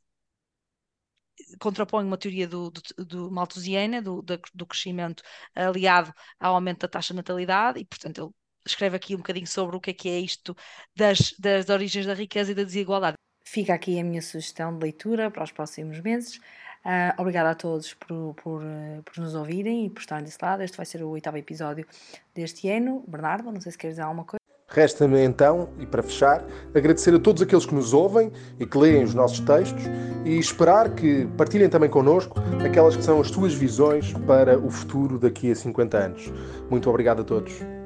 contrapõe 1.59 2.03
uma 2.05 2.17
teoria 2.17 2.47
do, 2.47 2.71
do, 2.71 3.05
do 3.05 3.31
malthusiana, 3.31 4.01
do, 4.01 4.21
do 4.21 4.65
crescimento 4.65 5.23
aliado 5.55 6.13
ao 6.39 6.55
aumento 6.55 6.81
da 6.81 6.87
taxa 6.87 7.13
de 7.13 7.17
natalidade, 7.17 7.79
e 7.79 7.85
portanto 7.85 8.21
ele 8.21 8.31
escreve 8.65 8.97
aqui 8.97 9.15
um 9.15 9.19
bocadinho 9.19 9.47
sobre 9.47 9.75
o 9.75 9.79
que 9.79 9.91
é 9.91 9.93
que 9.93 10.09
é 10.09 10.19
isto 10.19 10.55
das, 10.95 11.33
das 11.39 11.69
origens 11.69 12.05
da 12.05 12.13
riqueza 12.13 12.51
e 12.51 12.55
da 12.55 12.63
desigualdade. 12.63 13.17
Fica 13.45 13.73
aqui 13.73 13.99
a 13.99 14.03
minha 14.03 14.21
sugestão 14.21 14.77
de 14.77 14.83
leitura 14.83 15.31
para 15.31 15.43
os 15.43 15.51
próximos 15.51 16.01
meses. 16.01 16.39
Uh, 16.85 17.21
obrigada 17.21 17.49
a 17.51 17.55
todos 17.55 17.93
por, 17.93 18.33
por, 18.35 18.63
uh, 18.63 19.03
por, 19.03 19.17
nos 19.21 19.35
ouvirem 19.35 19.85
e 19.85 19.89
por 19.89 19.99
estarem 19.99 20.23
desse 20.23 20.37
lado. 20.41 20.63
Este 20.63 20.77
vai 20.77 20.85
ser 20.85 21.03
o 21.03 21.09
oitavo 21.09 21.37
episódio 21.37 21.85
deste 22.33 22.69
ano. 22.69 23.03
Bernardo, 23.07 23.51
não 23.51 23.59
sei 23.59 23.71
se 23.71 23.77
queres 23.77 23.95
dizer 23.95 24.03
alguma 24.03 24.23
coisa. 24.23 24.37
Resta-me 24.69 25.23
então, 25.23 25.69
e 25.79 25.85
para 25.85 26.03
fechar, 26.03 26.43
agradecer 26.75 27.13
a 27.15 27.19
todos 27.19 27.41
aqueles 27.41 27.65
que 27.65 27.73
nos 27.73 27.93
ouvem 27.93 28.31
e 28.59 28.65
que 28.65 28.77
leem 28.77 29.03
os 29.03 29.13
nossos 29.13 29.39
textos 29.39 29.81
e 30.25 30.37
esperar 30.37 30.93
que 30.93 31.25
partilhem 31.37 31.69
também 31.69 31.89
connosco 31.89 32.37
aquelas 32.65 32.95
que 32.95 33.03
são 33.03 33.21
as 33.21 33.29
suas 33.29 33.53
visões 33.53 34.11
para 34.27 34.59
o 34.59 34.69
futuro 34.69 35.17
daqui 35.17 35.51
a 35.51 35.55
50 35.55 35.97
anos. 35.97 36.33
Muito 36.69 36.89
obrigado 36.89 37.21
a 37.21 37.23
todos. 37.23 37.76